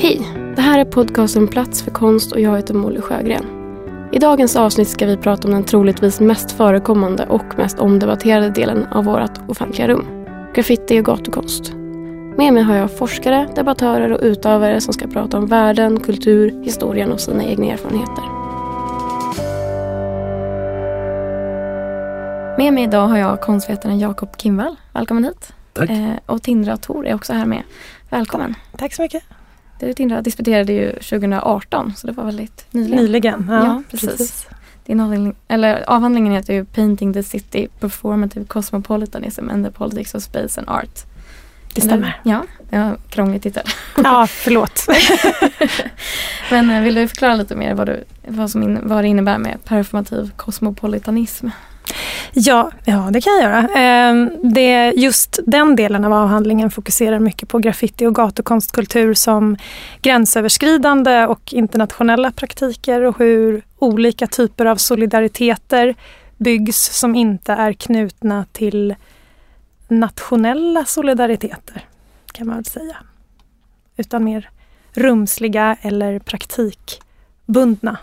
[0.00, 0.20] Hej!
[0.56, 3.44] Det här är podcasten Plats för konst och jag heter Molly Sjögren.
[4.12, 8.86] I dagens avsnitt ska vi prata om den troligtvis mest förekommande och mest omdebatterade delen
[8.86, 10.06] av vårt offentliga rum.
[10.54, 11.72] Graffiti och gatukonst.
[12.36, 17.12] Med mig har jag forskare, debattörer och utövare som ska prata om världen, kultur, historien
[17.12, 18.24] och sina egna erfarenheter.
[22.58, 24.76] Med mig idag har jag konstvetaren Jakob Kimvall.
[24.92, 25.52] Välkommen hit.
[25.72, 25.90] Tack.
[25.90, 27.62] Eh, och Tindra Thor är också här med.
[28.10, 28.54] Välkommen.
[28.76, 29.37] Tack så mycket.
[29.80, 33.04] Du Tindra disputerade ju 2018 så det var väldigt nyligen.
[33.04, 33.46] Nyligen.
[33.50, 34.46] Ja, Ja, precis.
[34.86, 40.22] Din avhandling, eller avhandlingen heter ju Painting the City, Performative Cosmopolitanism and the Politics of
[40.22, 41.04] Space and Art.
[41.74, 42.20] Det stämmer.
[42.22, 43.62] Ja, det var en krånglig titel.
[44.04, 44.86] Ja, förlåt.
[46.50, 49.38] Men eh, vill du förklara lite mer vad, du, vad, som in, vad det innebär
[49.38, 51.48] med performativ kosmopolitanism?
[52.32, 53.68] Ja, ja, det kan jag göra.
[53.68, 59.56] Ehm, det, just den delen av avhandlingen fokuserar mycket på graffiti och gatukonstkultur som
[60.02, 65.94] gränsöverskridande och internationella praktiker och hur olika typer av solidariteter
[66.36, 68.94] byggs som inte är knutna till
[69.88, 71.84] nationella solidariteter,
[72.32, 72.96] kan man väl säga.
[73.96, 74.50] Utan mer
[74.92, 77.98] rumsliga eller praktikbundna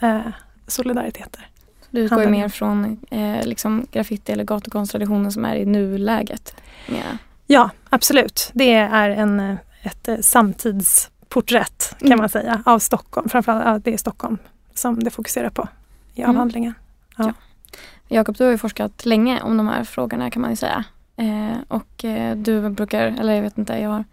[0.00, 0.20] eh,
[0.66, 1.48] solidariteter.
[1.96, 6.56] Du utgår ju mer från eh, liksom graffiti eller gatukonsttraditionen som är i nuläget.
[6.88, 7.18] Mera.
[7.46, 8.50] Ja, absolut.
[8.54, 12.18] Det är en, eh, ett eh, samtidsporträtt kan Mm.
[12.18, 13.28] man säga av Stockholm.
[13.28, 14.38] Framförallt ja, det är Stockholm
[14.74, 15.68] som det fokuserar på
[16.14, 16.30] i Mm.
[16.30, 16.74] avhandlingen.
[18.08, 20.84] Jakob, du har ju forskat länge om de här frågorna kan man ju säga.
[21.16, 24.04] Eh, och eh, du brukar, eller jag vet inte, jag har,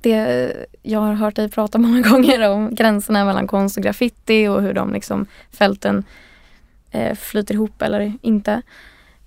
[0.00, 4.62] det, jag har hört dig prata många gånger om gränserna mellan konst och graffiti och
[4.62, 6.04] hur de liksom fälten
[6.92, 8.62] eh, flyter ihop eller inte.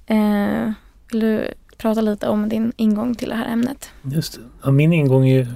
[0.05, 0.71] Eh,
[1.11, 3.89] vill du prata lite om din ingång till det här ämnet?
[4.02, 4.39] Just.
[4.63, 5.47] Ja, min ingång är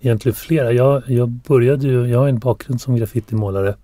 [0.00, 0.72] egentligen flera.
[0.72, 3.74] Jag, jag började ju, jag har en bakgrund som graffitimålare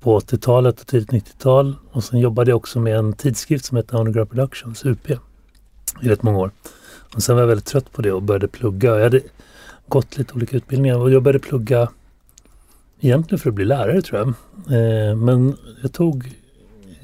[0.00, 3.98] på 80-talet och tidigt 90-tal och sen jobbade jag också med en tidskrift som heter
[3.98, 6.50] Underground Productions, UP, i rätt många år.
[7.14, 8.94] Och sen var jag väldigt trött på det och började plugga.
[8.94, 9.20] Jag hade
[9.88, 11.88] gått lite olika utbildningar och jag började plugga
[13.00, 14.28] egentligen för att bli lärare tror jag.
[14.28, 16.34] Eh, men jag tog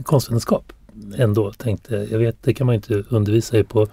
[0.03, 0.73] konstvetenskap
[1.17, 3.87] ändå tänkte jag vet det kan man ju inte undervisa i på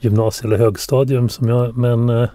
[0.00, 2.28] gymnasie eller högstadium som jag men eh,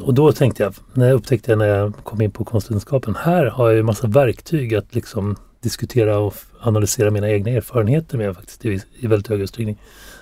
[0.00, 3.68] och då tänkte jag, när jag upptäckte när jag kom in på konstvetenskapen, här har
[3.68, 8.80] jag ju massa verktyg att liksom diskutera och analysera mina egna erfarenheter med faktiskt i,
[8.98, 9.78] i väldigt hög utsträckning.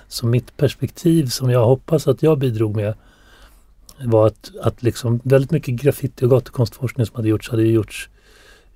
[0.07, 2.93] Så mitt perspektiv som jag hoppas att jag bidrog med
[4.05, 8.09] var att, att liksom väldigt mycket graffiti och gatukonstforskning som hade gjorts hade gjorts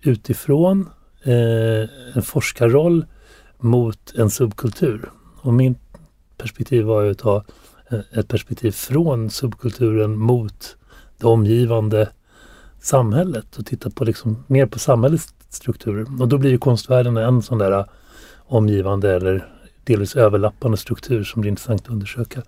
[0.02, 0.90] utifrån
[1.24, 3.06] eh, en forskarroll
[3.60, 5.12] mot en subkultur.
[5.42, 5.76] Och min
[6.38, 7.44] perspektiv var ju att ta
[7.90, 10.78] eh, ett perspektiv från subkulturen mot
[11.18, 12.10] det omgivande
[12.80, 16.22] samhället och titta på liksom mer på samhällets strukturer.
[16.22, 17.86] Och då blir ju konstvärlden en sån där eh,
[18.38, 19.48] omgivande eller
[19.84, 22.42] delvis överlappande struktur som blir intressant att undersöka.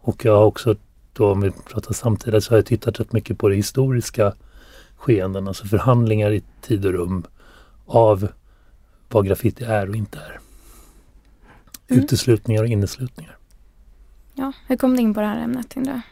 [0.00, 0.76] Och jag har också
[1.12, 4.32] då om vi pratar samtida så har jag tittat rätt mycket på det historiska
[4.96, 7.24] skeenden, alltså förhandlingar i tid och rum
[7.86, 8.28] av
[9.08, 10.40] vad graffiti är och inte är.
[11.88, 12.02] Mm.
[12.02, 13.36] Uteslutningar och inneslutningar.
[14.34, 16.02] Ja, hur kom du in på det här ämnet Tindra?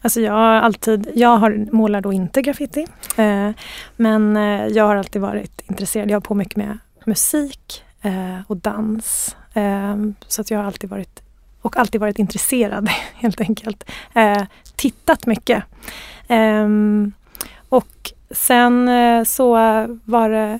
[0.00, 2.86] Alltså jag har alltid, jag har, målar då inte graffiti.
[3.16, 3.50] Eh,
[3.96, 6.10] men eh, jag har alltid varit intresserad.
[6.10, 9.36] Jag har på mycket med musik eh, och dans.
[9.54, 9.96] Eh,
[10.28, 11.22] så att jag har alltid varit
[11.62, 13.90] och alltid varit intresserad helt enkelt.
[14.14, 14.42] Eh,
[14.76, 15.64] tittat mycket.
[16.28, 17.12] Ehm,
[17.68, 19.52] och sen eh, så
[20.04, 20.58] var det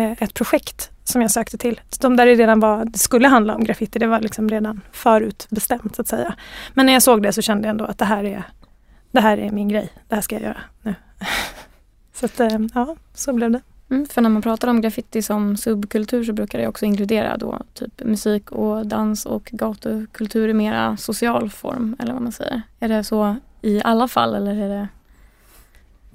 [0.00, 1.80] Eh, ett projekt som jag sökte till.
[2.00, 5.96] De där det redan var, det skulle handla om graffiti, det var liksom redan förutbestämt
[5.96, 6.34] så att säga.
[6.74, 8.42] Men när jag såg det så kände jag ändå att det här är,
[9.10, 9.92] det här är min grej.
[10.08, 10.94] Det här ska jag göra nu.
[12.14, 13.60] så att, eh, ja, så blev det.
[13.90, 17.62] Mm, för när man pratar om graffiti som subkultur så brukar det också inkludera då
[17.74, 22.62] typ musik och dans och gatukultur i mera social form eller vad man säger.
[22.80, 24.88] Är det så i alla fall eller är det?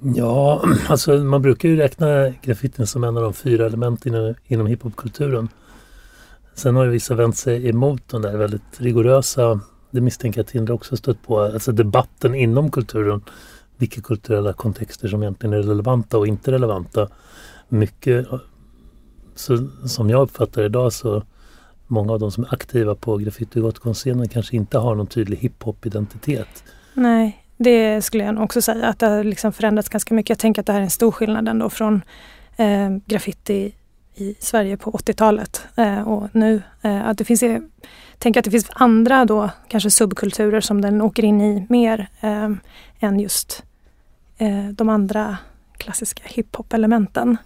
[0.02, 4.66] Ja, alltså man brukar ju räkna graffitin som en av de fyra elementen inom, inom
[4.66, 5.48] hiphopkulturen.
[6.54, 9.60] Sen har ju vissa vänt sig emot de där väldigt rigorösa,
[9.90, 13.20] det misstänker jag att Tindra också stött på, alltså debatten inom kulturen.
[13.76, 17.08] Vilka kulturella kontexter som egentligen är relevanta och inte relevanta.
[17.68, 18.26] Mycket,
[19.34, 21.22] så, som jag uppfattar det idag så
[21.86, 23.82] många av de som är aktiva på graffiti och
[24.30, 26.64] kanske inte har någon tydlig hiphop-identitet.
[26.94, 30.30] Nej, det skulle jag nog också säga att det har liksom förändrats ganska mycket.
[30.30, 32.02] Jag tänker att det här är en stor skillnad ändå från
[32.56, 33.74] eh, graffiti
[34.14, 36.62] i Sverige på 80-talet eh, och nu.
[36.82, 37.62] Eh, att det finns, jag
[38.18, 42.50] tänker att det finns andra då kanske subkulturer som den åker in i mer eh,
[43.00, 43.64] än just
[44.38, 45.36] eh, de andra
[45.76, 47.36] klassiska hiphop-elementen.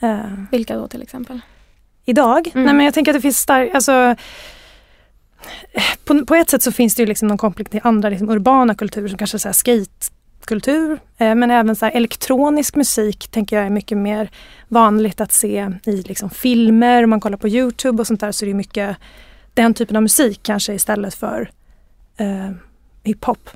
[0.00, 0.20] Eh,
[0.50, 1.40] Vilka då till exempel?
[2.06, 2.50] idag?
[2.54, 2.64] Mm.
[2.64, 4.14] Nej men jag tänker att det finns stark, alltså
[6.04, 8.74] på, på ett sätt så finns det ju liksom någon koppling till andra liksom, urbana
[8.74, 10.98] kulturer som kanske så här skatekultur.
[11.18, 14.30] Eh, men även så här, elektronisk musik tänker jag är mycket mer
[14.68, 17.04] vanligt att se i liksom, filmer.
[17.04, 18.96] Om man kollar på Youtube och sånt där så är det mycket
[19.54, 21.50] den typen av musik kanske istället för
[22.16, 22.50] eh,
[23.02, 23.50] hiphop.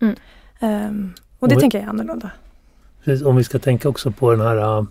[0.00, 0.16] Mm.
[0.60, 2.30] Ehm, och det Och- tänker jag är annorlunda.
[3.04, 4.86] Precis, om vi ska tänka också på den här, uh,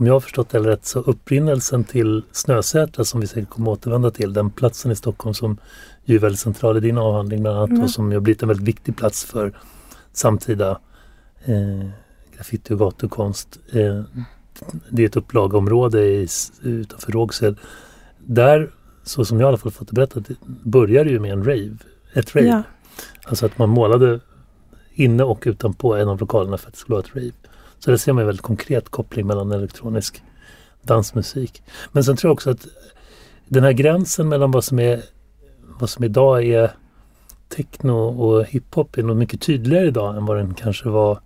[0.00, 4.10] om jag har förstått det rätt, så upprinnelsen till Snösätra som vi säkert kommer återvända
[4.10, 5.58] till, den platsen i Stockholm som
[6.04, 7.82] ju är väldigt central i din avhandling bland annat Mm.
[7.82, 9.58] och som har blivit en väldigt viktig plats för
[10.12, 10.80] samtida
[11.44, 11.88] eh,
[12.36, 13.58] graffiti och gatukonst.
[13.72, 14.02] Eh,
[14.90, 16.28] det är ett upplagområde i,
[16.62, 17.56] utanför Rågsved.
[18.18, 18.70] Där,
[19.04, 20.24] så som jag i alla fall fått det berättat,
[20.64, 21.76] började det ju med en rave.
[22.12, 22.46] Ett rave.
[22.46, 22.62] Ja.
[23.24, 24.20] Alltså att man målade
[24.92, 27.49] inne och utanpå en av lokalerna för att det skulle vara ett rave.
[27.80, 30.22] Så där ser man en väldigt konkret koppling mellan elektronisk
[30.82, 31.62] dansmusik.
[31.92, 32.66] Men sen tror jag också att
[33.48, 35.02] den här gränsen mellan vad som är
[35.80, 36.70] vad som idag är
[37.48, 41.20] techno och hiphop är nog mycket tydligare idag än vad den kanske var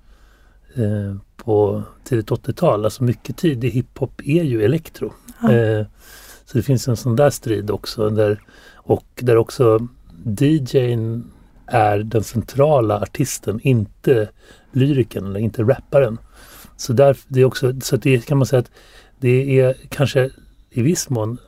[0.74, 2.84] eh, på tidigt 80-tal.
[2.84, 5.12] Alltså mycket tidig hiphop är ju elektro.
[5.42, 5.52] Ja.
[5.52, 5.86] Eh,
[6.44, 8.10] så det finns en sån där strid också.
[8.10, 8.40] Där,
[8.74, 9.88] och där också
[10.40, 11.30] DJn
[11.66, 14.28] är den centrala artisten, inte
[14.72, 16.18] lyriken eller inte rapparen.
[16.76, 18.70] Så, där, det är också, så det kan man säga att
[19.18, 20.30] det är kanske
[20.70, 21.38] i viss mån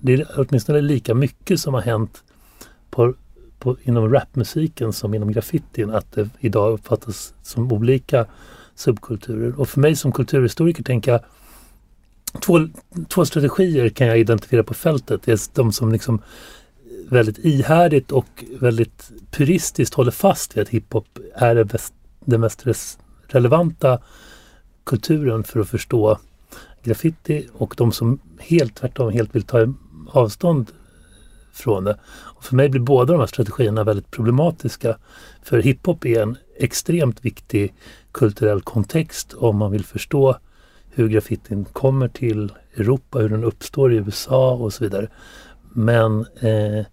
[0.00, 2.22] det är åtminstone lika mycket som har hänt
[2.90, 3.14] på,
[3.58, 8.26] på, inom rapmusiken som inom graffitin att det idag uppfattas som olika
[8.74, 9.60] subkulturer.
[9.60, 11.20] Och för mig som kulturhistoriker tänker jag
[12.40, 12.68] två,
[13.08, 15.22] två strategier kan jag identifiera på fältet.
[15.24, 16.22] Det är de som liksom
[17.08, 22.66] väldigt ihärdigt och väldigt puristiskt håller fast vid att hiphop är det, bäst, det mest
[22.66, 22.98] res,
[23.28, 23.98] relevanta
[24.84, 26.18] kulturen för att förstå
[26.82, 29.74] graffiti och de som helt tvärtom helt vill ta
[30.08, 30.70] avstånd
[31.52, 31.98] från det.
[32.08, 34.98] Och för mig blir båda de här strategierna väldigt problematiska.
[35.42, 37.74] För hiphop är en extremt viktig
[38.12, 40.36] kulturell kontext om man vill förstå
[40.90, 45.08] hur graffitin kommer till Europa, hur den uppstår i USA och så vidare.
[45.72, 46.86] Men eh,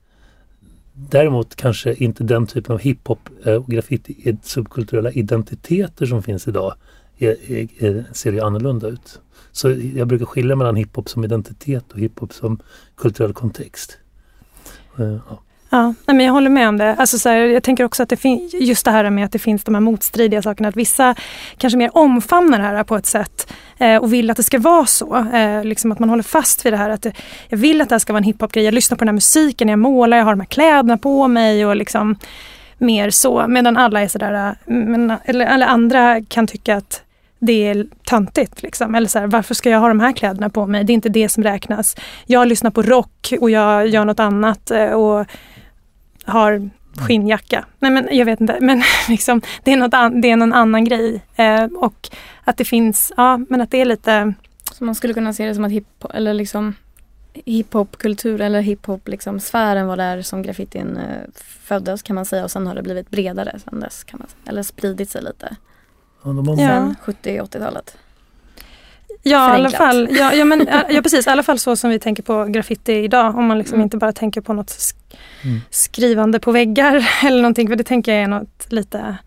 [0.96, 6.48] däremot kanske inte den typen av hiphop eh, och graffiti eh, subkulturella identiteter som finns
[6.48, 6.74] idag
[7.18, 9.20] är, är, är, ser ju annorlunda ut.
[9.52, 12.60] Så jag brukar skilja mellan hiphop som identitet och hiphop som
[12.96, 13.98] kulturell kontext.
[15.00, 15.42] Eh, ja.
[15.76, 16.96] Ja, nej, men jag håller med om det.
[16.96, 19.40] Alltså så här, jag tänker också att det finns just det här med att det
[19.40, 20.70] finns de här motstridiga sakerna.
[20.70, 21.16] Att vissa
[21.58, 24.86] kanske mer omfamnar det här på ett sätt eh, och vill att det ska vara
[24.86, 25.16] så.
[25.34, 27.14] Eh, liksom att man håller fast vid det här att det,
[27.50, 28.64] jag vill att det här ska vara en hiphop-grej.
[28.66, 31.66] Jag lyssnar på den här musiken, jag målar, jag har de här kläderna på mig
[31.66, 32.16] och liksom
[32.78, 33.46] mer så.
[33.48, 34.34] Medan alla är sådär,
[34.68, 37.02] eh, eller, eller andra kan tycka att
[37.40, 38.62] det är töntigt.
[38.62, 38.96] Liksom.
[38.96, 40.84] Eller så här, varför ska jag ha de här kläderna på mig?
[40.84, 41.96] Det är inte det som räknas.
[42.26, 44.72] Jag lyssnar på rock och jag gör något annat.
[44.72, 45.26] eh, Och
[46.26, 46.72] har mm.
[46.98, 47.66] skinnjacka.
[47.80, 50.84] Nej men jag vet inte, men liksom, det, är något an, det är någon annan
[50.84, 51.22] grej.
[51.36, 52.10] Eh, och
[52.44, 54.34] att det finns, ja men att det är lite...
[54.72, 56.74] Så man skulle kunna se det som att hiphop, eller liksom
[57.34, 61.22] hiphopkultur eller hiphop liksom sfären var där som graffitin eh,
[61.64, 64.28] föddes kan man säga och sen har det blivit bredare sen dess kan man.
[64.46, 65.56] Eller spridit sig lite.
[66.24, 66.58] Ja, man...
[66.58, 67.98] Sen 70 80-talet.
[69.28, 72.00] Ja, i alla fall, ja, ja, men, ja, precis, i alla fall så som vi
[72.00, 73.38] tänker på graffiti idag.
[73.38, 73.84] Om man liksom mm.
[73.84, 74.78] inte bara tänker på något
[75.44, 75.62] mm.
[75.70, 77.68] skrivande på väggar eller någonting.
[77.68, 79.18] För det tänker jag är något lite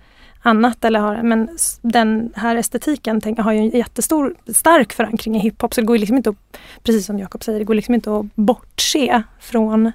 [0.43, 0.85] annat.
[0.85, 1.49] Eller har, men
[1.83, 5.75] den här estetiken tänk, har ju en jättestor, stark förankring i hiphop.
[5.75, 8.35] Så det går liksom inte att, precis som Jakob säger, det går liksom inte att
[8.35, 9.93] bortse från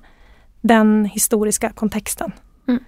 [0.61, 2.31] den historiska kontexten.
[2.67, 2.83] Mm.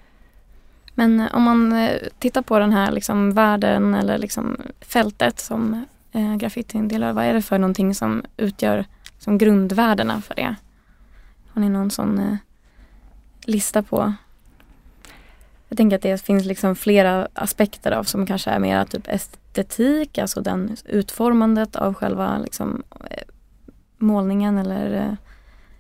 [0.94, 5.86] Men eh, om man eh, tittar på den här liksom världen eller liksom fältet som
[6.16, 8.86] eh, graffitin delar, vad är det för någonting som utgör
[9.20, 10.56] som grundvärdena för det?
[11.50, 12.38] Har ni någon sån eh,
[13.46, 14.14] lista på?
[15.70, 20.18] Jag tänker att det finns liksom flera aspekter av som kanske är mer typ estetik,
[20.18, 23.24] alltså den utformandet av själva liksom, eh,
[23.98, 25.14] målningen eller eh,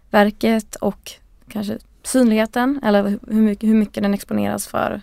[0.09, 1.11] verket och
[1.47, 5.01] kanske synligheten eller hur mycket, hur mycket den exponeras för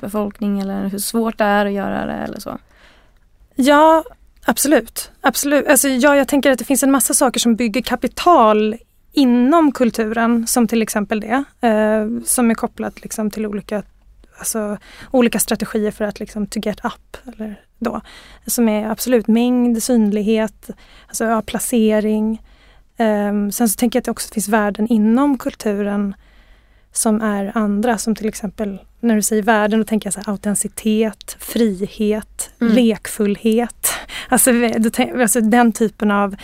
[0.00, 2.58] befolkning eller hur svårt det är att göra det eller så.
[3.54, 4.04] Ja,
[4.46, 5.10] absolut.
[5.20, 5.66] absolut.
[5.66, 8.76] Alltså, ja, jag tänker att det finns en massa saker som bygger kapital
[9.12, 13.82] inom kulturen, som till exempel det, eh, som är kopplat liksom, till olika,
[14.38, 14.78] alltså,
[15.10, 17.16] olika strategier för att liksom, to get up.
[17.26, 18.00] Eller då,
[18.46, 20.70] som är absolut mängd, synlighet,
[21.08, 22.42] alltså, ja, placering.
[22.96, 26.14] Eh, sen så tänker jag att det också finns värden inom kulturen
[26.96, 30.30] som är andra som till exempel när du säger värden då tänker jag så här,
[30.30, 32.74] autenticitet, frihet, Mm.
[32.74, 33.88] lekfullhet.
[34.28, 36.36] Alltså, då alltså den typen av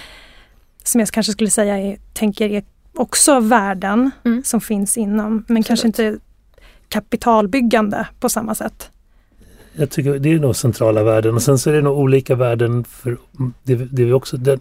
[0.85, 2.65] som jag kanske skulle säga är, tänker är
[2.95, 4.43] också värden Mm.
[4.45, 6.19] som finns inom men kanske inte
[6.89, 8.91] kapitalbyggande på samma sätt.
[9.73, 12.85] Jag tycker det är nog centrala värden och sen så är det nog olika värden
[12.85, 13.17] för
[13.63, 14.61] det, det är också den,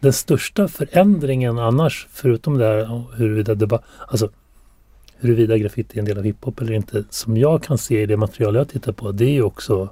[0.00, 4.30] den största förändringen annars förutom det här huruvida, deba, alltså,
[5.18, 8.16] huruvida graffiti är en del av hiphop eller inte som jag kan se i det
[8.16, 9.90] material jag tittar på det är ju också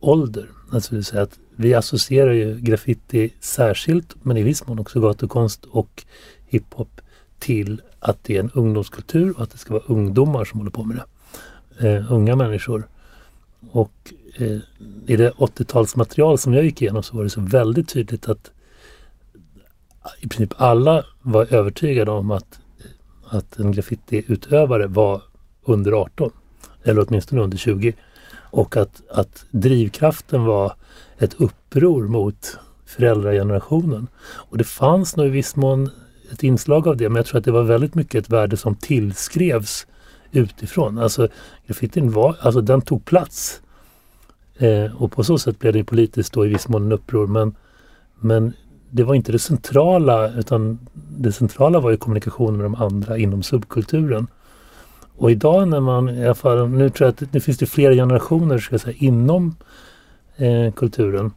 [0.00, 0.48] ålder.
[0.72, 5.64] Alltså vill säga att vi associerar ju graffiti särskilt men i viss mån också gatukonst
[5.64, 6.04] och
[6.46, 7.00] hiphop
[7.38, 10.84] till att det är en ungdomskultur och att det ska vara ungdomar som håller på
[10.84, 11.04] med det
[11.88, 12.88] eh, unga människor.
[13.70, 14.58] Och eh,
[15.06, 18.50] i det 80-talsmaterial som jag gick igenom så var det så väldigt tydligt att
[20.20, 22.60] i princip alla var övertygade om att,
[23.34, 25.22] att en graffitiutövare var
[25.64, 26.30] under 18.
[26.84, 27.94] Eller åtminstone under 20.
[28.34, 30.72] Och att, att drivkraften var
[31.18, 34.06] ett uppror mot föräldragenerationen.
[34.24, 35.90] Och det fanns nog i viss mån
[36.32, 38.74] ett inslag av det men jag tror att det var väldigt mycket ett värde som
[38.74, 39.86] tillskrevs
[40.32, 40.98] utifrån.
[40.98, 41.28] Alltså
[41.66, 43.60] graffitin var, alltså den tog plats.
[44.56, 47.54] Eh, och på så sätt blev det politiskt då i viss mån en uppror men,
[48.20, 48.52] men
[48.94, 53.42] det var inte det centrala utan det centrala var ju kommunikationen med de andra inom
[53.42, 54.26] subkulturen.
[55.16, 57.94] Och idag när man, i alla fall, nu tror jag att nu finns det flera
[57.94, 59.56] generationer ska jag säga, inom
[60.36, 61.30] eh, kulturen.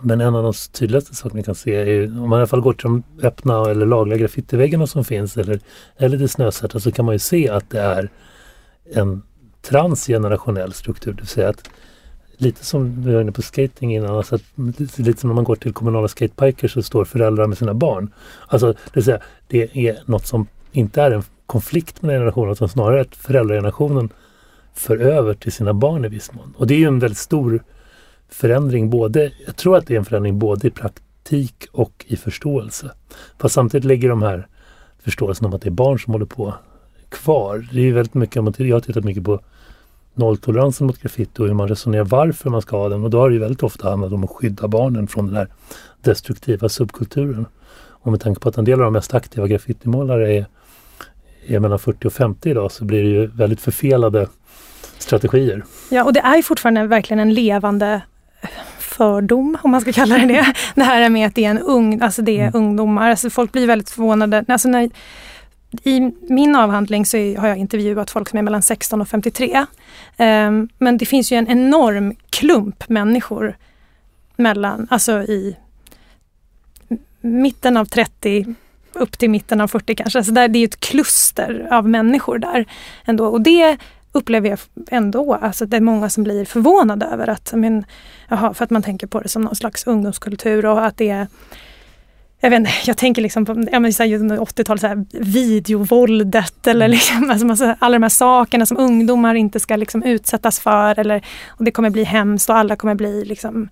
[0.00, 2.60] Men en av de tydligaste sakerna man kan se är om man i alla fall
[2.60, 5.60] går till de öppna eller lagliga graffitiväggarna som finns eller,
[5.96, 8.10] eller det snösatta så kan man ju se att det är
[8.94, 9.22] en
[9.62, 11.12] transgenerationell struktur.
[11.12, 11.70] Det vill säga att
[12.42, 14.42] lite som vi var inne på skating innan, alltså att,
[14.98, 18.12] lite, som när man går till kommunala skateparker så står föräldrar med sina barn.
[18.48, 22.68] Alltså det vill säga det är något som inte är en konflikt med generationen utan
[22.68, 24.08] snarare att föräldragenerationen
[24.74, 26.54] för över till sina barn i viss mån.
[26.56, 27.62] Och det är ju en väldigt stor
[28.28, 32.90] förändring både, jag tror att det är en förändring både i praktik och i förståelse.
[33.38, 34.46] Fast samtidigt ligger de här
[35.04, 36.54] förståelsen om att det är barn som håller på
[37.08, 37.68] kvar.
[37.72, 39.40] Det är ju väldigt mycket, jag har tittat mycket på
[40.14, 43.04] nolltoleransen mot graffiti och hur man resonerar varför man ska ha den.
[43.04, 45.48] Och då har det ju väldigt ofta handlat om att skydda barnen från den här
[46.00, 47.46] destruktiva subkulturen.
[48.04, 50.46] Och med tanke på att en del av de mest aktiva graffitimålare är,
[51.46, 54.26] är mellan 40 och 50 idag så blir det ju väldigt förfelade
[54.98, 55.64] strategier.
[55.90, 58.02] Ja, och det är fortfarande verkligen en levande
[58.78, 60.54] fördom, om man ska kalla det det.
[60.74, 62.54] Det här med att det är en ung, alltså det är Mm.
[62.54, 63.10] ungdomar.
[63.10, 64.44] Alltså folk blir väldigt förvånade.
[64.48, 64.90] Alltså när,
[65.82, 69.66] i min avhandling så har jag intervjuat folk som är mellan 16 och 53.
[70.16, 73.56] Ehm, men det finns ju en enorm klump människor
[74.36, 75.56] mellan, alltså i
[77.20, 78.54] mitten av 30
[78.92, 80.18] upp till mitten av 40 kanske.
[80.18, 82.66] Alltså där, det är ett kluster av människor där
[83.04, 83.26] ändå.
[83.26, 83.78] Och det
[84.12, 84.58] upplever jag
[84.90, 87.84] ändå, alltså det är många som blir förvånade över att, men,
[88.28, 91.26] aha, för att man tänker på det som någon slags ungdomskultur och att det är
[92.44, 95.04] jag vet inte, jag tänker liksom på ja, men så här, under 80-talet, så här,
[95.10, 100.98] videovåldet eller liksom, alltså, alla de här sakerna som ungdomar inte ska liksom utsättas för.
[100.98, 103.68] Eller, och det kommer bli hemskt och alla kommer bli liksom,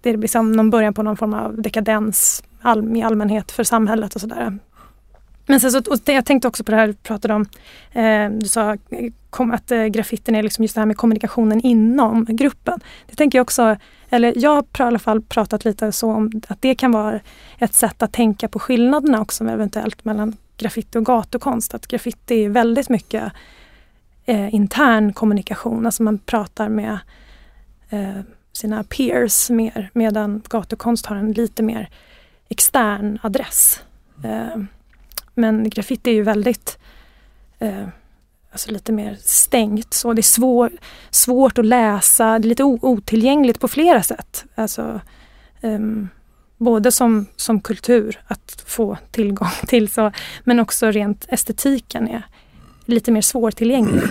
[0.00, 4.14] det blir som någon början på någon form av dekadens all, i allmänhet för samhället
[4.14, 4.58] och sådär.
[5.46, 7.46] Men sen så, och jag tänkte också på det här du pratade om,
[7.92, 8.78] eh, du sa eh,
[9.30, 12.80] kom, att eh, graffiten är liksom just det här med kommunikationen inom gruppen.
[13.06, 13.76] Det tänker jag också,
[14.10, 17.20] eller jag har i alla fall pratat lite så om att det kan vara
[17.58, 21.74] ett sätt att tänka på skillnaderna också eventuellt mellan graffiti och gatukonst.
[21.74, 23.32] Att graffiti är väldigt mycket
[24.24, 26.98] eh, intern kommunikation, alltså man pratar med
[27.90, 28.20] eh,
[28.52, 31.88] sina peers mer medan gatukonst har en lite mer
[32.48, 33.82] extern adress.
[34.24, 34.62] Eh,
[35.36, 36.78] men graffiti är ju väldigt
[37.58, 37.88] eh,
[38.52, 39.94] alltså lite mer stängt.
[39.94, 40.70] Så det är svår,
[41.10, 44.44] svårt att läsa, det är lite otillgängligt på flera sätt.
[44.54, 45.00] Alltså,
[45.60, 45.78] eh,
[46.56, 50.12] både som, som kultur att få tillgång till så,
[50.44, 52.22] men också rent estetiken är
[52.84, 54.02] lite mer svårtillgänglig.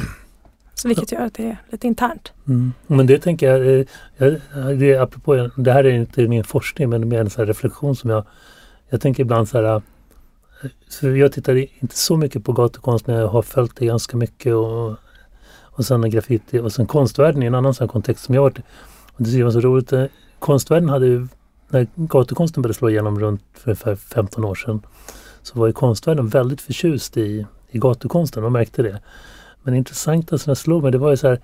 [0.74, 2.32] Så vilket gör att det är lite internt.
[2.48, 2.74] Mm.
[2.88, 3.86] Men det tänker jag, eh,
[4.18, 7.96] jag det, apropå, det här är inte min forskning men mer en sån här reflektion
[7.96, 8.24] som jag,
[8.90, 9.82] jag tänker ibland så här,
[10.90, 14.54] så jag tittar inte så mycket på gatukonst men jag har följt det ganska mycket
[14.54, 14.96] och,
[15.62, 18.60] och sen graffiti och sen konstvärlden i en annan sån kontext som jag har varit
[19.18, 20.06] och det var så roligt, eh,
[20.40, 21.28] konstvärlden hade ju,
[21.70, 24.82] när gatukonsten började slå igenom runt för ungefär 15 år sedan
[25.42, 29.00] så var ju konstvärlden väldigt förtjust i, i gatukonsten, man märkte det.
[29.64, 31.40] Men det intressanta som jag slog mig det var ju så här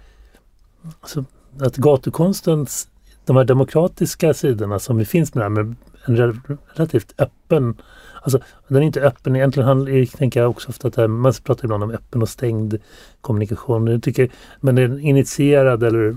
[1.01, 1.25] alltså,
[1.59, 2.87] att gatukonstens,
[3.25, 5.75] de här demokratiska sidorna som finns med här med
[6.05, 6.41] en
[6.73, 7.81] relativt öppen
[8.21, 9.67] Alltså, den är inte öppen egentligen.
[9.67, 12.77] Han, tänker jag också ofta att här, man pratar ibland om öppen och stängd
[13.21, 13.87] kommunikation.
[13.87, 16.15] Jag tycker, men den initierad eller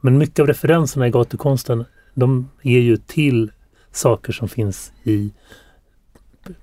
[0.00, 3.50] men mycket av referenserna i gatukonsten de är ju till
[3.92, 5.32] saker som finns i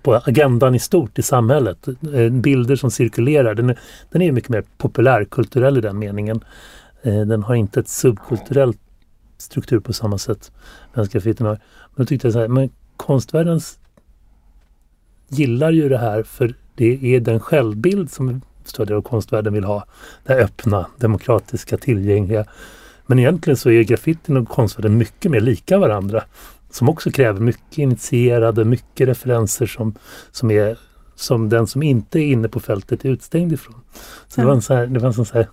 [0.01, 1.87] på agendan i stort i samhället.
[1.87, 3.55] Eh, bilder som cirkulerar.
[3.55, 3.79] Den är,
[4.11, 6.43] den är mycket mer populärkulturell i den meningen.
[7.01, 8.79] Eh, den har inte ett subkulturellt
[9.37, 10.51] struktur på samma sätt
[10.93, 11.59] medan graffitin har.
[11.95, 13.79] Men då tyckte jag så här, men konstvärldens
[15.27, 18.41] gillar ju det här för det är den självbild som
[18.77, 19.85] del av konstvärlden vill ha.
[20.23, 22.45] Det öppna, demokratiska, tillgängliga.
[23.05, 26.23] Men egentligen så är graffitin och konstvärlden mycket mer lika varandra.
[26.71, 29.95] Som också kräver mycket initierade, mycket referenser som,
[30.31, 30.77] som är
[31.15, 33.81] som den som inte är inne på fältet är utstängd ifrån.
[34.27, 34.45] Så mm.
[34.45, 35.47] det var en sån här, det var en sån här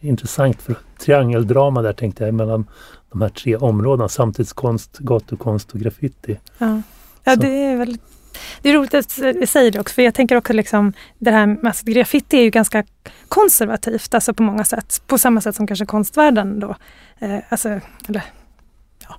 [0.00, 2.66] intressant för, triangeldrama där tänkte jag mellan
[3.10, 4.08] de här tre områdena.
[4.08, 6.38] Samtidskonst, gatukonst och graffiti.
[6.58, 6.82] Ja,
[7.24, 8.17] ja det är väldigt
[8.62, 11.46] det är roligt att du säger det också, för jag tänker också liksom det här
[11.46, 12.84] med alltså, graffiti är ju ganska
[13.28, 15.02] konservativt, alltså på många sätt.
[15.06, 16.76] På samma sätt som kanske konstvärlden då.
[17.18, 17.68] Eh, alltså,
[18.08, 18.22] eller
[19.08, 19.16] ja,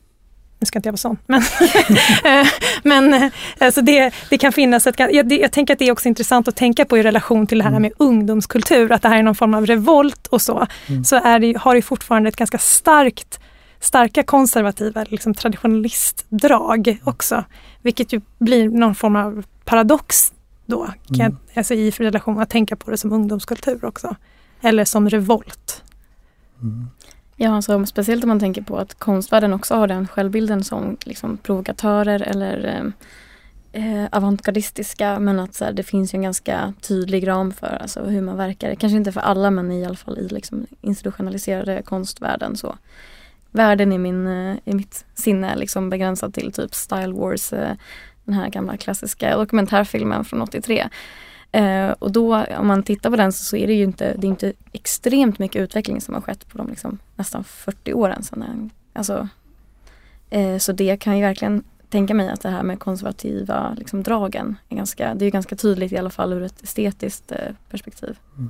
[0.60, 1.42] nu ska inte jag vara sån, men,
[2.24, 2.48] eh,
[2.84, 5.00] men eh, alltså det, det kan finnas ett...
[5.00, 7.58] Jag, det, jag tänker att det är också intressant att tänka på i relation till
[7.58, 7.82] det här mm.
[7.82, 10.68] med ungdomskultur, att det här är någon form av revolt och så.
[10.88, 11.04] Mm.
[11.04, 13.40] Så är det, har det fortfarande ett ganska starkt
[13.80, 17.44] starka konservativa liksom, traditionalistdrag också.
[17.82, 20.34] Vilket ju blir någon form av paradox
[20.66, 21.38] då, kan mm.
[21.48, 24.16] jag, alltså i relation att tänka på det som ungdomskultur också.
[24.62, 25.84] Eller som revolt.
[26.62, 26.88] Mm.
[27.36, 31.38] Ja, alltså, speciellt om man tänker på att konstvärlden också har den självbilden som liksom,
[31.38, 32.66] provokatörer eller
[33.74, 38.04] eh, eh avantgardistiska men att så här, det finns en ganska tydlig ram för alltså,
[38.04, 38.76] hur man verkar.
[38.76, 42.58] Kanske inte för alla men i alla fall i liksom, institutionaliserade konstvärlden.
[42.58, 42.76] Så
[43.52, 47.76] världen i, min, eh, i mitt sinne liksom begränsad till typ Style Wars, eh,
[48.26, 50.90] den här gamla klassiska dokumentärfilmen från 83.
[51.52, 54.28] Eh, och då om man tittar på den så, så, är det ju inte, det
[54.28, 58.70] är inte extremt mycket utveckling som har skett på de liksom, nästan 40 åren sedan.
[58.94, 59.28] Alltså,
[60.30, 64.56] eh, så det kan ju verkligen tänka mig att det här med konservativa liksom, dragen
[64.70, 67.38] är ganska, det är ganska tydligt i alla fall ur ett estetiskt eh,
[67.70, 68.18] perspektiv.
[68.38, 68.50] Mm.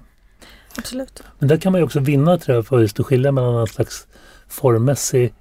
[0.77, 1.23] Absolut.
[1.39, 3.67] Men där kan man ju också vinna tror jag för just att skilja mellan en
[3.67, 4.07] slags
[4.49, 5.33] formmässig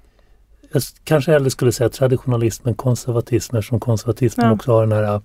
[0.71, 4.53] jag kanske hellre skulle säga traditionalism än konservatism eftersom konservatismen ja.
[4.53, 5.21] också har den här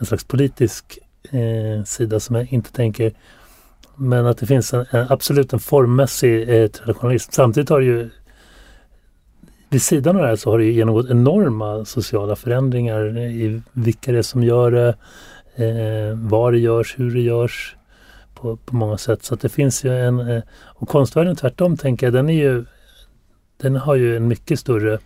[0.00, 0.98] en slags politisk
[1.30, 3.12] eh, sida som jag inte tänker
[3.96, 7.32] men att det finns en, en absolut en formmässig eh, traditionalism.
[7.32, 8.10] Samtidigt har det ju
[9.68, 14.18] vid sidan av det här så har det genomgått enorma sociala förändringar i vilka det
[14.18, 14.88] är som gör det,
[15.64, 17.76] eh, var det görs, hur det görs
[18.34, 19.24] på, på många sätt.
[19.24, 20.20] Så att det finns ju en...
[20.20, 22.64] Eh, och konstvärlden tvärtom tänker jag, den är ju
[23.58, 24.98] den har ju en mycket större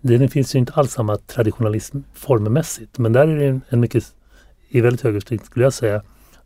[0.00, 4.14] det finns ju inte alls samma traditionalism formmässigt men där är det en, en mycket,
[4.68, 6.02] i väldigt hög utsträckning skulle jag säga,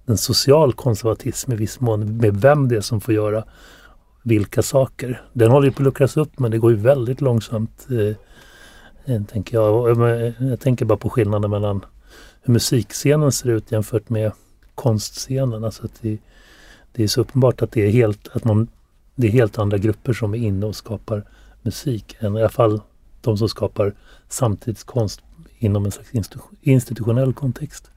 [0.06, 3.44] en social konservatism i viss mån med vem det är som får göra
[4.22, 5.22] vilka saker.
[5.32, 7.86] Den håller ju på att luckras upp men det går ju väldigt långsamt.
[7.90, 9.90] Eh, eh tänker jag.
[9.90, 10.26] jag.
[10.26, 11.84] Eh, jag tänker bara på skillnaden mellan
[12.42, 14.32] hur musikscenen ser ut jämfört med
[14.74, 15.64] konstscenen.
[15.64, 16.18] Alltså att det,
[16.92, 18.68] det är så uppenbart att det är helt, att man
[19.14, 21.24] det är helt andra grupper som är inne och skapar
[21.62, 22.80] musik än i alla fall
[23.20, 23.94] de som skapar
[24.28, 25.20] samtidskonst
[25.58, 26.10] inom en slags
[26.62, 27.90] institutionell kontext.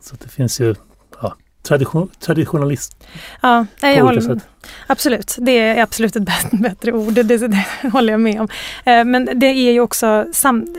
[0.00, 0.74] Så det finns ju
[1.22, 3.06] ja, tradition, traditionalist
[3.42, 4.40] ja, jag håller.
[4.86, 8.48] Absolut, det är absolut ett bättre ord, det, det, det håller jag med om.
[8.84, 10.26] Eh, men det är ju också,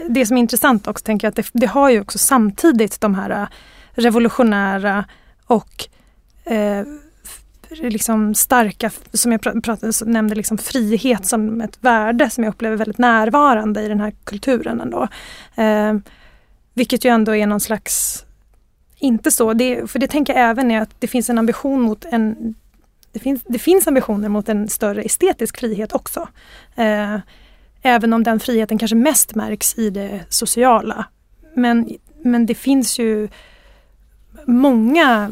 [0.09, 3.15] det som är intressant också tänker jag att det, det har ju också samtidigt de
[3.15, 3.47] här eh,
[3.91, 5.05] revolutionära
[5.45, 5.87] och
[6.45, 6.83] eh,
[7.69, 12.97] liksom starka, som jag pratade, nämnde, liksom frihet som ett värde som jag upplever väldigt
[12.97, 15.07] närvarande i den här kulturen ändå.
[15.55, 15.93] Eh,
[16.73, 18.25] vilket ju ändå är någon slags,
[18.95, 22.05] inte så, det, för det tänker jag även är att det finns en ambition mot
[22.05, 22.55] en
[23.11, 26.27] det finns, det finns ambitioner mot en större estetisk frihet också.
[26.75, 27.19] Eh,
[27.81, 31.05] även om den friheten kanske mest märks i det sociala.
[31.55, 31.89] Men,
[32.23, 33.27] men det finns ju
[34.45, 35.31] många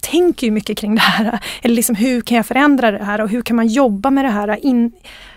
[0.00, 1.40] tänker ju mycket kring det här.
[1.62, 4.30] Eller liksom hur kan jag förändra det här och hur kan man jobba med det
[4.30, 4.92] här in,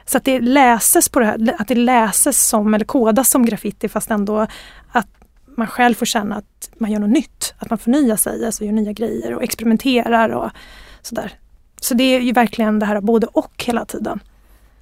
[0.05, 3.89] så att det läses på det här, att det läses som eller kodas som graffiti
[3.89, 4.47] fast ändå
[4.91, 5.07] att
[5.57, 7.53] man själv får känna att man gör något nytt.
[7.57, 10.51] Att man förnyar sig, alltså gör nya grejer och experimenterar och
[11.01, 11.31] sådär.
[11.81, 14.19] Så det är ju verkligen det här både och hela tiden.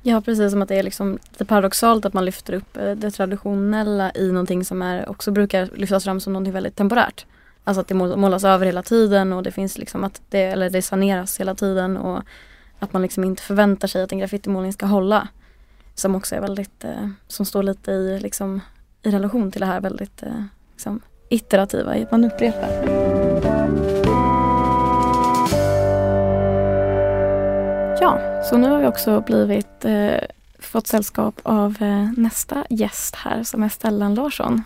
[0.03, 3.11] Ja precis som att det är liksom lite paradoxalt att man lyfter upp eh, det
[3.11, 7.25] traditionella i någonting som är, också brukar lyftas fram som någonting väldigt temporärt.
[7.63, 10.81] Alltså att det målas över hela tiden och det finns liksom att det, eller det
[10.81, 12.23] saneras hela tiden och
[12.79, 15.27] att man liksom inte förväntar sig att en graffitimålning ska hålla.
[15.95, 18.61] som också är väldigt, eh, som står lite i, liksom,
[19.01, 22.69] i relation till det här väldigt eh, liksom, iterativa, i att man upprepar.
[28.01, 30.19] Ja, så nu har vi också blivit eh,
[30.59, 34.63] fått sällskap av eh, nästa gäst här som är Stellan Larsson.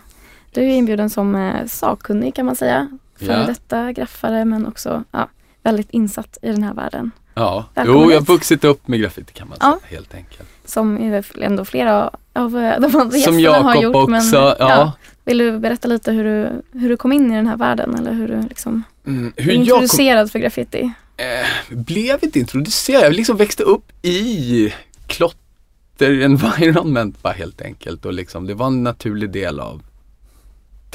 [0.56, 2.88] Du är inbjuden som eh, sakkunnig kan man säga.
[3.18, 3.46] Före Ja.
[3.46, 5.28] detta graffare men också ja,
[5.62, 7.10] väldigt insatt i den här världen.
[7.34, 9.78] Ja, Välkommen jo jag har vuxit upp med graffiti kan man Ja.
[9.82, 10.48] säga helt enkelt.
[10.64, 10.96] Som
[11.40, 13.96] ändå flera av eh, de andra Som gästerna har Jakob gjort.
[13.96, 14.92] också, men, ja.
[15.24, 18.12] Vill du berätta lite hur du, hur du kom in i den här världen eller
[18.12, 20.92] hur du liksom Mm, hur kom, introducerad för graffiti?
[21.16, 24.72] eh, blev inte introducerad, jag liksom växte upp i
[25.06, 29.82] klotter environment bara helt enkelt och liksom det var en naturlig del av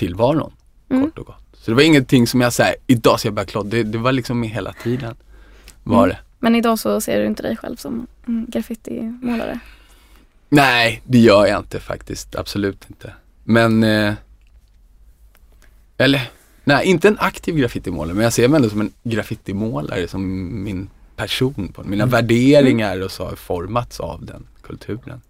[0.05, 0.51] tillvaron
[0.89, 1.03] Mm.
[1.03, 1.43] kort och gott.
[1.53, 4.11] Så det var ingenting som jag säger idag ska jag börja klottra, det, det var
[4.11, 5.15] liksom med hela tiden.
[5.83, 6.09] Var Mm.
[6.09, 6.17] det.
[6.39, 9.59] Men idag så ser du inte dig själv som mm, graffitimålare.
[10.49, 12.35] Nej, det gör jag inte faktiskt.
[12.35, 13.13] Absolut inte.
[13.43, 14.13] Men, eh,
[15.97, 16.21] eller,
[16.63, 20.23] nej inte en aktiv graffitimålare men jag ser mig ändå som en graffitimålare som
[20.63, 21.67] min person.
[21.73, 21.83] På.
[21.83, 25.21] Mina värderingar och så har formats av den kulturen.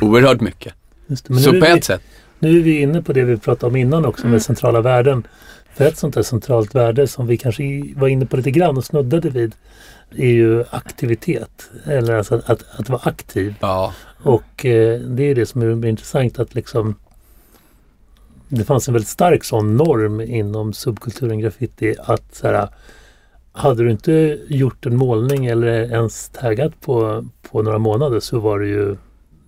[0.00, 0.74] Oerhört mycket.
[1.06, 2.02] Just det, men Så på ett sätt.
[2.38, 4.32] Nu är vi inne på det vi pratade om innan också Mm.
[4.32, 5.26] med centrala värden.
[5.74, 7.62] För ett sånt där centralt värde som vi kanske
[7.96, 9.54] var inne på lite grann och snuddade vid
[10.16, 11.70] är ju aktivitet.
[11.84, 13.54] Eller alltså att, att, att vara aktiv.
[13.60, 16.94] Ja, Och eh, det är det som är intressant att liksom
[18.48, 22.68] det fanns en väldigt stark sån norm inom subkulturen graffiti att så här,
[23.52, 28.58] hade du inte gjort en målning eller ens taggat på, på några månader så var
[28.58, 28.96] du ju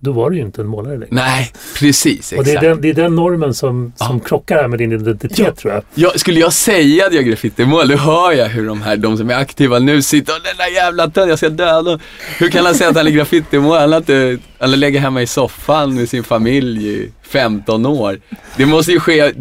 [0.03, 1.07] då var du ju inte en målare längre.
[1.09, 2.63] nej precis Och det är, exakt.
[2.65, 4.27] den, det är den normen som, som Ja.
[4.27, 5.51] krockar här med din identitet Ja.
[5.55, 5.83] tror jag.
[5.93, 9.17] Ja, skulle jag säga att jag är graffitimål, då hör jag hur de här, de
[9.17, 11.99] som är aktiva nu sitter och den där jävla tönt, jag ska döda honom."
[12.37, 13.77] Hur kan han säga att han är graffitimål?
[13.77, 18.19] Han har inte, han lägger hemma i soffan med sin familj i 15 år.
[18.57, 19.33] Det måste ju ske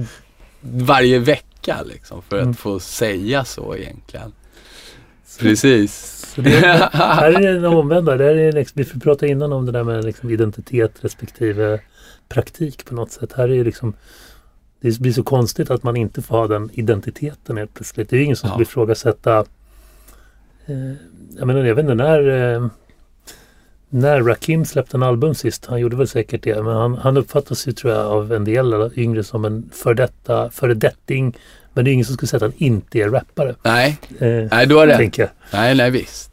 [0.61, 2.55] varje vecka liksom för att Mm.
[2.55, 4.33] få säga så egentligen.
[5.39, 6.20] Precis.
[6.35, 6.51] Så det,
[6.93, 8.17] här är det omvända.
[8.17, 11.81] Det är liksom, vi pratade innan om det där med liksom identitet respektive
[12.29, 13.33] praktik på något sätt.
[13.33, 13.95] Här är det liksom
[14.81, 18.11] det blir så konstigt att man inte får ha den identiteten helt plötsligt.
[18.11, 18.53] Det är ju ingen som Ja.
[18.53, 19.39] skulle ifrågasätta
[20.67, 20.93] eh,
[21.39, 22.67] jag menar, jag vet inte när eh,
[23.93, 27.69] när Rakim släppte en album sist, han gjorde väl säkert det, men han, han uppfattas
[27.69, 31.37] ju tror jag av en del yngre som en för detta, föredetting.
[31.81, 33.55] Men det är ingen som skulle säga att han inte är rappare.
[33.63, 35.31] Nej, Eh, nej du har rätt.
[35.53, 36.31] Nej, nej visst.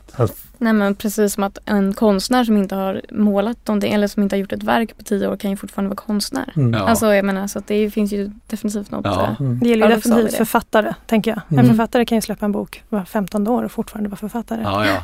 [0.57, 4.35] Nej men precis som att en konstnär som inte har målat någonting eller som inte
[4.35, 6.53] har gjort ett verk på tio år kan ju fortfarande vara konstnär.
[6.55, 6.73] Mm.
[6.73, 6.79] Ja.
[6.79, 9.05] Alltså jag menar så att det finns ju definitivt något.
[9.05, 9.23] Ja.
[9.23, 9.59] eh, Mm.
[9.59, 10.37] Det gäller ju vi definitivt det.
[10.37, 11.41] författare, tänker jag.
[11.49, 11.67] En Mm.
[11.67, 14.61] författare kan ju släppa en bok var 15 år och fortfarande vara författare.
[14.63, 14.97] Ja, ja.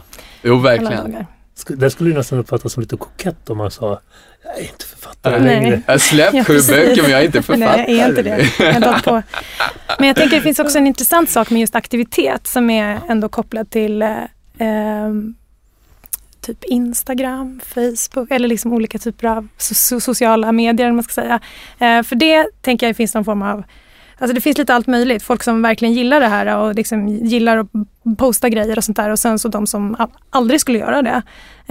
[0.44, 1.26] Jo, Alla verkligen.
[1.68, 4.00] Det skulle ju nästan uppfattas som lite kokett om man sa
[4.44, 5.56] Jag är inte författare Nej.
[5.56, 5.82] längre.
[5.86, 7.78] Jag har släppt Ja, sju böcker men jag är inte författare.
[7.88, 8.50] Nej, jag är inte det.
[8.60, 9.22] Jag på.
[10.00, 13.30] Men jag tänker det finns också en intressant sak med just aktivitet som är ändå
[13.30, 14.18] kopplad till eh,
[14.58, 15.36] ehm,
[16.42, 20.92] typ Instagram, Facebook eller liksom olika typer av so- so- sociala medier.
[20.92, 21.40] Man ska säga.
[21.80, 23.64] Eh, för det tänker jag finns någon form av
[24.24, 25.24] Alltså det finns lite allt möjligt.
[25.24, 27.68] Folk som verkligen gillar det här och liksom gillar att
[28.18, 31.22] posta grejer och sånt där och sen så de som aldrig skulle göra det.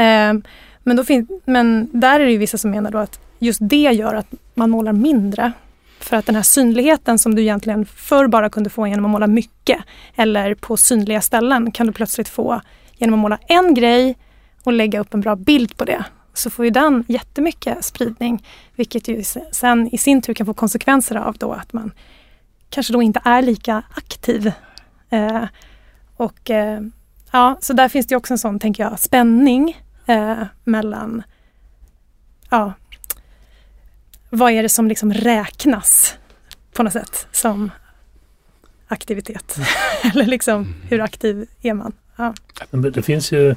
[0.03, 0.35] Eh,
[0.83, 3.77] men, då fin- men där är det ju vissa som menar då att just det
[3.77, 5.53] gör att man målar mindre.
[6.01, 9.27] För att den här synligheten som du egentligen förr bara kunde få genom att måla
[9.27, 9.79] mycket
[10.17, 12.61] eller på synliga ställen kan du plötsligt få
[12.97, 14.17] genom att måla en grej
[14.65, 16.05] och lägga upp en bra bild på det.
[16.35, 21.17] Så får ju den jättemycket spridning vilket ju sen i sin tur kan få konsekvenser
[21.17, 21.93] av då att man
[22.73, 24.53] kanske då inte är lika aktiv.
[25.11, 25.45] Eh,
[26.17, 26.81] och eh,
[27.33, 31.23] ja, så där finns det också en sån, tänker jag, spänning eh, mellan
[32.51, 32.73] ja,
[34.31, 36.15] vad är det som liksom räknas
[36.73, 37.71] på något sätt som
[38.89, 39.57] aktivitet?
[40.13, 41.93] Eller liksom hur aktiv är man?
[42.17, 42.35] Ja.
[42.71, 43.55] Men det finns ju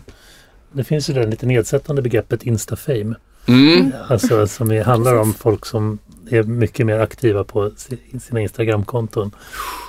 [0.71, 3.15] det finns ju det lite nedsättande begreppet instafame.
[3.47, 3.93] Mm.
[4.09, 9.31] Alltså som handlar om folk som är mycket mer aktiva på si- sina Instagramkonton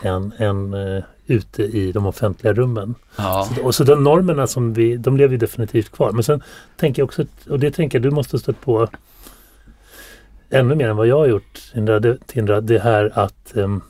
[0.02, 2.94] än, än eh, ute i de offentliga rummen.
[3.16, 3.48] Ja.
[3.56, 6.12] Så, och så de normerna som vi, de lever definitivt kvar.
[6.12, 6.42] Men sen
[6.76, 8.88] tänker jag också, och det tänker jag du måste stött på
[10.50, 11.72] ännu mer än vad jag har gjort
[12.26, 13.80] Tindra, det, här att ehm,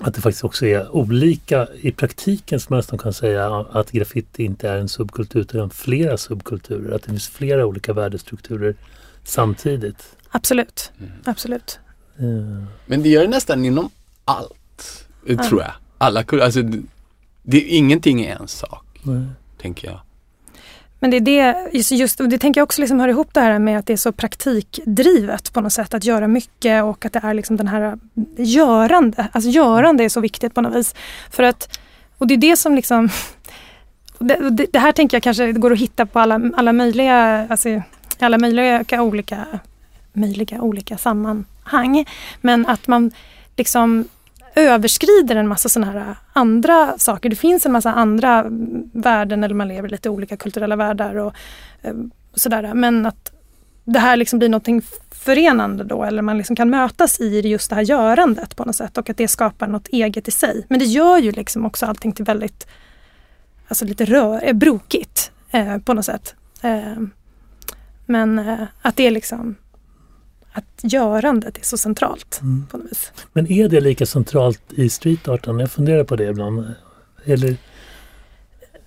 [0.00, 4.44] att det faktiskt också är olika i praktiken som man nästan kan säga att graffiti
[4.44, 6.94] inte är en subkultur utan flera subkulturer.
[6.94, 8.74] Att det finns flera olika värdestrukturer
[9.24, 10.16] samtidigt.
[10.30, 11.12] Absolut, Mm.
[11.24, 11.78] absolut.
[12.18, 13.90] Eh, Men det gör det nästan inom
[14.24, 15.44] allt, eh, Ja.
[15.44, 15.72] tror jag.
[15.98, 16.82] Alla alltså, det-
[17.42, 19.22] det är ingenting är en sak, nej.
[19.62, 20.00] tänker jag.
[21.02, 23.40] men det är det, just, just, och det tänker jag också liksom hör ihop det
[23.40, 27.12] här med att det är så praktikdrivet på något sätt, att göra mycket och att
[27.12, 27.98] det är liksom den här
[28.36, 30.94] görande, alltså görande är så viktigt på något vis.
[31.30, 31.78] För att,
[32.18, 33.08] och det är det som liksom
[34.18, 37.82] det, det, det här tänker jag kanske går att hitta på alla, alla möjliga, alltså,
[38.18, 39.46] alla möjliga olika,
[40.12, 42.04] möjliga olika sammanhang.
[42.40, 43.10] Men att man
[43.56, 44.04] liksom
[44.54, 47.30] överskrider en massa sådana här andra saker.
[47.30, 48.46] Det finns en massa andra
[48.92, 51.34] värden eller man lever i lite olika kulturella världar och
[51.82, 51.94] eh,
[52.34, 52.74] sådär.
[52.74, 53.32] Men att
[53.84, 57.76] det här liksom blir någonting förenande då eller man liksom kan mötas i just det
[57.76, 60.66] här görandet på något sätt och att det skapar något eget i sig.
[60.68, 62.66] Men det gör ju liksom också allting till väldigt,
[63.68, 66.34] alltså lite rör, eh, brokigt eh, på något sätt.
[66.62, 67.02] Eh,
[68.06, 69.56] men eh, att det är liksom
[70.52, 72.66] att görandet är så centralt mm.
[72.70, 73.12] på något vis.
[73.32, 75.58] Men är det lika centralt i streetarten?
[75.58, 76.74] Jag funderar på det ibland.
[77.24, 77.56] Eller?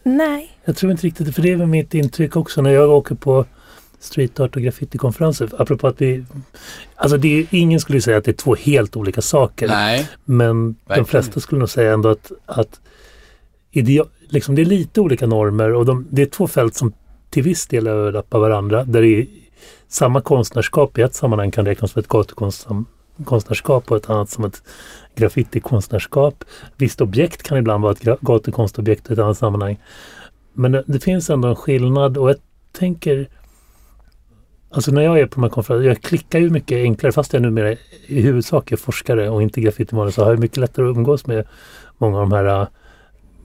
[0.03, 0.57] Nej.
[0.65, 3.45] Jag tror inte riktigt för det är väl mitt intryck också när jag åker på
[3.99, 5.49] streetart och graffitikonferenser.
[5.57, 6.25] Apropå att vi...
[6.95, 9.67] Alltså det är, ingen skulle säga att det är två helt olika saker.
[9.67, 10.09] Nej.
[10.25, 11.03] Men Verkligen.
[11.03, 12.81] de flesta skulle nog säga ändå att, att
[13.71, 16.93] idea, liksom det är lite olika normer och de, det är två fält som
[17.29, 18.83] till viss del överlappar varandra.
[18.83, 19.27] Där det är
[19.93, 24.63] samma konstnärskap i ett sammanhang kan räknas som ett gatukonstnärskap och ett annat som ett
[25.15, 26.43] graffitikonstnärskap.
[26.77, 29.79] Visst objekt kan ibland vara ett gatukonstobjekt i ett annat sammanhang.
[30.53, 32.35] Men det finns ändå en skillnad och jag
[32.71, 33.27] tänker
[34.75, 37.41] Alltså när jag är på de här konferenserna, jag klickar ju mycket enklare fast jag
[37.41, 37.75] numera
[38.07, 41.47] i huvudsak är forskare och inte graffitimålare så har jag mycket lättare att umgås med
[41.97, 42.67] många av de här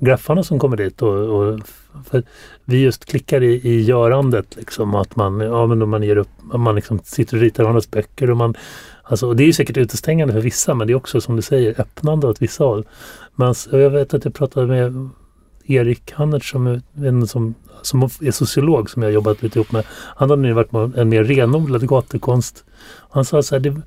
[0.01, 1.03] graffarna som kommer dit.
[1.03, 1.61] Och, och
[2.65, 6.75] vi just klickar i, i görandet liksom att man, ja, men man ger upp, man
[6.75, 8.55] liksom sitter och ritar varandras böcker och man
[9.11, 11.43] Alltså, och det är ju säkert utestängande för vissa men det är också som du
[11.43, 12.85] säger öppnande åt vissa håll.
[13.35, 15.09] Men jag vet att jag pratade med
[15.65, 19.85] Erik Hannert som, är, som, som är sociolog som jag jobbat lite ihop med.
[19.91, 22.65] Han hade nu varit med en mer renodlad gatukonst.
[23.11, 23.81] Han sa så här, det,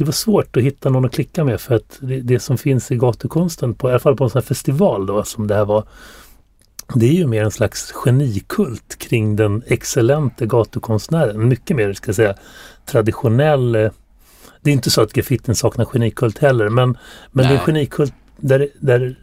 [0.00, 2.90] det var svårt att hitta någon att klicka med för att det, det, som finns
[2.90, 5.64] i gatukonsten, på, i alla fall på en sån här festival då som det här
[5.64, 5.84] var,
[6.94, 11.48] det är ju mer en slags genikult kring den excellente gatukonstnären.
[11.48, 12.34] Mycket mer, ska jag säga,
[12.86, 13.90] traditionell eh,
[14.60, 16.98] det är inte så att graffitin saknar genikult heller men,
[17.32, 19.18] men det är en genikult där, där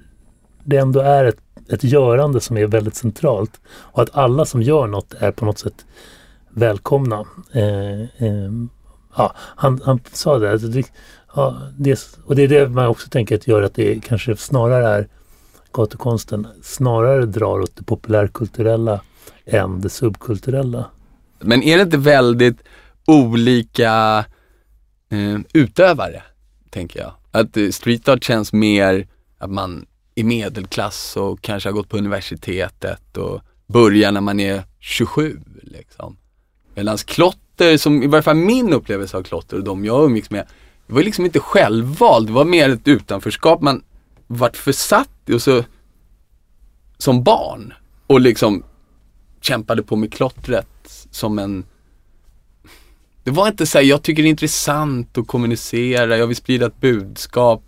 [0.64, 3.60] det ändå är ett, ett görande som är väldigt centralt.
[3.68, 5.86] Och att alla som gör något är på något sätt
[6.50, 7.26] välkomna.
[7.52, 8.52] Eh, eh,
[9.18, 10.92] ja, han, han sa det, alltså det,
[11.36, 14.88] ja, det, och det är det man också tänker att gör att det kanske snarare
[14.88, 15.08] är
[15.74, 19.02] gatukonsten snarare drar åt det populärkulturella
[19.46, 20.86] än det subkulturella.
[21.40, 22.64] Men är det inte väldigt
[23.06, 24.26] olika
[25.10, 26.24] eh, utövare,
[26.70, 27.12] tänker jag?
[27.32, 31.98] Att eh, street art känns mer att man är medelklass och kanske har gått på
[31.98, 36.18] universitetet och börjar när man är 27 liksom.
[36.76, 36.98] Medan
[37.58, 40.48] klotter, som i varje fall min upplevelse av klotter och de jag umgicks med,
[40.88, 43.84] det var liksom inte självvald, det var mer ett utanförskap man
[44.28, 45.64] vart försatt i och så
[46.98, 47.74] som barn
[48.08, 48.64] och liksom
[49.42, 51.66] kämpade på med klottret som en
[53.24, 56.82] det var inte såhär, jag tycker det är intressant att kommunicera, jag vill sprida ett
[56.82, 57.64] budskap.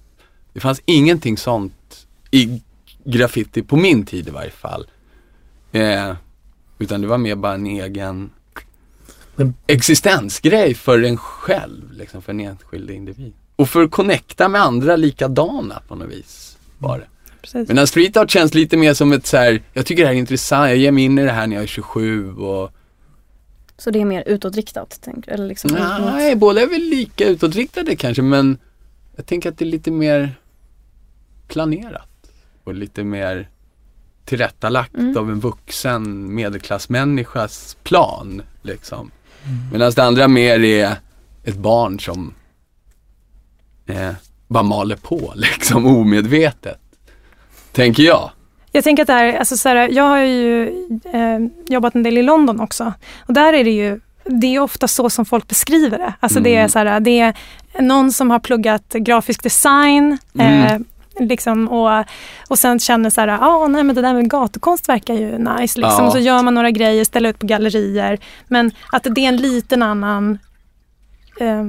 [0.54, 2.62] Det fanns ingenting sånt i
[3.06, 4.88] graffiti, på min tid i varje fall.
[5.72, 6.16] Eh,
[6.80, 8.30] utan det var mer bara en egen
[9.40, 9.54] men...
[9.68, 13.34] existensgrej för en själv, liksom för en enskild individ.
[13.56, 17.08] Och för att connecta med andra likadana på något vis var det.
[17.42, 17.70] Precis.
[17.70, 20.20] Men street art känns lite mer som ett så här, jag tycker det här är
[20.20, 22.72] intressant, jag ger mig in i det här när jag är 27 och
[23.78, 25.02] så det är mer utåtriktat?
[25.02, 28.58] Tänker, eller liksom Nej, båda är väl lika utåtriktade kanske men
[29.16, 30.36] jag tänker att det är lite mer
[31.48, 32.32] planerat
[32.64, 33.50] och lite mer
[34.26, 35.18] tillrättalagt mm.
[35.18, 38.42] av en vuxen medelklassmänniskas plan.
[38.62, 39.12] Liksom.
[39.46, 39.72] Mm.
[39.72, 40.96] Medan det andra mer är
[41.44, 42.34] ett barn som
[43.88, 44.12] eh,
[44.48, 46.80] bara maler på liksom omedvetet.
[47.72, 48.32] Tänker jag.
[48.72, 50.68] Jag tänker att det här, alltså så här, jag har ju
[51.14, 52.94] eh, jobbat en del i London också.
[53.20, 54.00] Och där är det ju
[54.30, 56.14] det är ofta så som folk beskriver det.
[56.20, 56.44] Alltså mm.
[56.44, 56.70] det, är mm.
[56.70, 57.34] så här, det är
[57.80, 60.64] någon som har pluggat grafisk design mm.
[60.64, 60.80] eh,
[61.20, 62.06] liksom, och,
[62.48, 65.80] och sen känner så här, ah, nej men det där med gatukonst verkar ju nice.
[65.80, 65.82] Liksom.
[65.82, 66.06] Ja.
[66.06, 68.20] Och så gör man några grejer, ställer ut på gallerier.
[68.48, 70.40] Men att det är en liten annan...
[71.40, 71.64] Eh,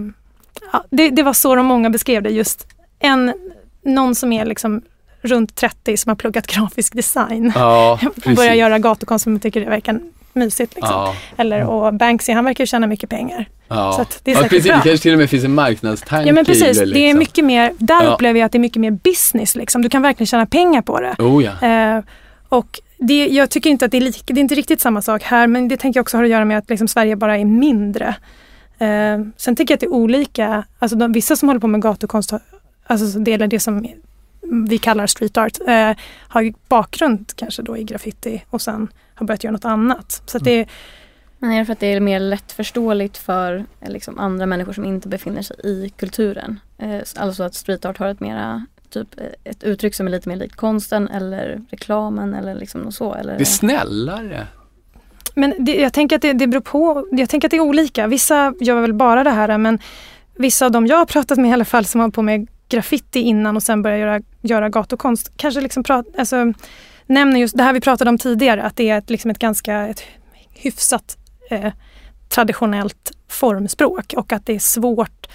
[0.73, 2.67] ja, det, det var så de många beskrev det, just
[2.99, 3.35] en,
[3.83, 4.83] någon som är liksom
[5.23, 7.53] runt 30 som har pluggat grafisk design.
[7.55, 7.99] Ja,
[8.37, 10.01] börjar göra gatukonst som tycker det verkar
[10.33, 10.75] mysigt.
[10.75, 10.95] Liksom.
[10.95, 11.15] Ja.
[11.37, 13.49] Eller, och Banksy han verkar tjäna mycket pengar.
[13.69, 13.93] Ja.
[13.93, 14.65] Så det är ja, precis.
[14.65, 14.77] Bra.
[14.77, 16.93] Det kanske till och med finns en marknadstanke Ja men precis, det, liksom.
[16.93, 18.11] det är mycket mer, där ja.
[18.11, 19.55] upplever jag att det är mycket mer business.
[19.55, 19.83] Liksom.
[19.83, 21.15] Du kan verkligen tjäna pengar på det.
[21.19, 21.69] Oh, ja.
[21.69, 22.03] Eh,
[22.49, 25.23] Och det, jag tycker inte att det är, lika, det är inte riktigt samma sak
[25.23, 27.45] här men det tänker jag också har att göra med att liksom Sverige bara är
[27.45, 28.15] mindre.
[28.79, 31.83] Eh, sen tycker jag att det är olika, alltså de, vissa som håller på med
[31.83, 32.33] gatukonst,
[32.87, 33.87] alltså det är det som
[34.69, 35.91] vi kallar street art, eh,
[36.29, 38.89] har ju bakgrund kanske då i graffiti och sen
[39.21, 40.23] har börjat göra något annat.
[40.27, 40.69] Så det,
[41.39, 44.85] Men är det för att det är mer lättförståeligt för eh, liksom, andra människor som
[44.85, 46.61] inte befinner sig i kulturen?
[46.79, 50.29] Eh, alltså att street art har ett mera typ eh, ett uttryck som är lite
[50.29, 53.15] mer likt konsten eller reklamen eller liksom något så?
[53.15, 53.37] Eller?
[53.37, 54.47] Det är snällare.
[55.35, 58.07] Men det, jag tänker att det, det beror på, jag tänker att det är olika.
[58.07, 59.79] Vissa gör väl bara det här men
[60.35, 63.21] vissa av de jag har pratat med i alla fall som har på med graffiti
[63.21, 66.53] innan och sen börjar göra, göra gatukonst kanske liksom prat, alltså,
[67.11, 69.87] nämner just det här vi pratade om tidigare att det är ett, liksom ett ganska
[69.89, 70.03] ett
[70.53, 71.17] hyfsat
[71.51, 71.73] eh,
[72.29, 75.27] traditionellt formspråk och att det är svårt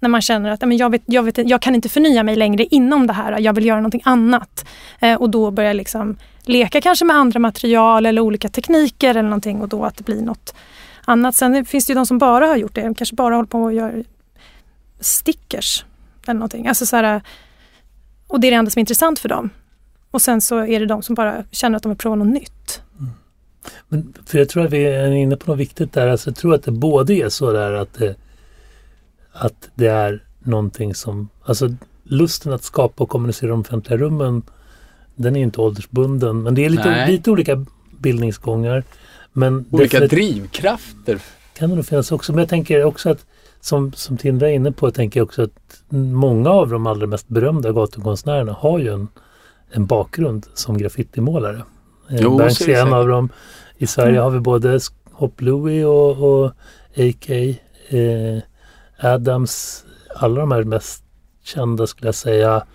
[0.00, 2.64] när man känner att men jag, vet, jag, vet, jag kan inte förnya mig längre
[2.64, 4.68] inom det här, jag vill göra någonting annat.
[5.00, 9.60] Eh, och då börjar liksom leka kanske med andra material eller olika tekniker eller någonting
[9.60, 10.54] och då att det blir något
[11.04, 11.36] annat.
[11.36, 13.74] Sen finns det ju de som bara har gjort det, kanske bara håller på att
[13.74, 13.92] göra
[15.00, 15.84] stickers
[16.26, 16.68] eller någonting.
[16.68, 17.22] Alltså så här,
[18.28, 19.50] och det är det enda som är intressant för dem.
[20.12, 22.82] Och sen så är det de som bara känner att de vill prova något nytt.
[23.00, 23.12] Mm.
[23.88, 26.08] Men för jag tror att vi är inne på något viktigt där.
[26.08, 28.16] Alltså jag tror att det både är så där att det,
[29.32, 34.42] att det är någonting som, alltså lusten att skapa och kommunicera de offentliga rummen
[35.14, 36.42] den är inte åldersbunden.
[36.42, 37.66] Men det är lite, lite olika
[37.98, 38.84] bildningsgångar.
[39.32, 41.22] Men olika drivkrafter.
[41.54, 42.32] Kan det nog finnas också.
[42.32, 43.26] Men jag tänker också att
[43.60, 47.28] som, som Tindra är inne på, tänker jag också att många av de allra mest
[47.28, 49.08] berömda gatukonstnärerna har ju en,
[49.72, 51.62] en bakgrund som graffitimålare.
[52.10, 53.28] Eh, jo, Banksy är en av dem.
[53.76, 54.22] I Sverige mm.
[54.22, 54.80] har vi både
[55.12, 56.52] Hop Louie och, och
[56.96, 58.38] AK, eh,
[58.98, 59.84] Adams,
[60.16, 61.04] alla de här mest
[61.42, 62.66] kända skulle jag säga,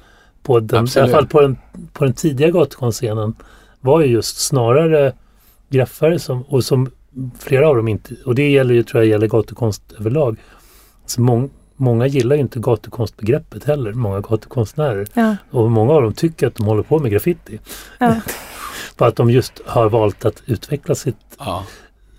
[0.43, 1.57] på den, i alla fall på den,
[1.93, 3.35] på den tidiga gatukonstscenen
[3.79, 5.13] var ju just snarare
[5.69, 6.91] graffare som, och som
[7.39, 10.37] flera av dem inte, och det gäller ju tror jag gäller gatukonst överlag,
[11.05, 15.07] så mång, många gillar ju inte gatukonstbegreppet heller, många gatukonstnärer.
[15.13, 15.35] Ja.
[15.51, 17.59] Och många av dem tycker att de håller på med graffiti.
[17.99, 18.15] Ja.
[18.97, 21.65] För att de just har valt att utveckla sitt ja.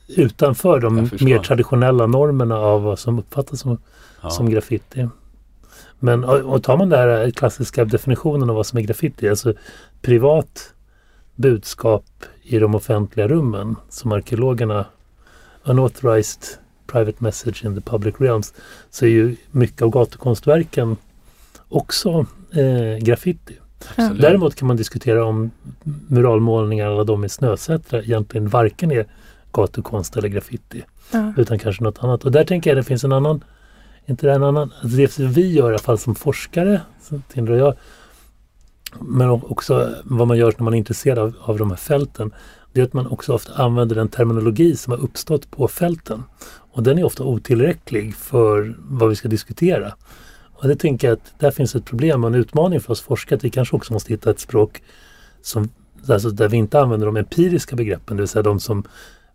[0.08, 3.78] utanför de mer traditionella normerna av vad som uppfattas som,
[4.30, 5.08] som graffiti.
[5.98, 9.54] Men och tar man den här klassiska definitionen av vad som är graffiti, alltså
[10.02, 10.74] privat
[11.34, 12.04] budskap
[12.42, 14.86] i de offentliga rummen som arkeologerna
[15.64, 16.42] unauthorized
[16.92, 18.54] private message in the public realms
[18.90, 20.96] så är ju mycket av gatukonstverken
[21.68, 23.58] också eh, graffiti.
[23.96, 24.22] Absolut.
[24.22, 25.50] Däremot kan man diskutera om
[26.08, 29.06] muralmålningar, alla de i Snösätra, egentligen varken är
[29.52, 30.84] gatukonst eller graffiti.
[31.12, 31.32] Ja.
[31.36, 32.24] Utan kanske något annat.
[32.24, 33.44] Och där tänker jag det finns en annan,
[34.06, 36.80] inte det en annan, alltså det vi gör i alla fall som forskare,
[37.32, 37.74] Tindra och jag,
[39.00, 42.32] men också vad man gör när man är intresserad av, av de här fälten,
[42.72, 46.22] det är att man också ofta använder den terminologi som har uppstått på fälten.
[46.78, 49.94] Och den är ofta otillräcklig för vad vi ska diskutera.
[50.54, 53.36] Och det tänker jag att där finns ett problem och en utmaning för oss forskare
[53.36, 54.82] att vi kanske också måste hitta ett språk
[55.42, 55.68] som,
[56.08, 58.84] alltså där vi inte använder de empiriska begreppen, det vill säga de som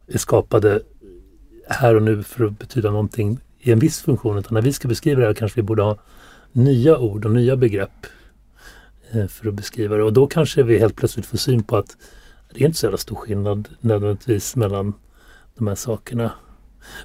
[0.08, 0.82] är skapade
[1.68, 4.38] här och nu för att betyda någonting i en viss funktion.
[4.38, 5.98] Utan när vi ska beskriva det här kanske vi borde ha
[6.52, 8.06] nya ord och nya begrepp
[9.12, 10.04] eh, för att beskriva det.
[10.04, 11.98] Och då kanske vi helt plötsligt får syn på att
[12.54, 14.94] det är inte så jävla stor skillnad nödvändigtvis mellan
[15.56, 16.32] de här sakerna.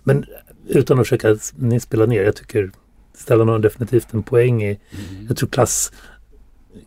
[0.04, 0.24] Men
[0.68, 1.36] utan att försöka
[1.80, 2.70] spela ner, jag tycker
[3.14, 5.26] Stellan har definitivt en poäng i, mm.
[5.28, 5.92] jag tror klass,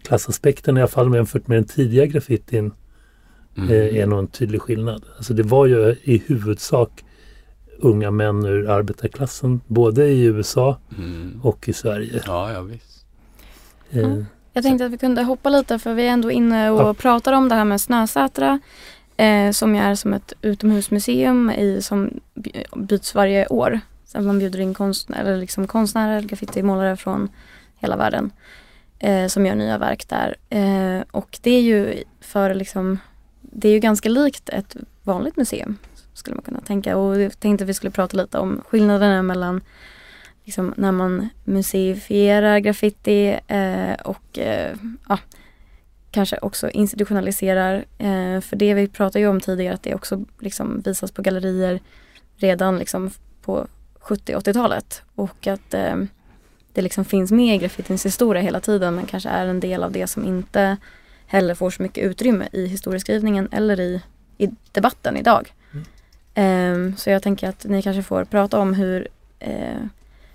[0.03, 2.71] klassaspekten i alla fall jämfört med den tidiga graffitin
[3.57, 3.69] mm.
[3.69, 5.05] eh, är nog en tydlig skillnad.
[5.17, 7.03] Alltså det var ju i huvudsak
[7.79, 11.39] unga män ur arbetarklassen både i USA mm.
[11.43, 12.23] och i Sverige.
[12.25, 13.05] Ja, ja visst.
[13.91, 14.23] Eh,
[14.53, 16.93] jag tänkte att vi kunde hoppa lite för vi är ändå inne och ja.
[16.93, 18.59] pratar om det här med Snösätra
[19.21, 22.19] eh, som är som ett utomhusmuseum i, som
[22.75, 23.79] byts varje år.
[24.05, 27.29] Så man bjuder in konstnär, eller liksom konstnärer, graffitimålare från
[27.77, 28.31] hela världen
[28.99, 30.35] eh, som gör nya verk där.
[30.49, 32.99] Eh, och det är ju för liksom,
[33.41, 35.77] det är ju ganska likt ett vanligt museum
[36.13, 36.97] skulle man kunna tänka.
[36.97, 39.61] Och jag tänkte att vi skulle prata lite om skillnaderna mellan
[40.43, 44.75] liksom, när man museifierar graffiti eh, och eh,
[45.09, 45.17] ja,
[46.11, 47.85] kanske också institutionaliserar.
[47.97, 51.79] Eh, för det vi pratade ju om tidigare att det också liksom visas på gallerier
[52.37, 53.67] redan liksom på
[54.01, 55.95] 70-80-talet och att eh,
[56.73, 59.91] det liksom finns med i graffitins historia hela tiden men kanske är en del av
[59.91, 60.77] det som inte
[61.25, 64.01] heller får så mycket utrymme i historieskrivningen eller i,
[64.37, 65.53] i debatten idag.
[65.73, 66.87] Mm.
[66.91, 69.07] Eh, så jag tänker att ni kanske får prata om hur,
[69.39, 69.81] eh,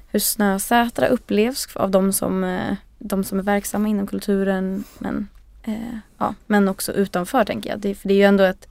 [0.07, 5.29] hur Snösätra upplevs av de som, eh, de som är verksamma inom kulturen men
[5.67, 7.81] Eh, ja, men också utanför tänker jag.
[7.81, 8.69] Det, för det är ju ändå ett,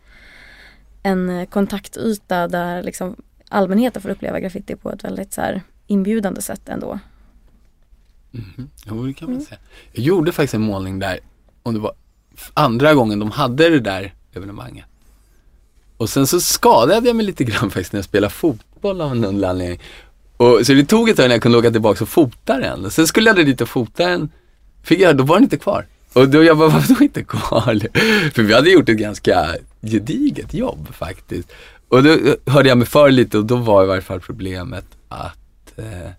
[1.03, 3.15] en eh, kontaktyta där liksom
[3.49, 6.99] allmänheten får uppleva graffiti på ett väldigt så här, inbjudande sätt ändå.
[8.33, 8.69] Mm.
[8.85, 9.59] Jo, det kan man säga.
[9.91, 11.19] Jag gjorde faktiskt en målning där,
[11.63, 11.93] om det var
[12.53, 14.85] andra gången de hade det där evenemanget.
[15.97, 19.43] Och sen så skadade jag mig lite grann faktiskt när jag spelade fotboll av någon
[19.43, 19.81] anledning.
[20.37, 22.91] Och, så det tog ett tag innan jag kunde åka tillbaka och fota den.
[22.91, 24.29] Sen skulle jag dit och fota den,
[24.83, 25.85] fick jag, då var den inte kvar.
[26.15, 27.79] Och då jag bara, varför inte kvar?
[28.31, 31.51] För vi hade gjort ett ganska gediget jobb faktiskt.
[31.87, 35.77] Och då hörde jag mig för lite och då var i varje fall problemet att,
[35.77, 36.11] eh,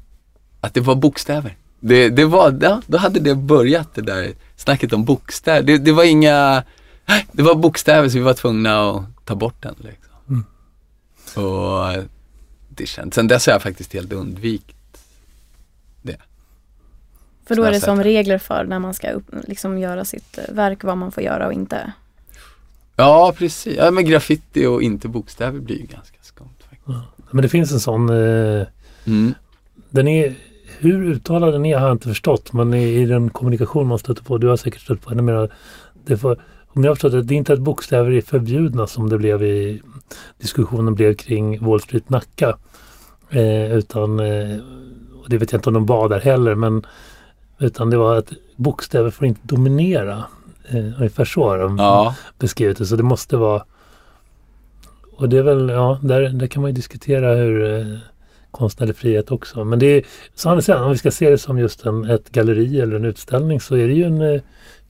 [0.60, 1.56] att det var bokstäver.
[1.80, 5.62] Det, det var, ja, då hade det börjat det där snacket om bokstäver.
[5.62, 6.62] Det, det var inga,
[7.32, 9.74] det var bokstäver så vi var tvungna att ta bort den.
[9.78, 10.44] Liksom.
[11.44, 12.04] Och
[12.68, 14.75] det känns, sen dess har jag faktiskt helt undvikit.
[17.46, 20.54] För då är det som regler för när man ska upp, liksom göra sitt eh,
[20.54, 21.92] verk, vad man får göra och inte.
[22.96, 23.76] Ja, precis.
[23.76, 26.98] Ja, men graffiti och inte bokstäver blir ju ganska skumt faktiskt.
[27.30, 28.66] Men det finns en sån, eh,
[29.06, 29.34] Mm.
[29.90, 30.34] den är,
[30.78, 32.52] hur uttalad den är har jag inte förstått.
[32.52, 35.52] Men i, i den kommunikation man stöter på, du har säkert stött på ännu mer.
[36.04, 36.24] Det
[36.68, 39.42] om jag har förstått det, det är inte att bokstäver är förbjudna som det blev
[39.42, 39.82] i
[40.38, 42.58] diskussionen blev kring Wall Street Nacka.
[43.30, 44.58] Eh, utan, eh,
[45.22, 46.86] och det vet jag inte om de var där heller, men
[47.58, 50.24] utan det var att bokstäver får inte dominera.
[50.68, 52.86] Eh, ungefär så har de Ja, beskrivit det.
[52.86, 53.64] Så det måste vara
[55.16, 57.98] och det är väl, ja, där, där kan man ju diskutera hur eh,
[58.50, 59.64] konstnärlig frihet också.
[59.64, 60.02] Men det är,
[60.34, 63.04] så han säger, om vi ska se det som just en, ett galleri eller en
[63.04, 64.40] utställning så är det ju en eh,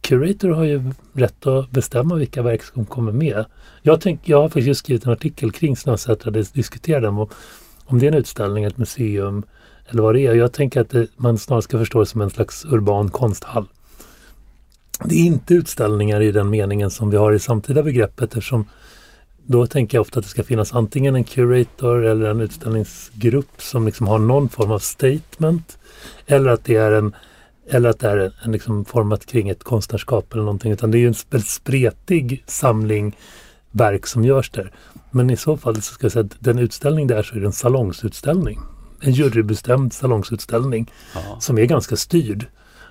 [0.01, 3.45] Curator har ju rätt att bestämma vilka verk som kommer med.
[3.83, 7.19] Jag, tänk, jag har faktiskt skrivit en artikel kring Snösätra där jag diskuterar dem.
[7.19, 7.33] Och,
[7.85, 9.43] om det är en utställning, ett museum
[9.89, 10.35] eller vad det är.
[10.35, 13.67] Jag tänker att det, man snarare ska förstå det som en slags urban konsthall.
[15.05, 18.65] Det är inte utställningar i den meningen som vi har i samtida begreppet eftersom
[19.47, 23.87] då tänker jag ofta att det ska finnas antingen en curator eller en utställningsgrupp som
[23.87, 25.79] liksom har någon form av statement.
[26.27, 27.15] Eller att det är en
[27.69, 30.73] eller att det är en, liksom format kring ett konstnärskap eller någonting.
[30.73, 33.17] Utan det är ju en spretig samling
[33.71, 34.73] verk som görs där.
[35.11, 37.47] Men i så fall så ska jag säga att den utställning där så är det
[37.47, 38.59] en salongsutställning.
[39.01, 41.41] En jurybestämd salongsutställning ja.
[41.41, 42.47] som är ganska styrd.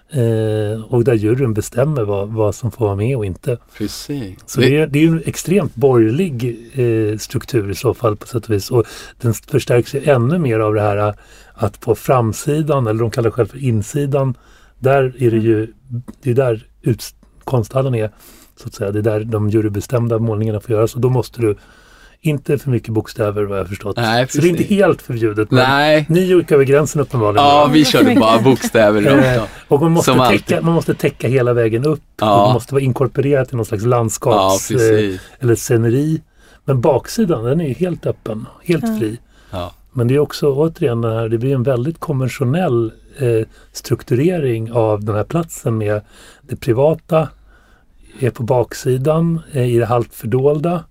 [0.10, 3.58] Eh, och där juryn bestämmer vad, vad som får vara med och inte.
[3.78, 4.40] precis.
[4.46, 8.28] Så det, är, det är ju en extremt borgerlig eh, struktur i så fall på
[8.28, 8.72] sätt och vis.
[8.72, 8.86] Och
[9.22, 11.14] den förstärks ju ännu mer av det här eh,
[11.54, 14.38] att på framsidan, eller de kallar det själv för insidan,
[14.80, 15.74] där är det ju,
[16.22, 18.12] det är där ut, konsthallen är,
[18.56, 18.92] så att säga.
[18.92, 21.56] Det är där de jurybestämda målningarna får göras och då måste du
[22.26, 23.98] inte för mycket bokstäver vad jag förstått.
[23.98, 25.52] Nej, så det är inte helt förbjudet.
[25.52, 27.46] Men Nej, ni gick över gränsen uppenbarligen.
[27.46, 29.48] ja vi körde bara bokstäver rakt Eh, av.
[29.68, 32.02] och man måste, Som täcka, man måste täcka hela vägen upp.
[32.22, 32.42] Ja.
[32.42, 35.22] Och det måste vara inkorporerat i någon slags Ja, landskaps eh, precis.
[35.40, 36.22] eller sceneri.
[36.66, 38.98] Men baksidan den är ju helt öppen, helt Ja.
[39.00, 39.20] fri.
[39.52, 39.72] Ja.
[39.94, 45.04] Men det är också återigen det här, det blir en väldigt konventionell eh, strukturering av
[45.04, 46.02] den här platsen med
[46.42, 47.28] det privata
[48.20, 50.84] är på baksidan eh, i det halvt fördolda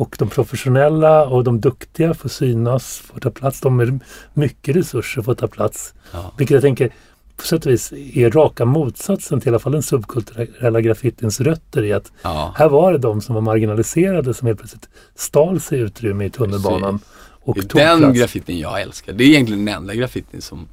[0.00, 3.60] och de professionella och de duktiga får synas, får ta plats.
[3.60, 4.00] De med
[4.34, 5.94] mycket resurser får ta plats.
[6.12, 6.32] Ja.
[6.38, 6.92] Vilket jag tänker
[7.36, 11.82] på sätt och vis är raka motsatsen till i alla fall den subkulturella graffitins rötter
[11.82, 12.54] i att Ja.
[12.56, 17.00] här var det de som var marginaliserade som helt plötsligt stal sig utrymme i tunnelbanan.
[17.42, 18.18] Och Det är tog den plats.
[18.18, 19.12] graffitin jag älskar.
[19.12, 20.68] Det är egentligen den enda graffitin som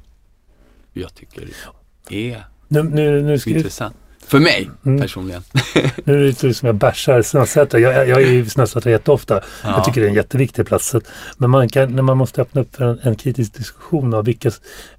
[0.92, 1.48] jag tycker
[2.10, 3.96] är Nu, nu, nu, ska, intressant.
[4.26, 5.00] För mig Mm.
[5.00, 5.42] personligen.
[6.04, 7.80] nu är det så som jag bärsar Snösätra.
[7.80, 9.34] Jag, jag är i Snösätra jätteofta.
[9.62, 9.68] Ja.
[9.70, 10.94] Jag tycker det är en jätteviktig plats.
[11.38, 14.50] Men man kan, när man måste öppna upp för en, en kritisk diskussion av vilka,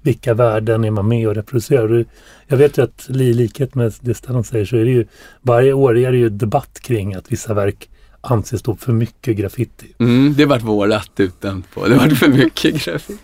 [0.02, 2.04] vilka värden är man med och reproducerar.
[2.46, 5.06] Jag vet ju att i likhet med det Stellan säger så är det ju
[5.42, 7.88] varje år är det ju debatt kring att vissa verk
[8.20, 9.86] anses stå för mycket graffiti.
[9.98, 11.88] Mm, det vart vårat utan på.
[11.88, 13.18] Det vart för mycket graffiti.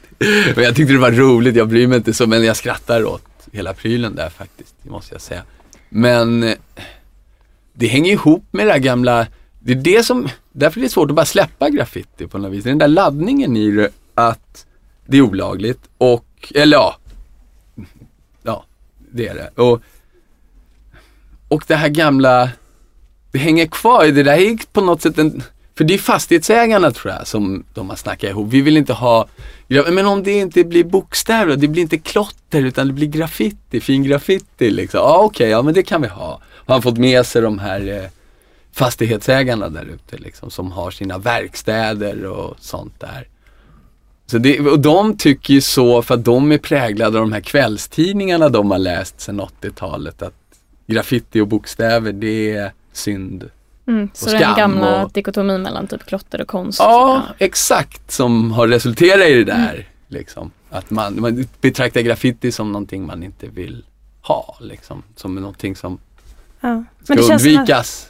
[0.54, 3.22] Men jag tyckte det var roligt, jag bryr mig inte så, men jag skrattar åt
[3.52, 5.42] hela prylen där faktiskt, det måste jag säga.
[5.96, 6.54] Men eh,
[7.72, 9.26] det hänger ihop med det där gamla,
[9.58, 12.64] det är det som, därför är det svårt att bara släppa graffiti på något vis.
[12.64, 14.66] Den där laddningen i det, att
[15.06, 16.96] det är olagligt och, eller ja,
[18.42, 18.64] ja,
[19.12, 19.62] det är det.
[19.62, 19.82] Och,
[21.48, 22.50] och det här gamla,
[23.30, 25.42] det hänger kvar, det där är på något sätt en,
[25.76, 28.48] för det är fastighetsägarna tror jag som de har snackat ihop.
[28.52, 29.28] Vi vill inte ha,
[29.68, 34.02] men om det inte blir bokstäver, det blir inte klotter utan det blir graffiti, fin
[34.02, 35.00] graffiti liksom.
[35.00, 36.40] Ja okej, ja men det kan vi ha.
[36.66, 38.10] Har han fått med sig de här eh,
[38.72, 43.28] fastighetsägarna där ute liksom som har sina verkstäder och sånt där.
[44.26, 47.40] Så det, och de tycker ju så för att de är präglade av de här
[47.40, 50.34] kvällstidningarna de har läst sedan 80-talet att
[50.86, 53.50] graffiti och bokstäver det är synd.
[53.88, 56.78] Mm, så den gamla och- dikotomin mellan typ klotter och konst.
[56.80, 59.88] Ja, exakt som har resulterat i det där.
[60.08, 60.50] Liksom.
[60.70, 63.84] Att man, man betraktar graffiti som någonting man inte vill
[64.22, 64.56] ha.
[64.60, 65.02] Liksom.
[65.16, 65.98] Som någonting som
[66.60, 66.84] Ja.
[67.04, 68.08] ska undvikas.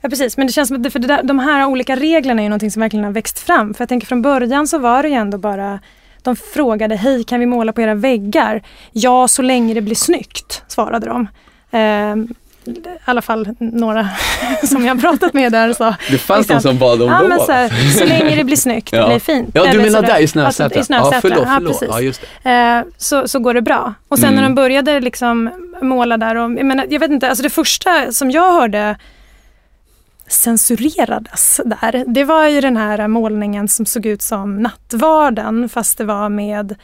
[0.00, 2.44] Ja precis, men det känns som att för det där, de här olika reglerna är
[2.44, 3.74] ju någonting som verkligen har växt fram.
[3.74, 5.80] För jag tänker från början så var det ju ändå bara
[6.22, 8.62] de frågade, hej kan vi måla på era väggar?
[8.92, 11.26] Ja, så länge det blir snyggt, svarade de.
[11.70, 12.28] Ehm,
[12.68, 14.08] I alla fall några
[14.64, 17.38] som jag pratat med där sa, Det fanns de som bad om ja lov.
[17.38, 19.06] så, här, så länge det blir snyggt, det Ja.
[19.06, 19.50] blir fint.
[19.54, 20.78] Ja, du menar där i Snösätra?
[20.78, 20.92] Alltså.
[20.92, 21.72] Ja, förlåt, förlåt.
[21.72, 21.88] precis.
[21.92, 22.50] Ja, just det.
[22.50, 23.94] Eh, så, så går det bra.
[24.08, 24.36] Och sen Mm.
[24.36, 25.50] när de började liksom
[25.82, 28.96] måla där, och, jag, menar, jag vet inte, alltså det första som jag hörde
[30.28, 36.04] censurerades där, det var ju den här målningen som såg ut som nattvarden fast det
[36.04, 36.74] var med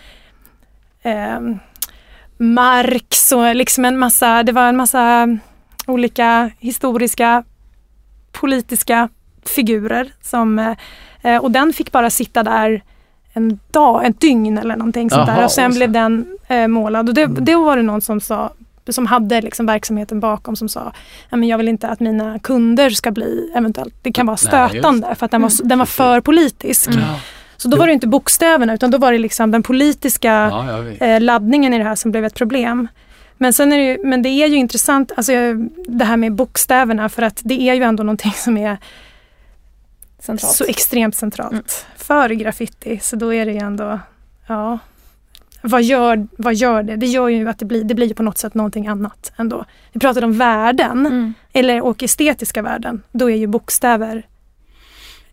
[1.03, 1.41] eh,
[2.39, 5.39] Marx och liksom en massa, det var en massa
[5.87, 7.45] olika historiska
[8.33, 9.09] politiska
[9.45, 10.75] figurer som,
[11.23, 12.83] eh, och den fick bara sitta där
[13.33, 15.45] en dag, ett dygn eller någonting sånt där.
[15.45, 15.79] Och sen och så.
[15.79, 17.09] blev den eh, målad.
[17.09, 18.53] Och det, det var det någon som sa,
[18.89, 20.93] som hade liksom verksamheten bakom som sa,
[21.31, 25.15] men jag vill inte att mina kunder ska bli eventuellt, det kan vara Nej, stötande
[25.15, 26.91] för att den var, den var för politisk.
[26.93, 27.21] Ja,
[27.57, 31.21] Så då var det inte bokstäverna utan då var det liksom den politiska ja, eh,
[31.21, 32.89] laddningen i det här som blev ett problem.
[33.43, 35.33] Men, sen är det, ju, men det är ju intressant, alltså,
[35.89, 38.79] det här med bokstäverna för att det är ju ändå någonting som är
[40.19, 40.55] Centralt.
[40.55, 41.65] så extremt centralt Mm.
[41.97, 42.99] för graffiti.
[43.03, 44.01] Så då är det ju ändå,
[44.47, 44.79] ja.
[45.63, 46.97] Vad gör, vad gör det?
[46.97, 49.65] Det gör ju att det blir, det blir ju på något sätt någonting annat ändå.
[49.93, 51.35] Vi pratade om värden, Mm.
[51.53, 53.03] eller och estetiska värden.
[53.13, 54.27] Då är ju bokstäver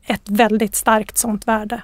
[0.05, 1.81] ett väldigt starkt sånt värde.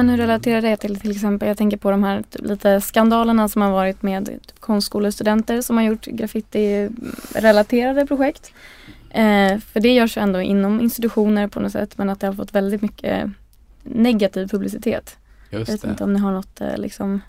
[0.00, 3.48] Men hur relaterar det till till exempel, jag tänker på de här typ, lite skandalerna
[3.48, 8.52] som har varit med typ, konstskolestudenter som har gjort graffiti-relaterade projekt.
[9.10, 12.34] Eh, för det görs ju ändå inom institutioner på något sätt men att det har
[12.34, 13.30] fått väldigt mycket
[13.82, 15.16] negativ publicitet.
[15.50, 15.88] Jag Just vet det.
[15.88, 17.20] inte om ni har något eh, liksom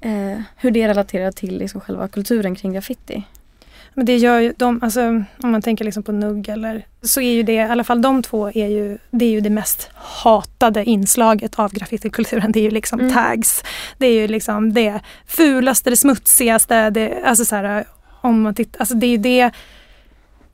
[0.00, 3.24] eh, hur det relaterar till liksom själva kulturen kring graffiti.
[3.96, 5.00] Men det gör ju de, alltså
[5.42, 8.22] om man tänker liksom på nugg eller så är ju det, i alla fall de
[8.22, 12.52] två är ju, det är ju det mest hatade inslaget av graffitikulturen.
[12.52, 13.12] Det är ju liksom Mm.
[13.12, 13.64] tags.
[13.98, 17.84] Det är ju liksom det fulaste, det smutsigaste, det, alltså så här,
[18.20, 19.50] om man tittar, alltså det är ju det,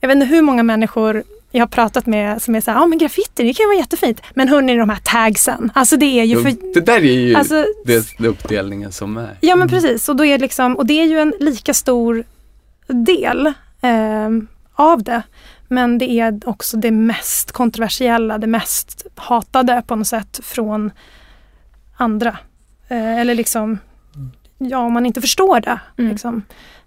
[0.01, 2.87] jag vet inte hur många människor jag har pratat med som är så här, ja
[2.87, 4.23] men graffiti det kan ju vara jättefint.
[4.35, 7.65] Men hörni de här tagsen, alltså det är ju för, Det där är ju alltså
[7.85, 9.37] det, det uppdelningen som är.
[9.41, 12.25] Ja men precis och, då är det liksom, och det är ju en lika stor
[12.93, 15.23] del ehm, av det.
[15.69, 20.91] Men det är också det mest kontroversiella, det mest hatade på något sätt från
[21.97, 22.39] andra.
[22.89, 23.79] Eh, eller liksom,
[24.59, 25.81] ja om man inte förstår det.
[25.99, 26.11] Mm.
[26.11, 26.43] Liksom.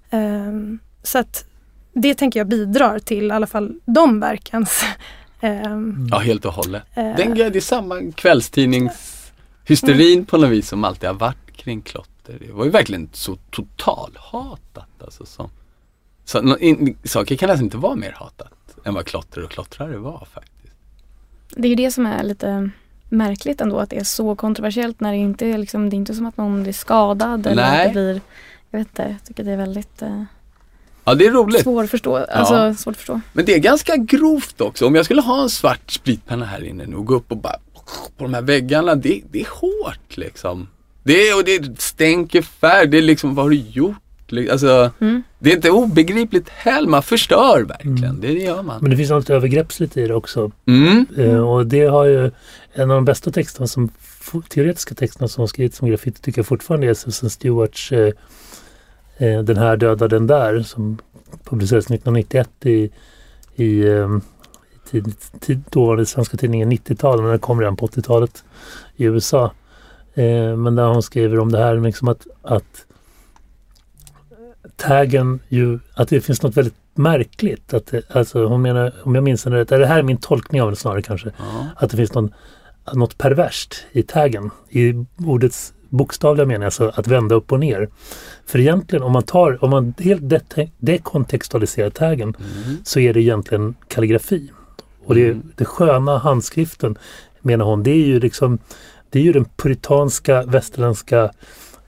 [0.09, 1.45] Ehm, så att
[1.93, 4.85] det tänker jag bidrar till i alla fall de verkens
[5.39, 6.83] ehm, Ja, helt och hållet.
[6.93, 12.37] eh, Den, det är samma kvällstidningshysterin på något vis som alltid har varit kring klotter.
[12.47, 15.25] Det var ju verkligen så totalhatat alltså.
[15.25, 15.49] Som,
[16.25, 18.53] så, in, saker kan nästan inte vara mer hatat
[18.85, 20.75] än vad klotter och klottrare var faktiskt.
[21.49, 22.69] Det är ju det som är lite
[23.09, 26.13] märkligt ändå att det är så kontroversiellt när det inte är liksom, det är inte
[26.13, 27.79] som att någon blir skadad eller Nej.
[27.87, 28.21] att det blir,
[28.71, 30.23] jag vet inte, jag tycker det är väldigt eh,
[31.07, 31.61] Ja, det är roligt.
[31.63, 33.21] svårförstå, alltså svårt att förstå.
[33.33, 34.87] Men det är ganska grovt också.
[34.87, 37.55] Om jag skulle ha en svart spritpenna här inne nu och gå upp och bara
[38.17, 38.95] på de här väggarna.
[38.95, 40.67] Det, det är hårt liksom.
[41.03, 42.87] Det och det stänker färg.
[42.87, 43.95] Det är liksom, vad har du gjort?
[44.51, 45.23] Alltså, Mm.
[45.39, 46.89] det är inte obegripligt heller.
[46.89, 48.03] Man förstör verkligen.
[48.03, 48.21] Mm.
[48.21, 48.81] Det gör man.
[48.81, 50.51] Men det finns något övergreppsligt i det också.
[50.65, 51.05] Mm.
[51.17, 52.31] Eh, och det har ju
[52.73, 53.89] en av de bästa texterna som
[54.49, 58.13] teoretiska texterna som skrivits om graffiti tycker jag fortfarande är Susan Stewarts eh,
[59.17, 60.97] eh, Den här döda den där som
[61.43, 62.91] publicerades 1991 i,
[63.55, 64.09] i, i
[64.91, 68.43] tid, tid, dåvarande svenska tidningen 90-tal men den kom redan på 80-talet
[68.95, 69.51] i USA.
[70.57, 72.85] Men där hon skriver om det här liksom att, att
[74.75, 77.73] taggen ju, att det finns något väldigt märkligt.
[77.73, 80.61] Att det, alltså hon menar, om jag minns henne rätt, det här är min tolkning
[80.61, 81.67] av det snarare kanske, Ja.
[81.77, 82.33] att det finns någon,
[82.93, 84.49] något perverst i taggen.
[84.69, 84.93] I
[85.25, 87.89] ordets bokstavliga mening, alltså att vända upp och ner.
[88.45, 90.23] För egentligen om man tar, om man helt
[90.77, 92.77] dekontextualiserar taggen Mm.
[92.83, 94.51] så är det egentligen kalligrafi.
[95.05, 95.51] Och det, Mm.
[95.55, 96.97] det sköna handskriften
[97.41, 98.57] menar hon, det är ju liksom
[99.09, 101.31] det är ju den puritanska västerländska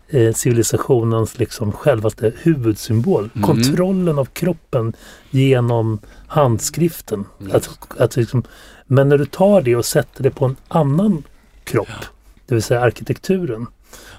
[0.10, 3.30] eh, civilisationens liksom självaste huvudsymbol.
[3.36, 3.48] Mm.
[3.48, 4.94] Kontrollen av kroppen
[5.30, 7.26] genom handskriften.
[7.40, 7.56] Just.
[7.56, 8.44] Att, att liksom,
[8.86, 11.24] men när du tar det och sätter det på en annan
[11.64, 12.06] kropp,
[12.46, 13.68] det vill säga arkitekturen,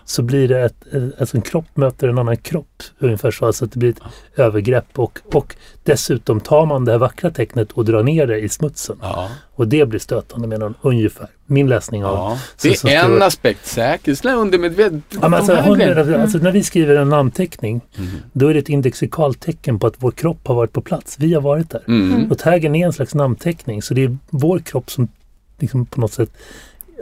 [0.04, 2.82] så blir det ett, ett, alltså en kropp möter en annan kropp.
[2.98, 4.00] Ungefär så, alltså att det blir ett
[4.36, 8.48] övergrepp och, och dessutom tar man det här vackra tecknet och drar ner det i
[8.48, 8.96] smutsen.
[9.02, 9.28] Ja.
[9.54, 11.26] Och det blir stötande menar hon, ungefär.
[11.46, 12.38] Min läsning av Ja.
[12.56, 15.00] så- Det så är står- en aspekt säkert, undermedvetet.
[15.22, 16.22] Ja, alltså, grejerna.
[16.22, 18.10] alltså, när vi skriver en namnteckning Mm.
[18.32, 21.16] då är det ett indexikaltecken på att vår kropp har varit på plats.
[21.18, 21.82] Vi har varit där.
[21.88, 22.30] Mm.
[22.30, 25.08] Och taggen är en slags namnteckning så det är vår kropp som
[25.58, 26.30] liksom på något sätt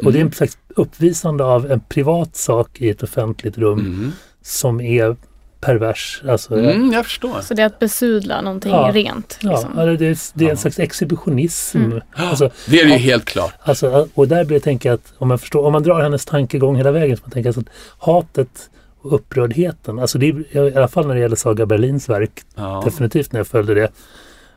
[0.05, 4.12] och det är en slags uppvisande av en privat sak i ett offentligt rum Mm.
[4.42, 5.16] som är
[5.61, 6.22] pervers.
[6.28, 7.40] Alltså, Mm, jag förstår.
[7.40, 8.90] Så det är att besudla någonting Ja.
[8.94, 9.38] rent.
[9.42, 9.78] ja, Liksom.
[9.78, 10.57] eller det är, det är en Ja.
[10.57, 11.78] slags exhibitionism.
[11.78, 12.01] Mm.
[12.16, 12.99] Alltså, Det är det ju Ja.
[12.99, 13.53] helt klart.
[13.62, 16.76] alltså, och där blir jag tänka att om man, förstår, om man drar hennes tankegång
[16.76, 17.68] hela vägen så man tänker alltså att
[18.07, 18.70] hatet
[19.01, 22.82] och upprördheten, alltså det är, i alla fall när det gäller Saga Berlins verk, Ja.
[22.84, 23.88] definitivt när jag följde det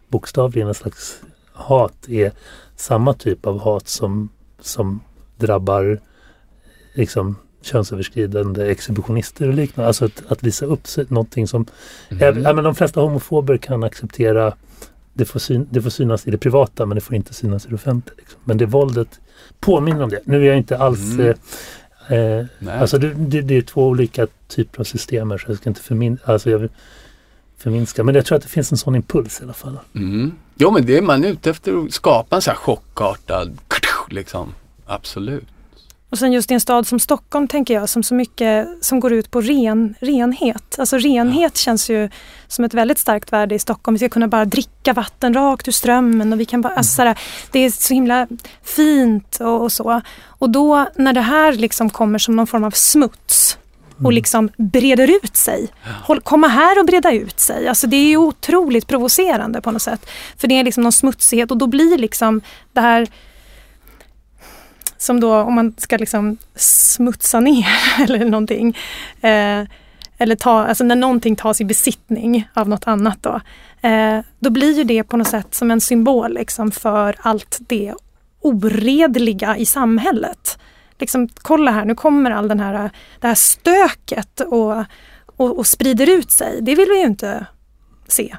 [0.07, 1.19] bokstavligen en slags
[1.53, 2.31] hat är
[2.75, 4.29] samma typ av hat som,
[4.61, 4.99] som
[5.39, 5.99] drabbar
[6.93, 9.87] liksom könsöverskridande exhibitionister och liknande.
[9.87, 11.65] Alltså att, att visa upp sig, någonting som...
[12.09, 12.43] Mm.
[12.43, 14.53] Ja, men de flesta homofober kan acceptera
[15.13, 17.69] det får, syn, det får synas i det privata men det får inte synas i
[17.69, 18.15] det offentliga.
[18.17, 18.39] Liksom.
[18.43, 19.19] Men det våldet
[19.59, 20.21] påminner om det.
[20.23, 21.13] Nu är jag inte alls...
[21.13, 21.35] Mm.
[22.07, 25.57] Eh, eh, alltså det, det, det är två olika typer av system här så jag
[25.57, 26.69] ska inte förmin, alltså jag
[27.57, 28.03] förminska.
[28.03, 29.79] Men jag tror att det finns en sån impuls i alla fall.
[29.95, 30.31] Mm.
[30.55, 33.57] Jo men det är man ute efter att skapa en så här chockartad,
[34.09, 34.53] liksom.
[34.89, 35.47] Absolut.
[36.09, 39.13] Och sen just i en stad som Stockholm tänker jag som så mycket som går
[39.13, 40.79] ut på ren, renhet.
[40.79, 42.09] Alltså renhet känns ju
[42.47, 43.95] som ett väldigt starkt värde i Stockholm.
[43.95, 47.19] Vi ska kunna bara dricka vatten rakt ur strömmen och vi kan bara, alltså sådär,
[47.51, 48.27] det är så himla
[48.63, 50.01] fint och, och så.
[50.25, 53.57] Och då när det här liksom kommer som någon form av smuts
[54.03, 55.67] och liksom breder ut sig.
[56.03, 57.67] Håll, komma här och breda ut sig.
[57.67, 60.09] Alltså det är ju otroligt provocerande på något sätt.
[60.37, 62.41] För det är liksom någon smutsighet och då blir liksom
[62.73, 63.07] det här
[65.00, 67.68] som då om man ska liksom smutsa ner
[68.04, 68.78] eller någonting.
[69.22, 69.64] Eh,
[70.22, 73.41] eller ta, alltså när någonting tas i besittning av något annat då.
[73.88, 77.93] Eh, då blir ju det på något sätt som en symbol liksom för allt det
[78.41, 80.60] oredliga i samhället.
[81.00, 82.89] Liksom, kolla här, nu kommer all den här,
[83.20, 84.78] det här stöket och,
[85.26, 86.62] och, och sprider ut sig.
[86.62, 87.45] Det vill vi ju inte
[88.08, 88.36] se.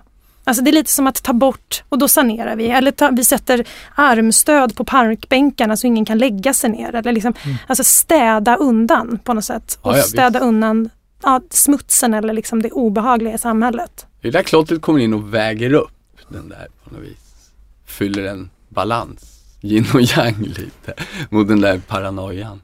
[0.51, 2.66] Alltså det är lite som att ta bort och då sanerar vi.
[2.70, 6.94] Eller ta, vi sätter armstöd på parkbänkarna så ingen kan lägga sig ner.
[6.94, 7.34] Eller liksom,
[7.66, 9.78] Alltså städa undan på något sätt.
[9.82, 10.90] Ja, Och ja, städa undan
[11.22, 14.07] ja, smutsen eller liksom det obehagliga i samhället.
[14.20, 15.90] Det är där klottret kommer in och väger upp
[16.28, 17.51] den där på något vis.
[17.86, 20.94] Fyller en balans, yin och yang lite,
[21.30, 22.61] mot den där paranoian.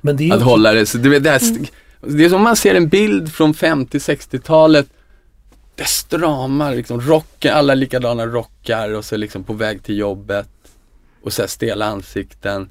[0.00, 1.40] Men det är Att också- hålla det, så det, det, är,
[2.00, 4.86] det är som man ser en bild från 50-60-talet.
[5.74, 10.48] Det stramar liksom, rocken, alla likadana rockar och så liksom på väg till jobbet.
[11.22, 12.70] Och så här stela ansikten.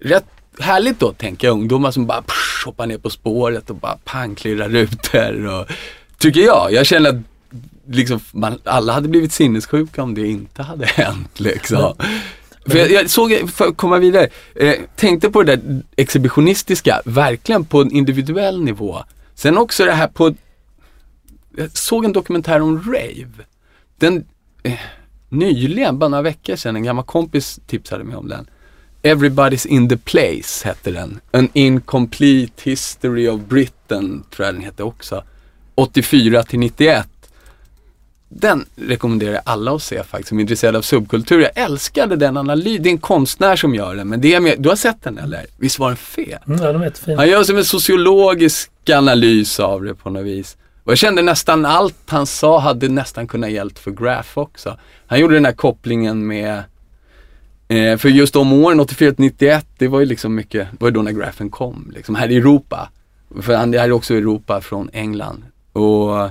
[0.00, 0.26] Rätt
[0.58, 4.34] härligt då tänker jag, ungdomar som bara psh, hoppar ner på spåret och bara pang
[4.34, 5.66] klirrar rutor och
[6.22, 7.16] Tycker jag, jag känner att
[7.86, 11.94] liksom, man, alla hade blivit sinnessjuka om det inte hade hänt liksom.
[12.66, 17.64] För jag, jag såg, för att komma vidare, eh, tänkte på det där exhibitionistiska, verkligen
[17.64, 18.98] på en individuell nivå.
[19.34, 20.34] Sen också det här på,
[21.56, 23.44] jag såg en dokumentär om rave.
[23.96, 24.24] Den,
[24.62, 24.78] eh,
[25.28, 28.46] nyligen, bara några veckor sedan, en gammal kompis tipsade mig om den.
[29.02, 31.20] Everybody's in the place hette den.
[31.30, 35.24] An incomplete history of Britain, tror jag den hette också.
[35.74, 37.08] 84 till 91.
[38.28, 41.40] Den rekommenderar jag alla att se faktiskt som är intresserade av subkultur.
[41.40, 42.82] Jag älskade den analysen.
[42.82, 45.18] Det är en konstnär som gör den, men det är med, du har sett den
[45.18, 45.46] eller?
[45.56, 46.46] Visst var den fet?
[46.46, 47.16] Mm, ja, de är jättefina.
[47.16, 50.56] Han gör som en sociologisk analys av det på något vis.
[50.84, 54.78] Och jag kände nästan allt han sa hade nästan kunnat gällt för Graf också.
[55.06, 56.62] Han gjorde den här kopplingen med,
[57.68, 61.02] eh, för just de åren, 84-91, det var ju liksom mycket, det var ju då
[61.02, 62.88] när Grafen kom, liksom här i Europa.
[63.40, 65.44] För han det här är också Europa från England.
[65.72, 66.30] Och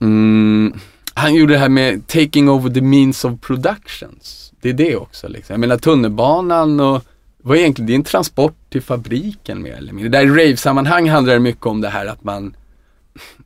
[0.00, 0.74] mm,
[1.14, 4.52] han gjorde det här med taking over the means of productions.
[4.60, 5.54] Det är det också liksom.
[5.54, 7.04] Jag menar tunnelbanan och
[7.42, 10.08] vad egentligen, det är en transport till fabriken mer eller mindre.
[10.08, 12.56] Där i rave-sammanhang handlar det mycket om det här att man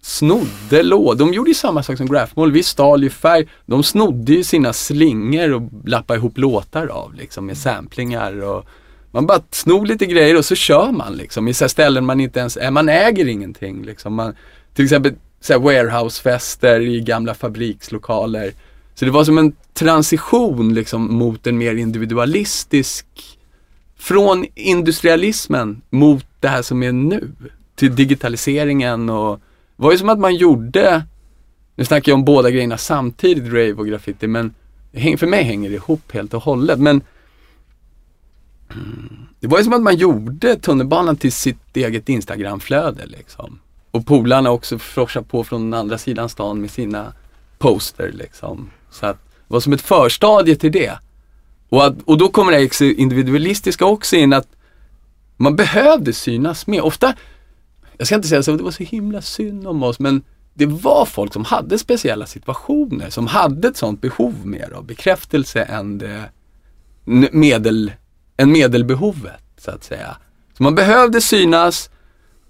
[0.00, 1.14] snodde lådor.
[1.14, 2.52] De gjorde ju samma sak som Graphmall.
[2.52, 3.48] Vi stal ju färg.
[3.66, 8.66] De snodde ju sina slingor och lappade ihop låtar av liksom med samplingar och
[9.10, 12.20] man bara snor lite grejer och så kör man liksom i så här ställen man
[12.20, 12.70] inte ens är.
[12.70, 14.14] Man äger ingenting liksom.
[14.14, 14.34] Man,
[14.74, 18.52] till exempel så här warehousefester i gamla fabrikslokaler.
[18.94, 23.06] Så det var som en transition liksom mot en mer individualistisk
[23.98, 27.32] från industrialismen mot det här som är nu.
[27.76, 29.40] Till digitaliseringen och
[29.78, 31.06] var ju som att man gjorde,
[31.76, 34.54] nu snackar jag om båda grejerna samtidigt, rave och graffiti, men
[34.92, 36.78] för mig hänger det ihop helt och hållet.
[36.78, 37.02] Men
[39.40, 43.58] det var ju som att man gjorde tunnelbanan till sitt eget Instagramflöde liksom.
[43.90, 47.12] Och polarna också forsade på från andra sidan stan med sina
[47.58, 48.70] poster liksom.
[48.90, 50.98] Så att det var som ett förstadie till det.
[51.68, 54.48] Och, att, och då kommer det individualistiska också in att
[55.36, 56.84] man behövde synas mer.
[56.84, 57.14] Ofta,
[57.98, 60.22] jag ska inte säga så, det var så himla synd om oss, men
[60.54, 65.62] det var folk som hade speciella situationer, som hade ett sånt behov mer av bekräftelse
[65.62, 66.24] än det
[67.32, 67.92] medel,
[68.36, 70.16] än medelbehovet så att säga.
[70.56, 71.90] Så man behövde synas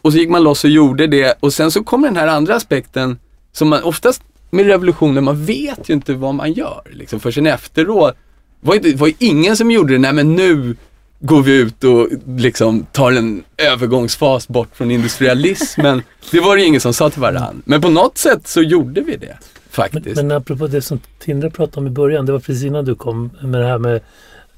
[0.02, 2.54] och så gick man loss och gjorde det och sen så kommer den här andra
[2.54, 3.18] aspekten
[3.52, 8.16] som man oftast med revolutioner, man vet ju inte vad man gör liksom förrän efteråt.
[8.60, 10.76] Var det var ju ingen som gjorde det, nej men nu
[11.20, 16.02] går vi ut och liksom tar en övergångsfas bort från industrialismen.
[16.30, 17.54] det var det ingen som sa till varandra.
[17.64, 19.36] Men på något sätt så gjorde vi det Men,
[19.70, 20.16] faktiskt.
[20.16, 23.30] men apropå det som Tindra pratade om i början, det var precis innan du kom
[23.42, 24.00] med det här med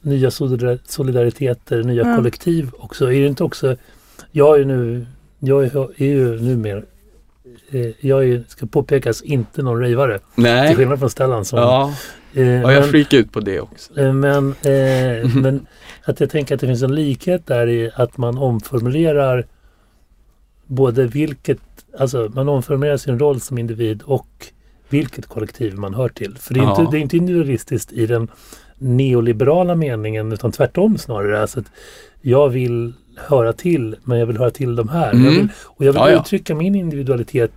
[0.03, 2.17] nya solidar- solidariteter, nya Mm.
[2.17, 3.13] kollektiv också.
[3.13, 3.77] Är det inte också,
[4.33, 5.07] jag är nu,
[5.39, 6.83] jag är, är ju numera,
[7.71, 10.19] eh, jag är, ska påpekas, inte någon rejvare.
[10.19, 10.75] Till Nej.
[10.75, 11.59] skillnad från Stellan som...
[11.59, 11.95] Ja,
[12.35, 14.01] eh, ja jag men- freakar ut på det också.
[14.01, 15.67] Eh, Men, eh, men
[16.05, 19.47] att jag tänker att det finns en likhet där i att man omformulerar
[20.67, 21.59] både vilket,
[21.99, 24.47] alltså man omformulerar sin roll som individ och
[24.89, 26.39] vilket kollektiv man hör till.
[26.39, 26.81] För det är, Ja.
[26.81, 28.29] inte, det är inte individualistiskt i den
[28.79, 31.41] neoliberala meningen utan tvärtom snarare.
[31.41, 31.67] Alltså att
[32.21, 35.13] jag vill höra till men jag vill höra till de här.
[35.13, 35.25] Mm.
[35.25, 36.21] Jag vill, och jag vill Ja, ja.
[36.21, 37.53] uttrycka min individualitet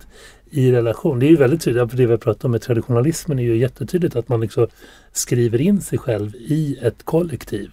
[0.50, 1.18] i relation.
[1.18, 3.56] Det är ju väldigt tydligt, för det vi har pratat om med traditionalismen är ju
[3.56, 4.66] jättetydligt att man liksom
[5.12, 7.70] skriver in sig själv i ett kollektiv.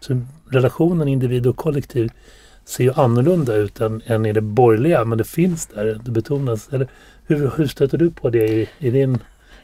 [0.00, 0.20] Så
[0.50, 2.10] relationen individ och kollektiv
[2.64, 6.68] ser ju annorlunda ut än, än i det borgerliga, men det finns där, det betonas.
[6.72, 6.88] Eller,
[7.26, 9.18] hur, hur stöter du på det i, i din...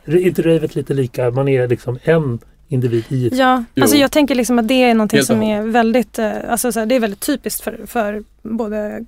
[0.05, 1.31] Är inte ravet lite lika?
[1.31, 2.39] Man är liksom en
[2.69, 3.37] individ i ett...
[3.37, 3.83] Ja, Jo.
[3.83, 6.79] alltså jag tänker liksom att det är någonting Helt som är väldigt, eh, alltså så
[6.79, 9.05] här, det är väldigt typiskt för, för både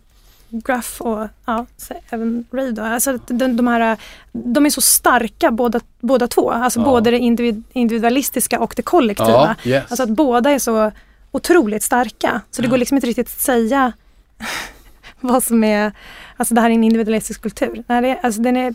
[0.50, 1.66] Gruff och ja,
[2.10, 2.82] även Ray då.
[2.82, 3.96] Alltså de, de här,
[4.32, 6.50] de är så starka båda, båda två.
[6.50, 6.84] Alltså Ja.
[6.84, 9.56] både det individ, individualistiska och det kollektiva.
[9.62, 9.84] Ja, yes.
[9.88, 10.92] Alltså att båda är så
[11.30, 12.40] otroligt starka.
[12.50, 13.92] Så det går liksom inte riktigt att säga
[15.20, 15.92] vad som är,
[16.36, 17.84] alltså det här är en individualistisk kultur.
[17.86, 18.74] Nej, det är, alltså den är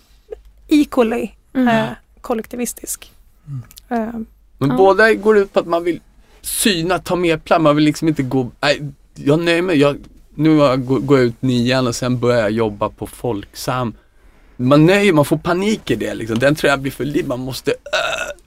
[0.67, 1.67] equally Mm.
[1.67, 1.86] eh,
[2.21, 3.11] kollektivistisk.
[3.89, 3.97] Eh,
[4.57, 4.76] Men Ja.
[4.78, 5.99] båda går ut på att man vill
[6.41, 7.61] syna, ta mer plats.
[7.61, 8.82] Man vill liksom inte gå, nej,
[9.15, 9.78] jag nöjer mig.
[9.78, 9.97] Jag,
[10.36, 13.94] nu går jag ut nian och sen börjar jag jobba på Folksam.
[14.58, 16.40] Man nöjer, man får panik i det liksom.
[16.40, 17.28] Den tror jag blir för liv.
[17.28, 17.78] Man måste äh,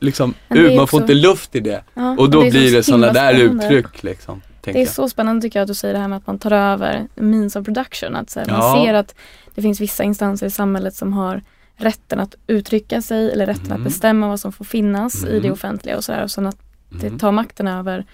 [0.00, 1.82] liksom ut, man får inte luft i det.
[1.94, 4.42] Ja, Och då det är så blir det sådana där uttryck liksom.
[4.60, 4.88] Det är jag.
[4.88, 7.56] så spännande tycker jag att du säger det här med att man tar över means
[7.56, 8.16] of production.
[8.16, 8.58] Att här, Ja.
[8.58, 9.14] Man ser att
[9.54, 11.42] det finns vissa instanser i samhället som har
[11.76, 13.76] rätten att uttrycka sig eller rätten Mm.
[13.76, 15.52] att bestämma vad som får finnas i det Mm.
[15.52, 16.22] offentliga och sådär.
[16.22, 16.56] Och sen att
[16.88, 17.18] det Mm.
[17.18, 18.06] tar makten över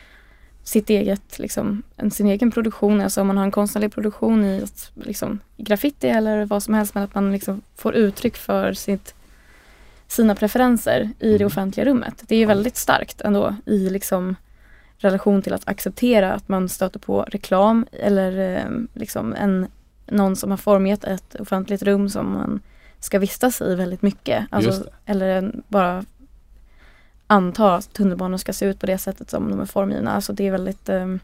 [0.65, 3.01] sitt eget, liksom, en, sin egen produktion.
[3.01, 7.05] Alltså om man har en konstnärlig produktion i liksom, graffiti eller vad som helst men
[7.05, 9.15] att man liksom får uttryck för sitt,
[10.07, 11.47] sina preferenser i det Mm.
[11.47, 12.25] offentliga rummet.
[12.27, 14.37] Det är ju väldigt starkt ändå i liksom
[14.99, 19.67] relation till att acceptera att man stöter på reklam eller eh, liksom en,
[20.07, 22.61] någon som har formgett ett offentligt rum som man
[23.01, 24.47] ska vistas i väldigt mycket.
[24.51, 26.05] Alltså, eller en, bara
[27.27, 30.13] anta att tunnelbanor ska se ut på det sättet som de är formgivna.
[30.13, 31.15] Alltså det är väldigt eh,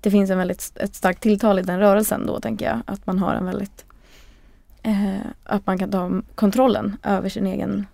[0.00, 2.80] Det finns en väldigt, ett starkt tilltal i den rörelsen då tänker jag.
[2.86, 3.84] Att man har en väldigt
[4.82, 7.86] eh, Att man kan ta kontrollen över sin egen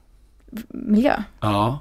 [0.68, 1.22] miljö.
[1.40, 1.78] Ja.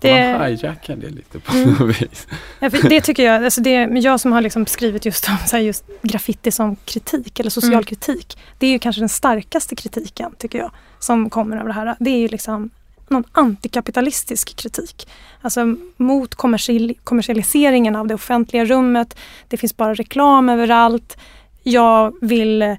[0.00, 1.70] Det- Man hijackar det lite på Mm.
[1.80, 2.26] något vis.
[2.60, 5.58] Ja, för det tycker jag, alltså det, jag som har liksom skrivit just om så
[5.58, 7.84] just graffiti som kritik eller social Mm.
[7.84, 8.38] kritik.
[8.58, 11.96] Det är ju kanske den starkaste kritiken tycker jag som kommer av det här.
[11.98, 12.70] Det är ju liksom
[13.08, 15.08] någon antikapitalistisk kritik.
[15.42, 19.16] Alltså mot kommersiell, kommersialiseringen av det offentliga rummet.
[19.48, 21.16] Det finns bara reklam överallt.
[21.62, 22.74] Jag vill eh,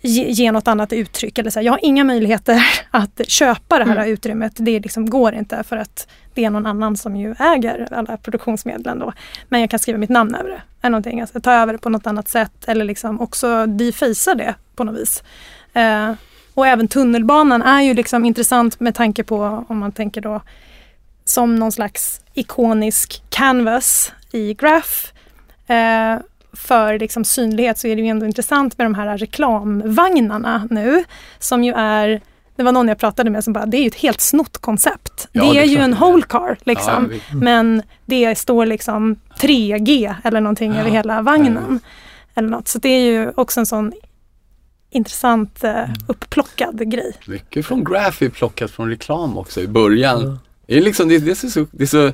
[0.00, 1.38] ge, ge något annat uttryck.
[1.38, 4.08] Eller så här, jag har inga möjligheter att köpa det här Mm.
[4.12, 4.52] utrymmet.
[4.56, 8.98] Det liksom går inte för att det är någon annan som ju äger alla produktionsmedlen
[8.98, 9.12] då.
[9.48, 10.62] Men jag kan skriva mitt namn över det.
[10.82, 11.20] Eller någonting.
[11.20, 15.00] Alltså, ta över det på något annat sätt eller liksom också defacea det på något
[15.00, 15.22] vis.
[15.72, 16.12] Eh,
[16.54, 20.40] och även tunnelbanan är ju liksom intressant med tanke på om man tänker då
[21.24, 24.90] som någon slags ikonisk canvas i Graph.
[25.66, 26.18] Eh,
[26.52, 31.04] för liksom synlighet så är det ju ändå intressant med de här reklamvagnarna nu
[31.38, 32.20] som ju är
[32.56, 35.28] det var någon jag pratade med som bara, det är ju ett helt snott koncept.
[35.32, 37.10] Ja, det, det är är ju en det whole car liksom.
[37.12, 40.80] Ja, vi- Men det står liksom 3G eller någonting Ja.
[40.80, 41.80] över hela vagnen.
[42.34, 42.68] Eller något.
[42.68, 43.92] Så det är ju också en sån
[44.94, 47.12] intressant eh, upplockad grej.
[47.26, 50.22] Mycket från Graph är plockat från reklam också i början.
[50.22, 50.38] Ja.
[50.66, 52.12] Det är liksom, det, det, är så, det är så,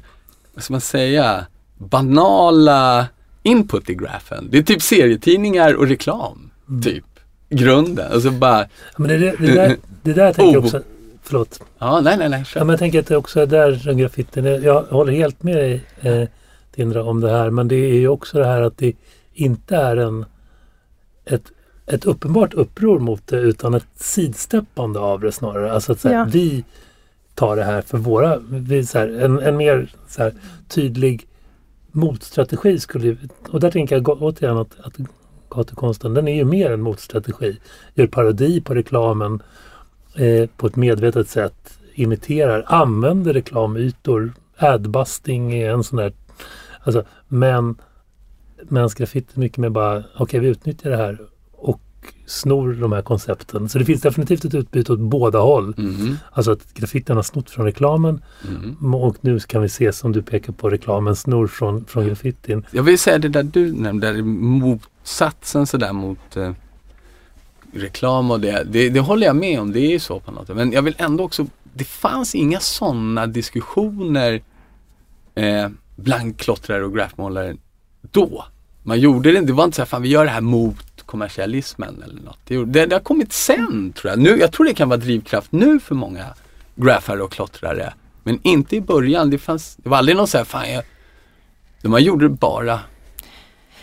[0.54, 1.46] vad ska man säga,
[1.78, 3.06] banala
[3.42, 4.48] input i grafen.
[4.50, 6.50] Det är typ serietidningar och reklam.
[6.68, 6.82] Mm.
[6.82, 7.04] Typ.
[7.48, 8.12] Grunden.
[8.12, 8.66] Och så bara, Ja,
[8.96, 10.64] Men det, det, det, där, det där tänker jag Oh.
[10.64, 10.82] också,
[11.22, 11.60] förlåt.
[11.78, 12.38] ja nej nej nej.
[12.38, 12.60] Ja, kör.
[12.60, 14.58] men jag tänker att det också är där som graffitin är.
[14.60, 16.28] Jag håller helt med dig eh,
[16.74, 18.92] Tindra om det här men det är ju också det här att det
[19.34, 20.24] inte är en
[21.24, 21.44] ett,
[21.92, 25.72] ett uppenbart uppror mot det utan ett sidsteppande av det snarare.
[25.72, 26.26] Alltså att här, Ja.
[26.32, 26.64] vi
[27.34, 30.34] tar det här för våra, vi, så här, en, en mer så här,
[30.68, 31.26] tydlig
[31.92, 33.16] motstrategi skulle ju-
[33.50, 34.94] och där tänker jag återigen att, att
[35.50, 37.58] gatukonsten den är ju mer en motstrategi.
[37.94, 39.42] Gör parodi på reklamen
[40.14, 44.32] eh, på ett medvetet sätt imiterar, använder reklamytor.
[44.56, 46.12] Adbusting är en sån där.
[46.82, 47.76] Alltså, men
[48.68, 51.18] Mens graffiti mycket mer bara, okej vi utnyttjar det här
[52.30, 53.68] snor de här koncepten.
[53.68, 55.74] Så det finns definitivt ett utbyte åt båda håll.
[55.76, 58.94] Mhm, Alltså att graffitin har snott från reklamen mhm.
[58.94, 62.66] och nu kan vi se som du pekar på reklamen snor från, från graffitin.
[62.70, 66.52] Jag vill säga det där du nämnde, där motsatsen sådär mot eh,
[67.72, 68.88] reklam och det, det.
[68.88, 70.56] Det håller jag med om, det är ju så på något sätt.
[70.56, 74.42] Men jag vill ändå också, det fanns inga sådana diskussioner
[75.34, 77.56] eh, bland klottrare och graffmålare
[78.00, 78.44] då.
[78.82, 82.02] Man gjorde det, det var inte så här, fan vi gör det här mot kommersialismen
[82.02, 82.38] eller något.
[82.44, 84.18] Det, det, det har kommit sen tror jag.
[84.18, 86.24] Nu, jag tror det kan vara drivkraft nu för många
[86.74, 87.92] graffare och klottrare.
[88.22, 90.82] Men inte i början, det fanns, det var aldrig någon så här, fan jag,
[91.82, 92.80] man gjorde det bara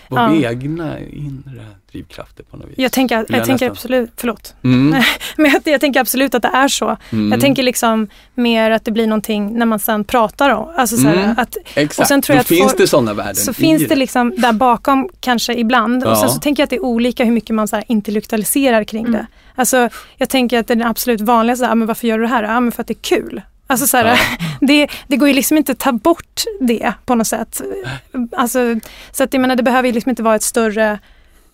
[0.10, 0.50] av Ja.
[0.52, 2.76] egna inre drivkrafter på något vis.
[2.78, 4.56] Jag tänker, jag jag tänker absolut, förlåt.
[4.64, 5.02] Mm,
[5.38, 6.98] Men jag, jag tänker absolut att det är så.
[7.10, 7.32] mm.
[7.32, 10.70] Jag tänker liksom mer att det blir någonting när man sen pratar om.
[10.78, 11.36] Alltså så här, Mm.
[11.38, 13.88] att, Exakt, och sen tror då jag att finns folk- det sådana värden så finns
[13.88, 16.04] det liksom där bakom kanske ibland.
[16.04, 16.34] Och sen Ja.
[16.34, 19.12] så tänker jag att det är olika hur mycket man så här intellektualiserar kring Mm.
[19.12, 19.28] det.
[19.56, 22.30] Alltså jag tänker att det är den absolut vanligaste, ah, men varför gör du det
[22.30, 22.44] här?
[22.44, 23.42] Ja men för att det är kul.
[23.68, 24.18] Alltså så här, Ja.
[24.62, 27.62] det, det går ju liksom inte att ta bort det på något sätt.
[28.38, 28.60] Alltså,
[29.12, 31.00] så att jag menar det behöver ju liksom inte vara ett större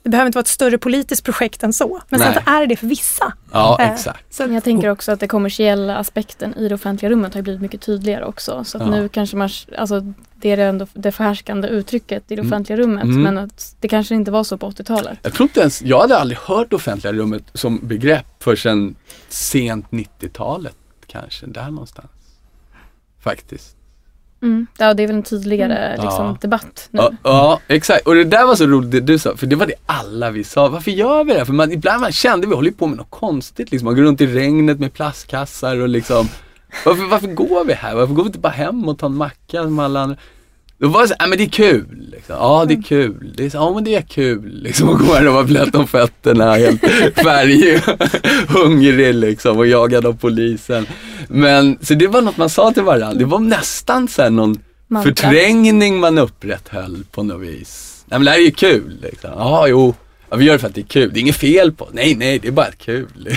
[0.04, 2.02] det behöver inte vara ett större politiskt projekt än så.
[2.10, 2.34] Men Nej.
[2.34, 3.34] sen är det för vissa.
[3.52, 4.34] Ja, Eh, exakt.
[4.34, 7.82] Så, Jag tänker också att den kommersiella aspekten i det offentliga rummet har blivit mycket
[7.82, 8.64] tydligare också.
[8.64, 8.90] Så att Ja.
[8.90, 12.52] nu kanske man, alltså det är ändå det förhärskande uttrycket i det Mm.
[12.52, 13.04] offentliga rummet.
[13.04, 13.22] Mm.
[13.22, 15.20] Men att det kanske inte var så på 80-talet.
[15.22, 18.96] Jag tror inte ens, jag hade aldrig hört offentliga rummet som begrepp förrän
[19.30, 20.76] sent 90-talet
[21.14, 22.12] kanske, där någonstans.
[23.20, 23.76] Faktiskt.
[24.42, 24.68] Mm.
[24.78, 26.02] Ja, det är väl en tydligare Mm.
[26.06, 26.38] liksom, Ja.
[26.42, 27.00] debatt nu.
[27.02, 28.08] Ja, ja, exakt.
[28.08, 30.44] Och det där var så roligt det du sa, för det var det alla vi
[30.44, 30.68] sa.
[30.70, 31.46] Varför gör vi det här?
[31.46, 33.86] För man, ibland man kände vi håller på med något konstigt liksom.
[33.86, 36.28] Man går runt i regnet med plastkassar och liksom
[36.86, 37.96] varför, varför går vi här?
[37.96, 40.18] Varför går vi inte bara hem och tar en macka som alla andra?
[40.84, 41.86] Då var det så, ja men det är kul.
[42.12, 42.36] Liksom.
[42.40, 43.34] Ja det är kul.
[43.38, 44.60] Det är så, ja men det är kul.
[44.64, 46.82] Liksom att gå här och vara blöt om fötterna, helt
[47.16, 47.80] färgig,
[48.48, 50.86] hungrig liksom och jagad av polisen.
[51.28, 53.14] Men, så det var något man sa till varandra.
[53.14, 55.10] Det var nästan så här någon Mantra.
[55.16, 58.04] förträngning man upprätthöll på något vis.
[58.06, 59.30] Nej men det här är ju kul liksom.
[59.38, 59.96] Ja, jo.
[60.30, 61.12] Ja, vi gör det för att det är kul.
[61.14, 63.08] Det är inget fel på Nej, nej, det är bara kul.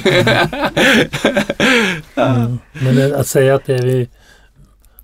[2.17, 2.59] Mm.
[2.73, 4.09] Men det- att säga att det vi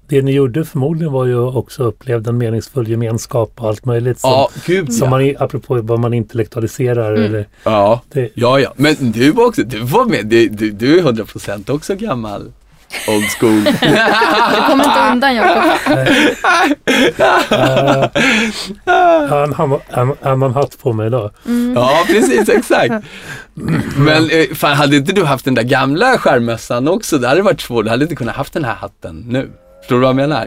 [0.09, 4.30] det ni gjorde förmodligen var ju också upplevde en meningsfull gemenskap och allt möjligt som,
[4.30, 5.11] ja, gud som ja.
[5.11, 7.14] man, apropå vad man intellektualiserar.
[7.14, 7.24] Mm.
[7.24, 8.03] Eller, ja.
[8.12, 8.72] det, Ja, ja.
[8.76, 12.53] Men du var också, du var med, du, du, du är 100% också gammal.
[13.09, 13.64] Old school.
[14.55, 15.62] Du kommer inte undan Jakob.
[15.86, 16.07] äh,
[18.84, 21.30] jag har en, annan- hatt på mig idag.
[21.46, 21.74] Mm.
[21.74, 22.94] ja, precis, exakt.
[23.96, 27.61] Men eh, fan, hade inte du haft den där gamla skärmössan också, det hade varit
[27.61, 27.84] svårt.
[27.84, 29.50] Du hade inte kunnat haft den här hatten nu.
[29.83, 30.47] Förstår du vad jag menar?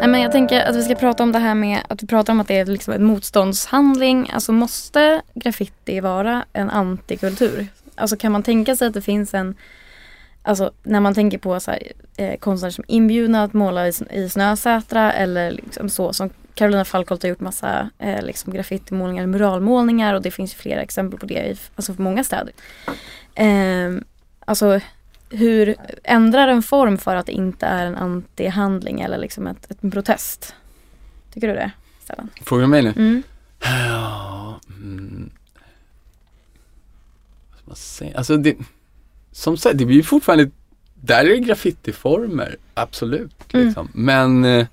[0.00, 2.32] Nej, men jag tänker att vi ska prata om det här med att vi pratar
[2.32, 4.30] om att det är liksom en motståndshandling.
[4.32, 7.66] Alltså måste graffiti vara en antikultur?
[7.94, 9.54] Alltså kan man tänka sig att det finns en
[10.44, 13.92] Alltså när man tänker på så här, eh, konstnärer som är inbjudna att måla i,
[14.10, 20.14] i Snösätra eller liksom så som Carolina Falkholt har gjort massa eh, liksom graffitimålningar, muralmålningar
[20.14, 22.52] och det finns flera exempel på det i alltså för många städer.
[23.34, 24.02] Eh,
[24.44, 24.80] alltså
[25.30, 29.84] hur ändrar en form för att det inte är en antihandling eller liksom ett, ett,
[29.84, 30.54] en protest?
[31.32, 31.70] Tycker du det,
[32.04, 32.28] Stellan?
[32.40, 32.92] Frågar du mig nu?
[32.96, 33.22] Mm.
[33.60, 35.30] Ja, mm.
[38.14, 38.56] Alltså det,
[39.32, 40.50] som sagt, det blir ju fortfarande,
[40.94, 43.52] där är det graffitiformer, absolut.
[43.54, 43.66] Mm.
[43.66, 43.88] Liksom.
[43.94, 44.66] Men eh,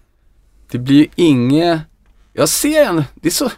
[0.72, 1.82] det blir ju inget,
[2.34, 3.51] jag ser en, det är så,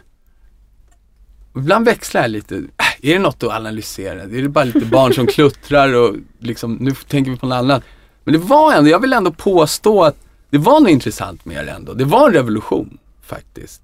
[1.56, 2.62] ibland växlar jag lite.
[3.04, 4.22] Är det något att analysera?
[4.22, 7.82] Är det bara lite barn som kluttrar och liksom, nu tänker vi på något annat.
[8.24, 10.16] Men det var ändå, jag vill ändå påstå att
[10.50, 11.92] det var något intressant med det ändå.
[11.94, 13.82] Det var en revolution faktiskt.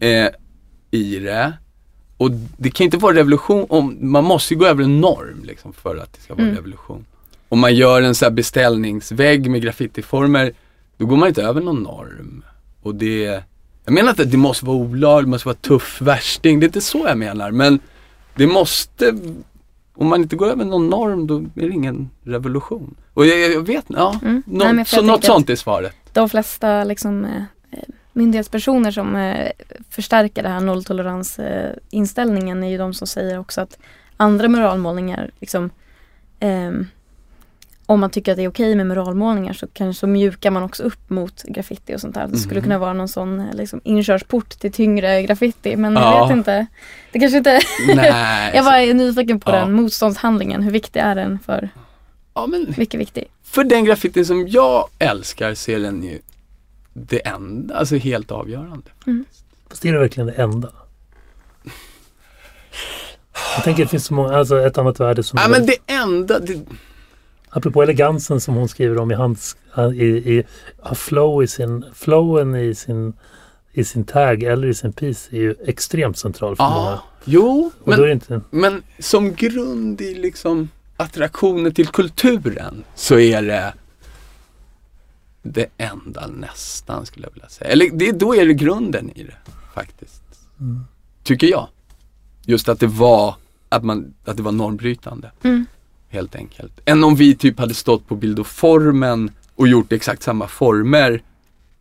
[0.00, 0.28] Eh,
[0.90, 1.52] I det.
[2.16, 5.72] Och det kan inte vara revolution om, man måste ju gå över en norm liksom
[5.72, 6.56] för att det ska vara Mm.
[6.56, 7.04] revolution.
[7.48, 10.52] om man gör en så här beställningsvägg med graffitiformer,
[10.96, 12.44] då går man inte över någon norm.
[12.82, 13.42] Och det,
[13.84, 16.68] jag menar inte att det måste vara olagligt, det måste vara tuff värsting, det är
[16.68, 17.50] inte så jag menar.
[17.50, 17.78] Men
[18.34, 19.14] det måste,
[19.94, 22.94] om man inte går över någon norm då är det ingen revolution.
[23.14, 24.42] Och jag, jag vet, ja, Mm.
[24.46, 25.94] nå- Nej, så något sånt är svaret.
[26.12, 27.78] De flesta liksom, eh, eh,
[28.12, 29.50] myndighetspersoner som eh,
[29.90, 33.78] förstärker det här nolltolerans-inställningen är ju de som säger också att
[34.16, 35.70] andra muralmålningar, liksom,
[36.40, 36.86] ehm,
[37.86, 40.82] om man tycker att det är okej med muralmålningar så kanske så mjukar man också
[40.82, 42.26] upp mot graffiti och sånt där.
[42.28, 42.64] Det skulle Mhm.
[42.64, 46.26] kunna vara någon sån eh, liksom, inkörsport till tyngre graffiti men jag Ja.
[46.26, 46.66] vet inte.
[47.12, 47.60] Det kanske inte
[47.96, 48.52] Nej.
[48.54, 49.54] jag är nyfiken på Ja.
[49.56, 50.62] den motståndshandlingen.
[50.62, 51.68] Hur viktig är den för,
[52.34, 53.28] ja, men mycket viktig?
[53.44, 56.18] för den graffitin som jag älskar så är den ju
[56.92, 58.90] det enda, alltså helt avgörande.
[59.68, 60.68] Fast är det verkligen det enda?
[63.56, 65.76] Jag tänker att det finns så många, alltså ett annat värde som Ja men det
[65.86, 66.60] enda, det,
[67.54, 69.56] Apropå elegansen som hon skriver om i hans,
[69.94, 70.44] i, i,
[70.80, 73.12] har flow i sin, flowen i sin,
[73.72, 76.90] i sin tag eller i sin piece är ju extremt central för många.
[76.90, 81.86] ja, jo, Och då är men, det inte, men som grund i liksom attraktionen till
[81.86, 83.74] kulturen så är det
[85.42, 87.70] det enda nästan skulle jag vilja säga.
[87.70, 89.36] Eller det, då är det grunden i det
[89.74, 90.22] faktiskt.
[90.60, 90.84] Mm.
[91.22, 91.68] Tycker jag.
[92.46, 93.34] Just att det var,
[93.68, 95.30] att man, att det var normbrytande.
[95.42, 95.66] Mm
[96.12, 96.80] helt enkelt.
[96.84, 101.22] Än om vi typ hade stått på bildoformen och gjort exakt samma former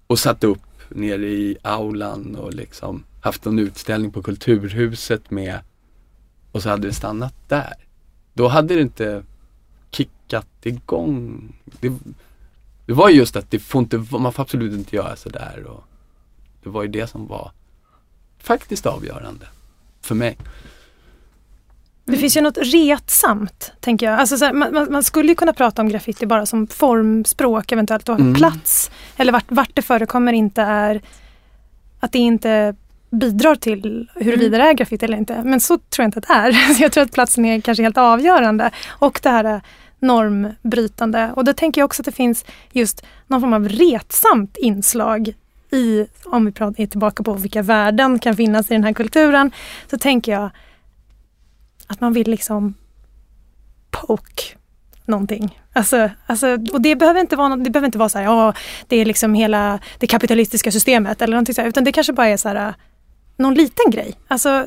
[0.08, 5.60] och satt upp nere i aulan och liksom haft en utställning på Kulturhuset med
[6.52, 7.74] och så hade det stannat där.
[8.34, 9.24] Då hade det inte
[9.92, 11.44] kickat igång.
[11.80, 11.94] Det,
[12.86, 15.84] det var just att det får inte, man får absolut inte göra sådär och
[16.64, 17.52] det var ju det som var
[18.38, 19.48] faktiskt avgörande
[20.02, 20.38] för mig.
[22.12, 24.20] Det finns ju något retsamt, tänker jag.
[24.20, 28.10] Alltså, så här, man, man- skulle ju kunna prata om graffiti bara som formspråk eventuellt
[28.10, 28.34] och Mm.
[28.36, 28.92] plats.
[29.18, 31.02] Eller vart, vart det förekommer inte är
[32.00, 32.76] att det inte
[33.10, 35.44] bidrar till huruvida det är graffiti eller inte.
[35.44, 36.52] Men så tror jag inte att det är.
[36.74, 38.72] Så jag tror att platsen är kanske helt avgörande.
[38.90, 39.62] Och det här är
[40.00, 41.32] normbrytande.
[41.36, 45.34] Och då tänker jag också att det finns just någon form av retsamt inslag
[45.72, 49.52] i, om vi pratar, är tillbaka på vilka värden kan finnas i den här kulturen,
[49.90, 50.50] så tänker jag
[51.92, 52.74] att man vill liksom
[53.92, 54.44] poke
[55.06, 55.60] någonting.
[55.74, 58.54] Alltså, alltså, och det behöver inte vara, något- det behöver inte vara så här, ja,
[58.88, 62.28] det är liksom hela det kapitalistiska systemet eller någonting så här, utan det kanske bara
[62.28, 62.74] är så här,
[63.38, 64.14] någon liten grej.
[64.28, 64.66] Alltså,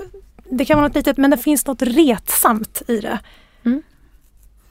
[0.51, 3.19] det kan vara något litet men det finns något retsamt i det.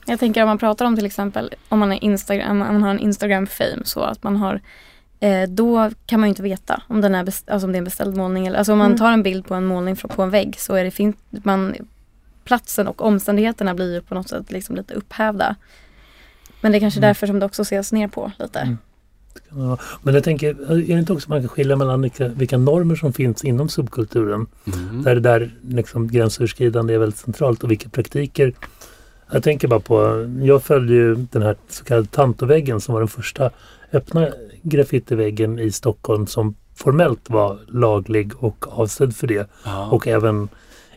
[0.06, 2.89] Jag tänker om man pratar om till exempel om man, är Instagram, om man har
[2.89, 4.62] en Instagram-fame så att man har
[5.20, 7.80] eh, då kan man ju inte veta om, den är best, alltså om det är
[7.80, 8.47] en beställd målning.
[8.47, 8.97] Eller, alltså om man Mm.
[8.97, 11.76] tar en bild på en målning på en vägg så är det fin, man,
[12.44, 15.56] platsen och omständigheterna blir ju på något sätt liksom lite upphävda.
[16.62, 17.08] Men det är kanske Mm.
[17.08, 18.60] därför som det också ses ner på lite.
[18.60, 18.78] Mm.
[19.50, 22.96] Ja, Men jag tänker, är det inte också man kan skilja mellan vilka, vilka normer
[22.96, 24.48] som finns inom subkulturen?
[24.74, 25.04] Mm.
[25.04, 28.54] Där det där liksom gränsöverskridande är väldigt centralt och vilka praktiker.
[29.32, 33.08] Jag tänker bara på, jag följde ju den här så kallade Tantoväggen som var den
[33.08, 33.50] första
[33.94, 34.30] öppna
[34.62, 39.88] graffitiväggen i Stockholm som formellt var laglig och avsedd för det Ja.
[39.91, 40.50] och även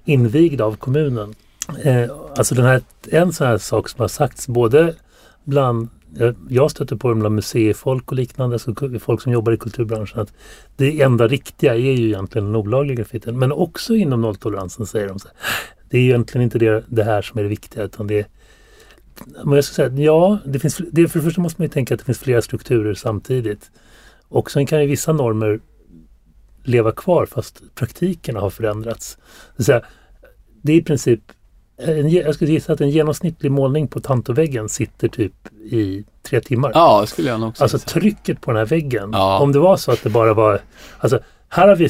[0.06, 1.34] invigd av kommunen.
[1.82, 4.94] Eh, alltså den här, en sån här sak som har sagts både
[5.44, 5.88] bland,
[6.20, 10.20] eh, jag stöter på det bland museifolk och liknande, alltså folk som jobbar i kulturbranschen,
[10.20, 10.32] att
[10.76, 13.38] det enda riktiga är ju egentligen den olagliga graffitin.
[13.38, 15.36] Men också inom nolltoleransen säger de så här,
[15.90, 18.26] det är egentligen inte det, det här som är det viktiga utan det är
[19.44, 21.94] men jag ska säga, ja, det finns, det, för det första måste man ju tänka
[21.94, 23.70] att det finns flera strukturer samtidigt.
[24.28, 25.60] Och sen kan ju vissa normer
[26.68, 29.18] leva kvar fast praktikerna har förändrats.
[29.56, 29.82] Det, säga,
[30.62, 31.20] det är i princip,
[31.76, 35.32] en, jag skulle gissa att en genomsnittlig målning på tantoväggen sitter typ
[35.70, 36.70] i tre timmar.
[36.74, 38.00] Ja, skulle jag nog också Alltså säga.
[38.00, 39.10] trycket på den här väggen.
[39.12, 39.38] Ja.
[39.38, 40.60] Om det var så att det bara var,
[40.98, 41.88] alltså här har, vi,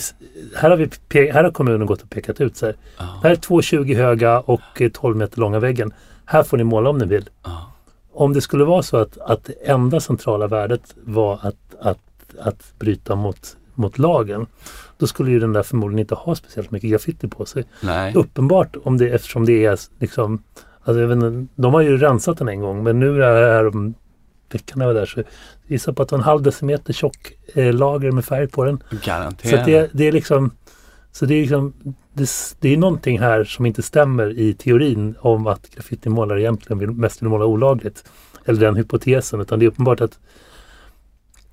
[0.57, 0.77] här har,
[1.09, 2.77] vi här har kommunen gått och pekat ut så här.
[2.99, 3.21] Ja.
[3.23, 5.93] Här är två 20 höga och eh, 12 meter långa väggen.
[6.25, 7.29] Här får ni måla om ni vill.
[7.45, 7.73] Ja.
[8.13, 11.99] Om det skulle vara så att, att det enda centrala värdet var att, att,
[12.41, 14.47] att bryta mot, mot lagen.
[14.99, 17.65] Då skulle ju den där förmodligen inte ha speciellt mycket graffiti på sig.
[17.81, 18.15] Nej.
[18.15, 20.43] Uppenbart om det, eftersom det är liksom
[20.85, 23.53] alltså, jag vet inte, De har ju rensat den en gång men nu är det
[23.53, 23.95] här om
[24.53, 25.27] veckan jag var där så jag
[25.67, 28.83] gissar på att det var en halv decimeter tjock eh, lager med färg på den.
[28.91, 29.61] Så Garanterat.
[29.61, 30.51] att det, det är liksom
[31.13, 31.73] så det är liksom
[32.13, 32.29] det,
[32.61, 37.23] det är någonting här som inte stämmer i teorin om att graffitimålare egentligen vill, mest
[37.23, 38.05] vill måla olagligt.
[38.45, 39.41] Eller den hypotesen.
[39.41, 40.19] Utan det är uppenbart att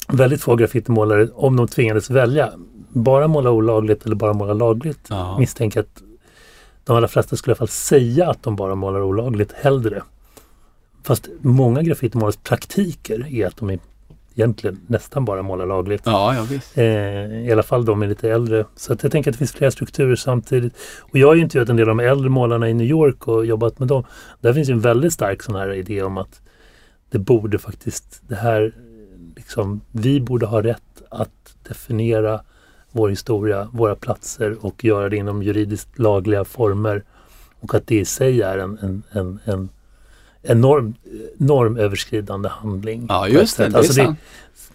[0.07, 2.51] väldigt få graffitimålare, om de tvingades välja,
[2.89, 5.39] bara måla olagligt eller bara måla lagligt, Ja.
[5.39, 6.03] misstänker att
[6.83, 10.03] de allra flesta skulle i alla fall säga att de bara målar olagligt hellre.
[11.03, 13.79] Fast många graffitimålares praktiker är att de är
[14.35, 16.01] egentligen nästan bara målar lagligt.
[16.05, 16.77] Ja, ja visst.
[16.77, 16.85] Eh,
[17.47, 18.65] I alla fall de är lite äldre.
[18.75, 20.73] Så att jag tänker att det finns flera strukturer samtidigt.
[21.01, 23.45] Och jag har ju intervjuat en del av de äldre målarna i New York och
[23.45, 24.03] jobbat med dem.
[24.41, 26.41] Där finns ju en väldigt stark sån här idé om att
[27.09, 28.73] det borde faktiskt, det här,
[29.35, 32.41] liksom, vi borde ha rätt att definiera
[32.91, 37.03] vår historia, våra platser och göra det inom juridiskt lagliga former.
[37.59, 39.69] Och att det i sig är en, en, en, en
[40.41, 40.93] enorm,
[41.37, 43.05] normöverskridande handling.
[43.09, 43.69] Ja, just det.
[43.69, 44.19] Det Alltså sant.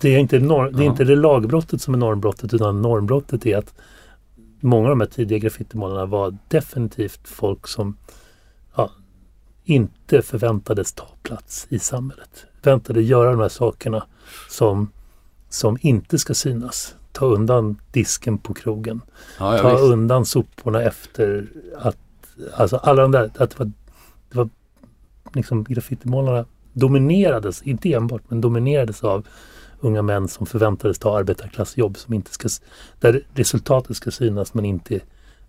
[0.01, 3.57] det är inte, norm, det är inte det lagbrottet som är normbrottet utan normbrottet är
[3.57, 3.75] att
[4.61, 7.97] många av de här tidiga graffitimålarna var definitivt folk som
[8.77, 8.91] ja,
[9.65, 12.47] inte förväntades ta plats i samhället.
[12.63, 14.07] Förväntade göra de här sakerna
[14.49, 14.91] som,
[15.49, 16.95] som inte ska synas.
[17.13, 19.01] Ta undan disken på krogen.
[19.39, 19.83] Ja, ja, ta visst.
[19.83, 21.47] undan soporna efter
[21.79, 21.97] att,
[22.55, 23.73] alltså alla de där, att det var,
[24.31, 24.49] det var
[25.33, 29.27] liksom graffitimålarna dominerades, inte enbart, men dominerades av
[29.81, 32.49] unga män som förväntades ta arbetarklassjobb som inte ska,
[33.01, 35.01] där resultatet ska synas men inte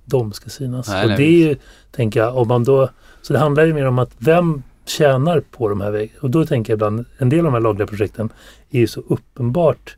[0.06, 0.88] de ska synas.
[0.88, 1.56] Nej, och det är ju,
[1.92, 2.90] tänker jag, om man då,
[3.22, 6.20] så det handlar ju mer om att vem tjänar på de här väggarna.
[6.22, 8.30] Och då tänker jag ibland, en del av de här lagliga projekten
[8.70, 9.98] är ju så uppenbart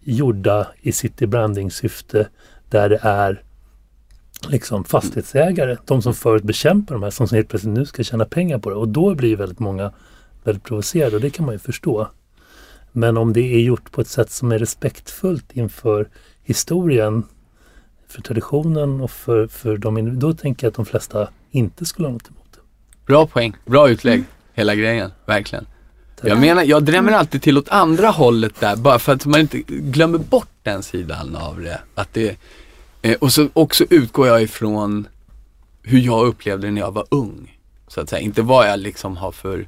[0.00, 2.28] gjorda i city branding syfte
[2.70, 3.42] där det är
[4.48, 8.58] liksom fastighetsägare, de som förut bekämpar de här, som helt plötsligt nu ska tjäna pengar
[8.58, 8.76] på det.
[8.76, 9.92] Och då blir ju väldigt många
[10.44, 12.08] väldigt provocerade och det kan man ju förstå.
[12.92, 16.08] Men om det är gjort på ett sätt som är respektfullt inför
[16.42, 17.22] historien,
[18.08, 22.12] för traditionen och för, för de, då tänker jag att de flesta inte skulle ha
[22.12, 22.41] något emot det.
[23.12, 23.56] Bra poäng.
[23.66, 24.24] Bra utlägg.
[24.54, 25.10] Hela grejen.
[25.26, 25.66] Verkligen.
[26.16, 26.30] Tack.
[26.30, 29.58] Jag menar, jag drämmer alltid till åt andra hållet där bara för att man inte
[29.66, 31.80] glömmer bort den sidan av det.
[31.94, 32.36] Att det
[33.02, 35.08] eh, och så också utgår jag ifrån
[35.82, 37.58] hur jag upplevde det när jag var ung.
[37.88, 38.20] Så att säga.
[38.20, 39.66] Inte vad jag liksom har för,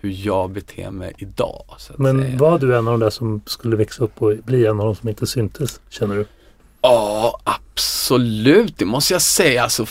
[0.00, 1.64] hur jag beter mig idag.
[1.96, 2.38] Men säga.
[2.38, 4.94] var du en av de där som skulle växa upp och bli en av de
[4.94, 6.26] som inte syntes, känner du?
[6.80, 8.78] Ja, absolut.
[8.78, 9.62] Det måste jag säga.
[9.62, 9.86] Alltså,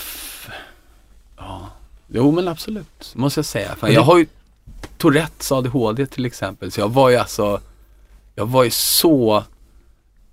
[1.38, 1.70] ja.
[2.14, 3.14] Jo, men absolut.
[3.16, 3.76] Måste jag säga.
[3.76, 4.26] Fan, jag har ju
[4.98, 6.72] Tourettes ADHD till exempel.
[6.72, 7.60] Så jag var ju alltså,
[8.36, 9.44] jag var ju så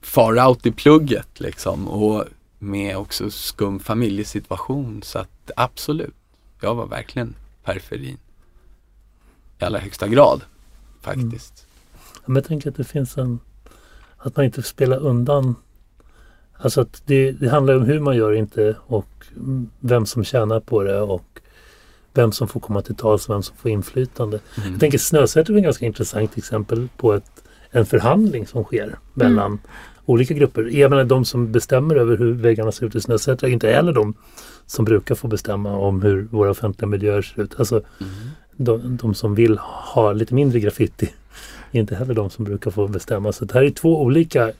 [0.00, 1.88] far out i plugget liksom.
[1.88, 2.24] Och
[2.58, 5.02] med också skum familjesituation.
[5.02, 6.14] Så att absolut.
[6.60, 8.18] Jag var verkligen periferin.
[9.58, 10.42] I allra högsta grad.
[11.00, 11.66] Faktiskt.
[12.24, 13.40] Men jag tänker att det finns en...
[14.16, 15.54] Att man inte spelar undan...
[16.60, 20.60] Alltså att det, det handlar om hur man gör inte och mm, vem som tjänar
[20.60, 21.24] på det och
[22.14, 24.38] vem som får komma till tals och vem som får inflytande.
[24.58, 24.70] Mm.
[24.70, 29.58] Jag tänker Snösäter är ett ganska intressant exempel på ett, en förhandling som sker mellan
[30.06, 30.62] olika grupper.
[30.72, 33.92] Jag menar de som bestämmer över hur väggarna ser ut i Snösätra är inte heller
[33.92, 34.14] de
[34.66, 37.54] som brukar få bestämma om hur våra offentliga miljöer ser ut.
[37.58, 38.10] Alltså Mm.
[38.56, 39.58] de, de som vill
[39.94, 41.12] ha lite mindre graffiti
[41.72, 43.32] är inte heller de som brukar få bestämma.
[43.32, 44.52] Så det här är två olika, i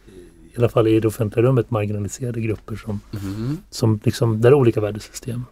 [0.58, 3.56] alla fall i det offentliga rummet, marginaliserade grupper som, Mm.
[3.70, 5.44] som liksom, där är olika värdesystem.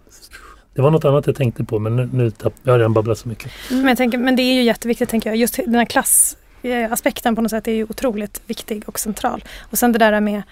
[0.76, 3.18] Det var något annat jag tänkte på men nu, nu tapp, jag har redan babblat
[3.18, 3.52] så mycket.
[3.70, 5.36] Men, jag tänker, men det är ju jätteviktigt tänker jag.
[5.36, 9.44] Just den här klassaspekten på något sätt är ju otroligt viktig och central.
[9.70, 10.42] Och sen det där med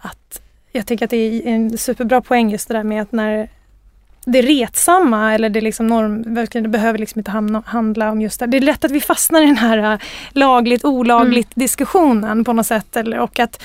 [0.00, 0.40] att
[0.72, 3.48] jag tycker att det är en superbra poäng just det där med att när
[4.24, 8.40] det retsamma eller det liksom norm, verkligen, det behöver liksom inte hamna, handla om just
[8.40, 8.46] det.
[8.46, 9.98] Det är lätt att vi fastnar i den här äh,
[10.30, 12.96] lagligt olagligt diskussionen på något sätt.
[12.96, 13.62] Eller, och att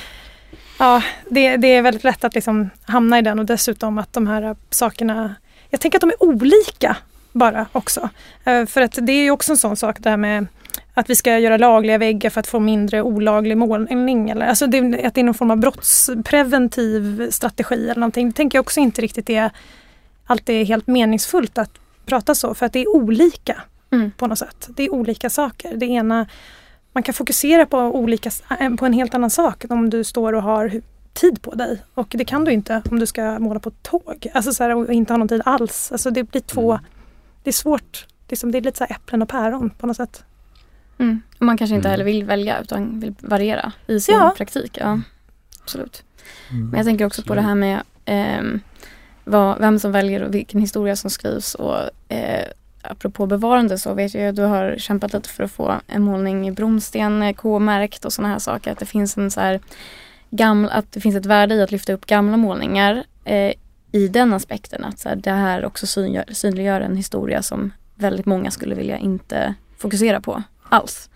[0.79, 4.27] ja, det, det är väldigt lätt att liksom hamna i den och dessutom att de
[4.27, 5.35] här äh, sakerna,
[5.71, 6.97] jag tänker att de är olika
[7.31, 8.09] bara också.
[8.43, 10.47] Eh, För att det är ju också en sån sak det här med
[10.93, 14.29] att vi ska göra lagliga väggar för att få mindre olaglig målning.
[14.29, 18.27] Eller, alltså det, att det är någon form av brottspreventiv strategi eller någonting.
[18.29, 19.51] Det tänker jag också inte riktigt är
[20.25, 21.71] alltid är helt meningsfullt att
[22.05, 23.61] prata så för att det är olika
[23.93, 24.11] Mm.
[24.17, 24.69] på något sätt.
[24.75, 25.75] Det är olika saker.
[25.75, 26.27] Det ena,
[26.93, 30.43] man kan fokusera på, olika, eh, på en helt annan sak om du står och
[30.43, 30.81] har
[31.13, 31.81] tid på dig.
[31.93, 34.27] Och det kan du inte om du ska måla på ett tåg.
[34.33, 35.91] Alltså så här, och inte ha någon tid alls.
[35.91, 36.83] Alltså det blir två, Mm.
[37.43, 38.05] det är svårt.
[38.27, 40.23] Det är, som, det är lite så här äpplen och päron på något sätt.
[40.97, 41.21] Mm.
[41.39, 41.91] Och man kanske inte Mm.
[41.91, 44.33] heller vill välja utan vill variera i sin Ja.
[44.37, 44.77] praktik.
[44.81, 44.99] Ja,
[45.63, 46.03] absolut.
[46.51, 46.69] Mm.
[46.69, 48.59] Men jag tänker också på det här med ehm,
[49.23, 51.55] vad, vem som väljer och vilken historia som skrivs.
[51.55, 51.77] Och,
[52.09, 52.45] eh,
[52.81, 56.47] apropå bevarande så vet jag att du har kämpat lite för att få en målning
[56.47, 58.71] i bromsten eh, K-märkt och sådana här saker.
[58.71, 59.59] Att det finns en så här
[60.31, 63.53] gamla, att det finns ett värde i att lyfta upp gamla målningar eh,
[63.91, 64.83] i den aspekten.
[64.83, 68.97] Att så här, det här också synliggör, synliggör en historia som väldigt många skulle vilja
[68.97, 71.09] inte fokusera på alls.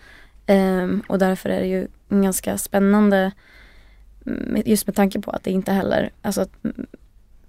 [0.46, 3.32] Um, och därför är det ju ganska spännande
[4.64, 6.50] just med tanke på att det inte heller, alltså att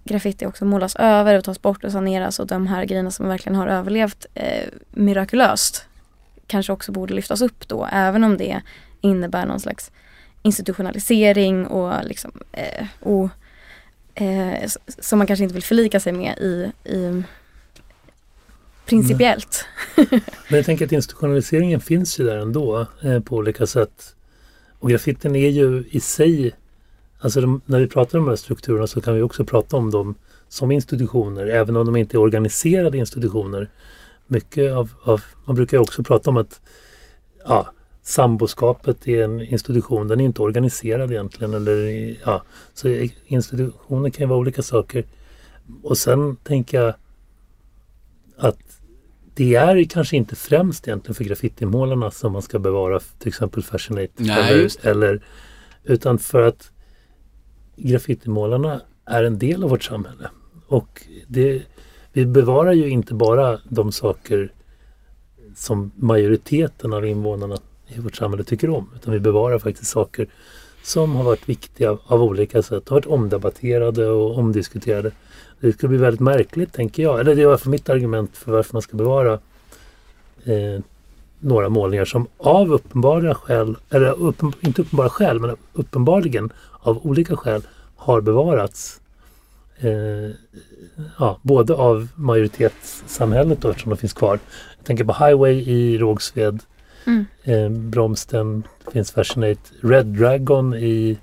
[0.03, 3.55] graffiti också målas över och tas bort och saneras och de här grejerna som verkligen
[3.55, 5.87] har överlevt eh, mirakulöst
[6.47, 8.61] kanske också borde lyftas upp då även om det
[9.01, 9.91] innebär någon slags
[10.47, 13.29] institutionalisering och liksom eh, och,
[14.13, 17.23] eh, som man kanske inte vill förlika sig med i, i
[18.85, 19.65] principiellt.
[19.97, 20.09] Mm.
[20.49, 24.15] Men jag tänker att institutionaliseringen finns ju där ändå eh, på olika sätt.
[24.79, 26.55] Och graffitin är ju i sig,
[27.19, 29.91] alltså de, när vi pratar om de här strukturerna så kan vi också prata om
[29.91, 30.15] dem
[30.49, 33.69] som institutioner, även om de inte är organiserade institutioner.
[34.27, 36.61] Mycket av, av man brukar också prata om att
[37.45, 37.71] ja,
[38.07, 41.53] samboskapet är en institution, den är inte organiserad egentligen.
[41.53, 42.43] Eller, ja,
[42.73, 45.05] så institutioner kan ju vara olika saker.
[45.83, 46.93] Och sen tänker jag
[48.37, 48.59] att
[49.33, 54.13] det är kanske inte främst egentligen för graffitimålarna som man ska bevara till exempel Fascinate.
[54.15, 55.21] Nej, eller, eller,
[55.83, 56.71] utan för att
[57.75, 60.29] graffitimålarna är en del av vårt samhälle.
[60.67, 61.61] Och det,
[62.13, 64.51] vi bevarar ju inte bara de saker
[65.55, 67.57] som majoriteten av invånarna
[67.87, 68.89] i vårt samhälle tycker om.
[68.95, 70.27] Utan vi bevarar faktiskt saker
[70.83, 72.89] som har varit viktiga av olika sätt.
[72.89, 75.11] Har varit omdebatterade och omdiskuterade.
[75.59, 77.19] Det skulle bli väldigt märkligt tänker jag.
[77.19, 79.33] Eller det är för mitt argument för varför man ska bevara
[80.43, 80.81] eh,
[81.39, 87.35] några målningar som av uppenbara skäl, eller uppen, inte uppenbara skäl, men uppenbarligen av olika
[87.35, 87.61] skäl
[87.95, 89.01] har bevarats.
[89.79, 90.31] Eh,
[91.19, 94.39] ja, både av majoritetssamhället då, eftersom de finns kvar.
[94.77, 96.63] Jag tänker på Highway i Rågsved.
[97.07, 97.25] Mm.
[97.43, 99.61] Eh, Bromsten finns Fascinate.
[99.81, 101.17] Red Dragon i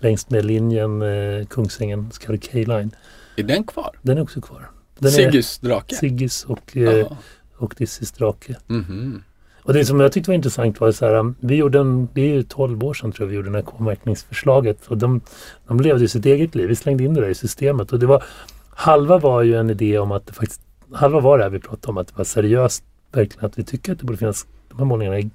[0.00, 2.90] längs med linjen eh, Kungsängen, så kallad K-line.
[3.36, 3.98] Är den kvar?
[4.02, 4.70] Den är också kvar.
[4.98, 5.94] Den Siggys drake?
[5.94, 7.12] Siggys och, eh,
[7.56, 8.56] och Dissys drake.
[8.68, 9.20] Mm -hmm.
[9.66, 12.20] Och det som jag tyckte var intressant var så här, um, vi gjorde en, det
[12.20, 15.20] är ju 12 år sedan tror jag vi gjorde det här K-märkningsförslaget och de,
[15.66, 16.68] de levde ju sitt eget liv.
[16.68, 18.24] Vi slängde in det där i systemet och det var,
[18.70, 20.60] halva var ju en idé om att det faktiskt,
[20.92, 23.92] halva var det här vi pratade om att det var seriöst verkligen att vi tycker
[23.92, 24.46] att det borde finnas,
[24.76, 25.30] de här målningarna är,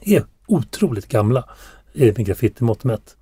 [0.00, 1.44] är otroligt gamla
[1.92, 3.16] med graffitimått mätt.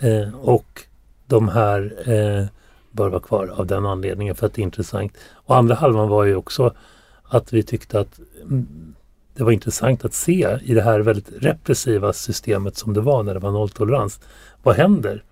[0.00, 0.82] Eh, och
[1.26, 2.46] de här eh,
[2.90, 5.12] bör vara kvar av den anledningen för att det är intressant.
[5.32, 6.74] Och andra halvan var ju också
[7.22, 8.94] att vi tyckte att mm,
[9.34, 13.34] det var intressant att se i det här väldigt repressiva systemet som det var när
[13.34, 14.20] det var nolltolerans.
[14.62, 15.22] Vad händer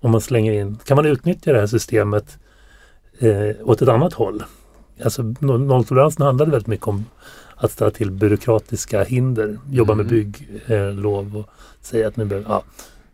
[0.00, 2.38] om man slänger in, kan man utnyttja det här systemet
[3.18, 4.44] eh, åt ett annat håll?
[5.04, 7.04] Alltså nolltoleransen handlade väldigt mycket om
[7.56, 10.06] att ställa till byråkratiska hinder, jobba mm.
[10.06, 11.50] med bygglov eh, och
[11.80, 12.62] säga att nu behöver, ja.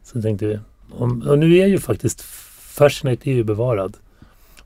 [0.02, 0.58] Så tänkte vi,
[0.90, 2.20] om, och nu är ju faktiskt
[2.80, 3.96] Fascinate är ju bevarad.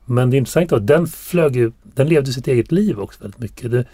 [0.05, 3.39] Men det intressanta var att den flög ju, den levde sitt eget liv också väldigt
[3.39, 3.71] mycket.
[3.71, 3.85] Det,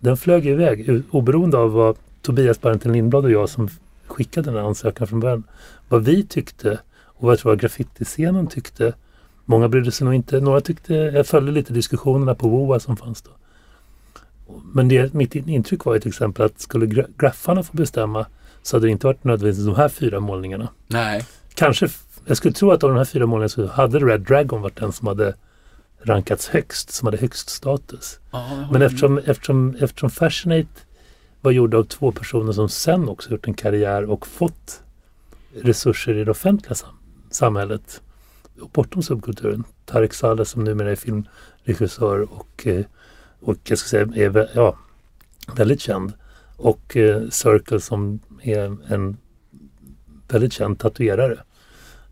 [0.00, 3.68] den flög iväg oberoende av vad Tobias Barentin Lindblad och jag som
[4.06, 5.42] skickade den här ansökan från början,
[5.88, 8.92] vad vi tyckte och vad jag tror graffitiscenen tyckte.
[9.44, 10.40] Många brydde sig nog inte.
[10.40, 13.30] Några tyckte, jag följde lite diskussionerna på WOA som fanns då.
[14.72, 18.26] Men det, mitt intryck var ju till exempel att skulle graffarna få bestämma
[18.62, 20.68] så hade det inte varit nödvändigtvis de här fyra målningarna.
[20.86, 21.24] Nej.
[21.54, 21.88] Kanske,
[22.26, 24.92] jag skulle tro att av de här fyra målningarna så hade Red Dragon varit den
[24.92, 25.34] som hade
[26.02, 28.18] rankats högst, som hade högst status.
[28.30, 30.80] Ah, Men eftersom, eftersom, eftersom Fascinate
[31.40, 34.82] var gjord av två personer som sen också gjort en karriär och fått
[35.62, 36.88] resurser i det offentliga sam
[37.30, 38.00] samhället
[38.72, 39.64] bortom subkulturen.
[39.84, 42.84] Tarek Saleh som numera är filmregissör och, eh,
[43.40, 44.76] och jag ska säga är ja,
[45.56, 46.12] väldigt känd.
[46.56, 49.16] Och eh, Circle som är en
[50.28, 51.38] väldigt känd tatuerare.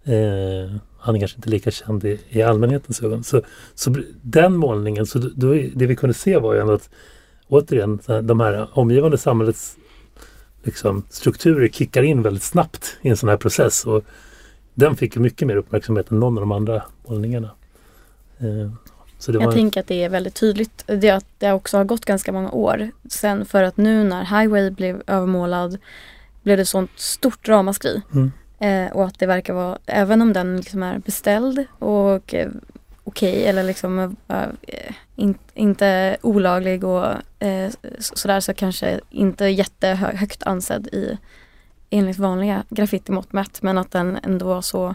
[0.04, 3.24] Eh, han är kanske inte lika känd i, i allmänhetens ögon.
[3.24, 3.42] Så,
[3.74, 6.90] så den målningen, så då, det vi kunde se var ju ändå att
[7.48, 9.76] återigen de här omgivande samhällets
[10.62, 13.86] liksom, strukturer kickar in väldigt snabbt i en sån här process.
[13.86, 14.04] Och
[14.74, 17.50] den fick mycket mer uppmärksamhet än någon av de andra målningarna.
[18.38, 18.72] Eh,
[19.26, 19.52] jag var...
[19.52, 20.84] tänker att det är väldigt tydligt.
[20.86, 24.70] Det att det också har gått ganska många år sen för att nu när Highway
[24.70, 25.78] blev övermålad
[26.42, 28.02] blev det sånt stort ramaskri.
[28.12, 28.32] Mm.
[28.58, 32.48] Eh, och att det verkar vara, även om den liksom är beställd och eh,
[33.04, 34.46] okej okay, eller liksom eh,
[35.16, 37.06] in, inte olaglig och
[37.38, 41.18] eh, sådär så kanske inte jättehögt ansedd i
[41.90, 44.94] enligt vanliga graffitimått mätt men att den ändå var så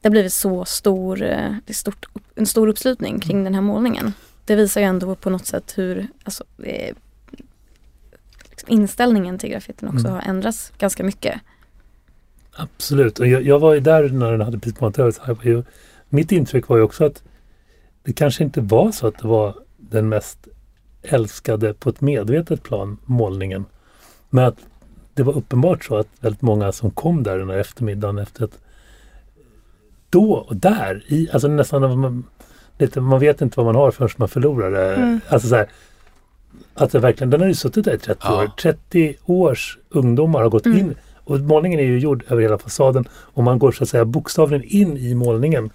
[0.00, 3.44] det har blivit så stor, eh, det stort, en stor uppslutning kring mm.
[3.44, 4.12] den här målningen.
[4.44, 6.94] Det visar ju ändå på något sätt hur alltså, eh,
[8.50, 10.12] liksom inställningen till graffitin också mm.
[10.12, 11.40] har ändrats ganska mycket.
[12.52, 15.20] Absolut, och jag, jag var ju där när den hade monterats.
[16.08, 17.22] Mitt intryck var ju också att
[18.02, 20.48] det kanske inte var så att det var den mest
[21.02, 23.64] älskade på ett medvetet plan målningen.
[24.30, 24.58] Men att
[25.14, 28.58] det var uppenbart så att väldigt många som kom där den här eftermiddagen efter att
[30.10, 32.24] då och där, i, alltså nästan man,
[32.78, 34.94] lite, man vet inte vad man har förrän man förlorar det.
[34.94, 35.20] Mm.
[35.28, 35.66] Alltså så här,
[36.74, 38.42] Att det verkligen, den har ju suttit där i 30 Ja.
[38.42, 38.50] år.
[38.62, 40.78] 30 års ungdomar har gått Mm.
[40.78, 44.04] in och målningen är ju gjord över hela fasaden och man går så att säga
[44.04, 45.70] bokstavligen in i målningen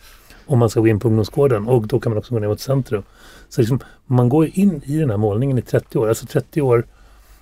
[0.45, 2.59] om man ska gå in på ungdomsgården och då kan man också gå ner mot
[2.59, 3.03] centrum.
[3.49, 6.61] Så liksom, man går ju in i den här målningen i 30 år, alltså 30
[6.61, 6.83] år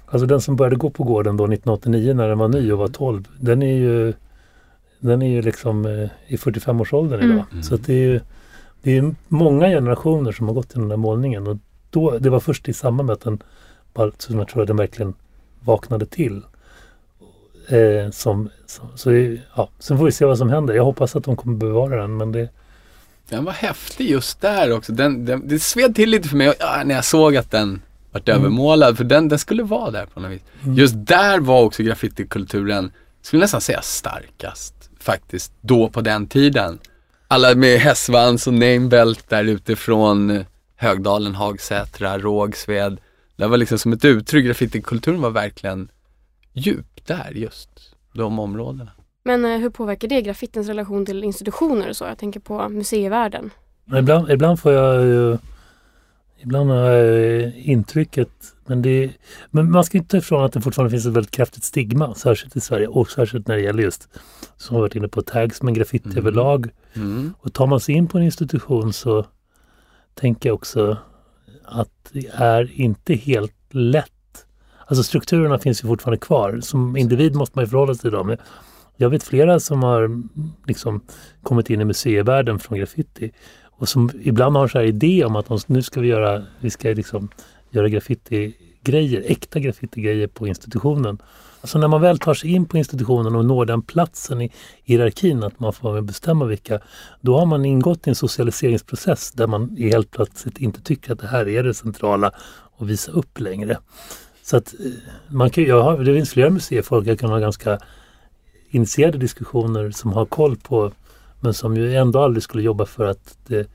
[0.05, 2.87] Alltså den som började gå på gården då 1989 när den var ny och var
[2.87, 4.13] 12, den är ju
[5.07, 7.31] den är ju liksom eh, i 45-årsåldern Mm.
[7.31, 7.65] idag.
[7.65, 8.19] Så det är ju
[8.81, 11.57] det är många generationer som har gått till den där målningen och
[11.89, 13.41] då, det var först i samband med att den
[14.17, 15.13] som jag tror att den verkligen
[15.59, 16.41] vaknade till.
[17.67, 19.11] Eh, som, som, så
[19.55, 20.73] ja, sen får vi se vad som händer.
[20.73, 22.49] Jag hoppas att de kommer bevara den men det,
[23.29, 24.93] Den var häftig just där också.
[24.93, 26.53] Den, den, det sved till lite för mig
[26.85, 27.81] när jag såg att den
[28.11, 28.97] vart övermålad.
[28.97, 30.41] För den, den skulle vara där på något vis.
[30.63, 30.75] Mm.
[30.75, 36.79] Just där var också graffitikulturen, skulle nästan säga starkast faktiskt, då på den tiden.
[37.27, 42.97] Alla med hästsvans och namebelt där utifrån eh, Högdalen, Hagsätra, Rågsved.
[43.35, 45.89] Det var liksom som ett uttryck, graffitikulturen var verkligen
[46.53, 47.69] djup där just,
[48.13, 48.91] de områdena.
[49.23, 52.05] Men eh, hur påverkar det graffitins relation till institutioner och så?
[52.05, 53.49] Jag tänker på museivärlden.
[53.97, 55.37] Ibland, ibland får jag ju
[56.43, 58.29] Ibland har jag eh, intrycket
[58.65, 59.11] men, det,
[59.51, 62.59] men man ska inte ifrån att det fortfarande finns ett väldigt kraftigt stigma, särskilt i
[62.59, 64.09] Sverige och särskilt när det gäller just,
[64.57, 66.17] som vi varit inne på, tags men graffiti Mm.
[66.17, 66.69] överlag.
[66.93, 67.33] Mm.
[67.39, 69.25] Och tar man sig in på en institution så
[70.13, 70.97] tänker jag också
[71.65, 74.09] att det är inte helt lätt.
[74.87, 76.59] Alltså strukturerna finns ju fortfarande kvar.
[76.61, 78.37] Som individ måste man ju förhålla sig till dem.
[78.97, 80.21] Jag vet flera som har
[80.67, 81.01] liksom
[81.43, 83.31] kommit in i museivärlden från graffiti
[83.83, 86.69] och som ibland har så här idé om att de, nu ska vi göra, vi
[86.69, 87.29] ska liksom
[87.69, 91.17] göra graffitigrejer, äkta graffitigrejer på institutionen.
[91.61, 94.51] Alltså när man väl tar sig in på institutionen och når den platsen i
[94.83, 96.79] hierarkin att man får vara med och bestämma vilka,
[97.21, 101.27] då har man ingått i en socialiseringsprocess där man helt plötsligt inte tycker att det
[101.27, 102.31] här är det centrala
[102.77, 103.77] att visa upp längre.
[104.43, 104.91] Så att eh,
[105.27, 107.79] man kan, jag har, det finns flera museifolk jag kan ha ganska
[108.69, 110.91] initierade diskussioner som har koll på
[111.43, 113.67] men som ju ändå aldrig skulle jobba för att det,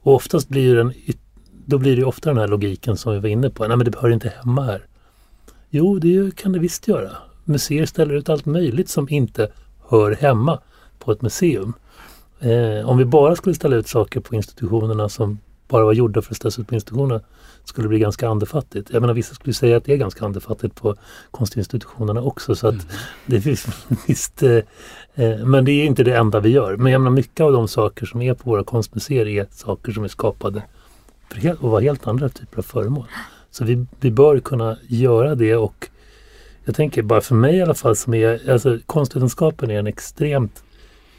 [0.00, 0.92] och oftast blir ju den,
[1.66, 3.84] då blir det ju ofta den här logiken som vi var inne på, nej men
[3.84, 4.86] det hör inte hemma här.
[5.70, 7.10] Jo, det kan det visst göra.
[7.44, 9.52] Museer ställer ut allt möjligt som inte
[9.88, 10.58] hör hemma
[10.98, 11.72] på ett museum.
[12.40, 15.38] Eh, om vi bara skulle ställa ut saker på institutionerna som
[15.68, 17.20] bara var gjorda för att ställas ut på institutionerna
[17.68, 18.90] skulle bli ganska andefattigt.
[18.92, 20.96] Jag menar vissa skulle säga att det är ganska andefattigt på
[21.30, 22.86] konstinstitutionerna också så att
[23.26, 23.66] det finns
[24.06, 24.56] visst eh,
[25.14, 26.76] eh, men det är inte det enda vi gör.
[26.76, 30.04] Men jag menar mycket av de saker som är på våra konstmuseer är saker som
[30.04, 30.62] är skapade
[31.28, 33.06] för helt, att vara helt andra typer av föremål.
[33.50, 35.88] Så vi, vi bör kunna göra det och
[36.64, 40.64] jag tänker bara för mig i alla fall som är, alltså konstvetenskapen är en extremt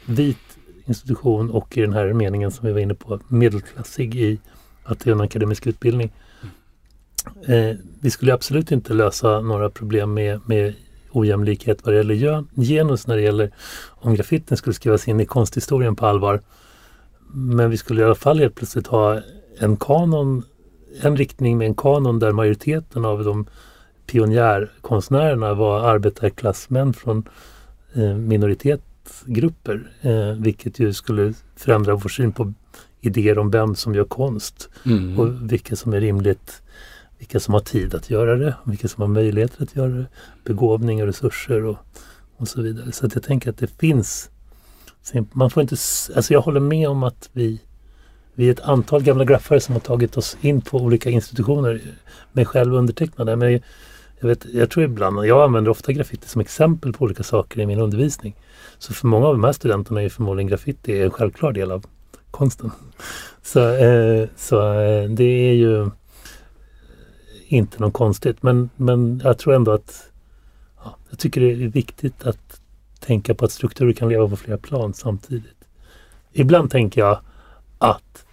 [0.06, 0.36] vit
[0.84, 4.38] institution och i den här meningen som vi var inne på medelklassig i
[4.84, 6.12] att det är en akademisk utbildning.
[7.46, 10.74] Eh, vi skulle absolut inte lösa några problem med, med
[11.10, 13.50] ojämlikhet vad det gäller genus när det gäller
[13.88, 16.40] om graffitin skulle skrivas in i konsthistorien på allvar.
[17.32, 19.20] Men vi skulle i alla fall helt plötsligt ha
[19.58, 20.42] en kanon,
[21.02, 23.46] en riktning med en kanon där majoriteten av de
[24.06, 27.28] pionjärkonstnärerna var arbetarklassmän från
[27.94, 29.90] eh, minoritetsgrupper.
[30.00, 32.52] Eh, vilket ju skulle förändra vår syn på
[33.00, 35.18] idéer om vem som gör konst Mm.
[35.20, 36.62] och vilka som är rimligt,
[37.18, 40.06] vilka som har tid att göra det, vilka som har möjligheter att göra det,
[40.44, 41.76] begåvning och resurser och,
[42.36, 42.92] och så vidare.
[42.92, 44.30] Så att jag tänker att det finns,
[45.32, 45.76] man får inte,
[46.16, 47.60] alltså jag håller med om att vi,
[48.34, 51.80] vi är ett antal gamla graffare som har tagit oss in på olika institutioner,
[52.32, 53.36] mig själv undertecknade.
[53.36, 53.60] Men
[54.20, 57.66] jag, vet, jag tror ibland, jag använder ofta graffiti som exempel på olika saker i
[57.66, 58.36] min undervisning.
[58.78, 61.84] Så för många av de här studenterna är förmodligen graffiti en självklar del av
[62.30, 62.70] konsten.
[63.42, 65.90] Så, eh, så eh, det är ju
[67.48, 68.42] inte något konstigt.
[68.42, 70.10] Men, men jag tror ändå att
[70.84, 72.60] ja, jag tycker det är viktigt att
[73.00, 75.58] tänka på att strukturer kan leva på flera plan samtidigt.
[76.32, 77.20] Ibland tänker jag
[77.78, 78.24] att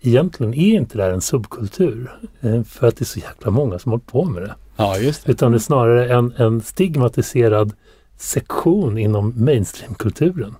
[0.00, 2.12] egentligen är inte det här en subkultur.
[2.40, 4.54] Eh, för att det är så jäkla många som håller på med det.
[4.76, 5.32] Ja, just det.
[5.32, 7.72] Utan det är snarare en, en stigmatiserad
[8.16, 10.54] sektion inom mainstreamkulturen.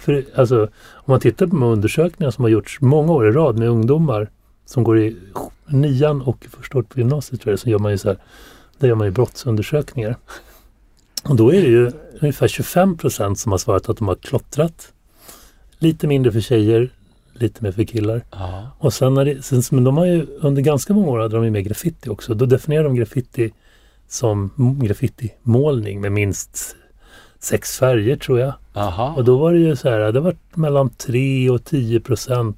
[0.00, 0.62] För alltså,
[0.94, 4.30] om man tittar på de undersökningar som har gjorts många år i rad med ungdomar
[4.66, 5.16] som går i
[5.66, 8.18] nian och första året på gymnasiet tror jag, så gör man ju så här,
[8.78, 10.16] där gör man ju brottsundersökningar.
[11.24, 14.92] Och då är det ju ungefär 25 procent som har svarat att de har klottrat.
[15.78, 16.90] Lite mindre för tjejer,
[17.32, 18.24] lite mer för killar.
[18.30, 18.70] Ja.
[18.78, 21.44] Och sen när det, sen, men de har ju under ganska många år hade de
[21.44, 22.34] ju med graffiti också.
[22.34, 23.52] Då definierar de graffiti
[24.08, 24.50] som
[24.82, 26.76] graffitimålning med minst
[27.38, 28.52] sex färger tror jag.
[28.74, 29.14] Aha.
[29.16, 32.56] Och då var det ju så här, det var mellan 3 och 10 procent.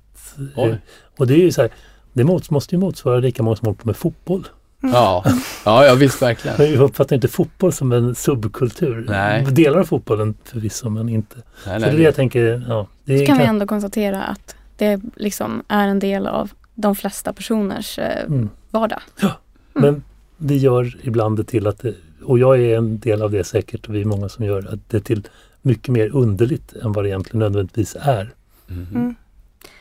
[0.56, 0.78] Oj.
[1.16, 1.70] Och det är ju så här,
[2.18, 4.48] det måste ju motsvara lika många som håller på med fotboll.
[4.80, 5.24] Ja,
[5.64, 6.56] ja, ja visst verkligen.
[6.72, 9.06] Jag uppfattar inte fotboll som en subkultur.
[9.08, 9.44] Nej.
[9.44, 11.36] Delar av fotbollen förvisso, men inte.
[11.66, 12.86] Nej, Så det är det jag tänker, ja.
[13.04, 17.32] Det Så kan vi ändå konstatera att det liksom är en del av de flesta
[17.32, 18.50] personers eh, mm.
[18.70, 19.00] vardag.
[19.72, 20.02] Men
[20.36, 23.88] det gör ibland det till att det, och jag är en del av det säkert
[23.88, 25.28] och vi är många som gör att det är till
[25.62, 28.30] mycket mer underligt än vad det egentligen nödvändigtvis är.
[28.66, 28.86] Mhm.
[28.94, 29.14] Mm.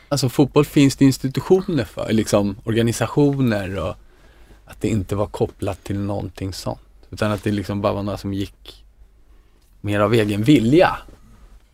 [0.08, 3.94] Alltså fotboll finns det institutioner för, liksom organisationer och
[4.64, 6.80] att det inte var kopplat till någonting sånt.
[7.10, 8.84] Utan att det liksom bara var några som gick
[9.80, 10.96] mer av egen vilja.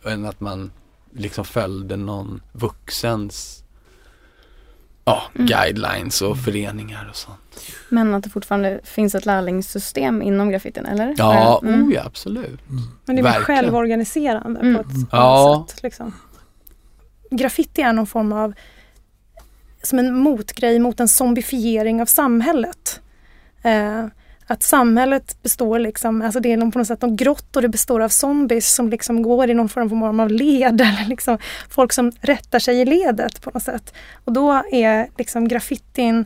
[0.05, 0.71] Än att man
[1.13, 3.65] liksom följde någon vuxens
[5.05, 5.47] ja, Mm.
[5.47, 7.39] guidelines och föreningar och sånt.
[7.89, 11.15] Men att det fortfarande finns ett lärlingssystem inom graffitin, eller?
[11.19, 11.85] Ja, Mm.
[11.89, 12.61] oh ja absolut.
[13.05, 13.45] Men det är Verkligen.
[13.45, 14.75] självorganiserande Mm.
[14.75, 15.67] på ett annat Ja.
[15.69, 15.83] sätt.
[15.83, 16.13] Liksom.
[17.37, 18.55] Graffiti är någon form av
[19.83, 23.01] som en motgrej mot en zombifiering av samhället.
[23.63, 24.07] Eh,
[24.47, 27.69] att samhället består liksom, alltså det är någon, på något sätt något grått och det
[27.69, 31.39] består av zombies som liksom går i någon form av led eller liksom
[31.69, 33.95] folk som rättar sig i ledet på något sätt.
[34.25, 36.25] Och då är liksom graffitin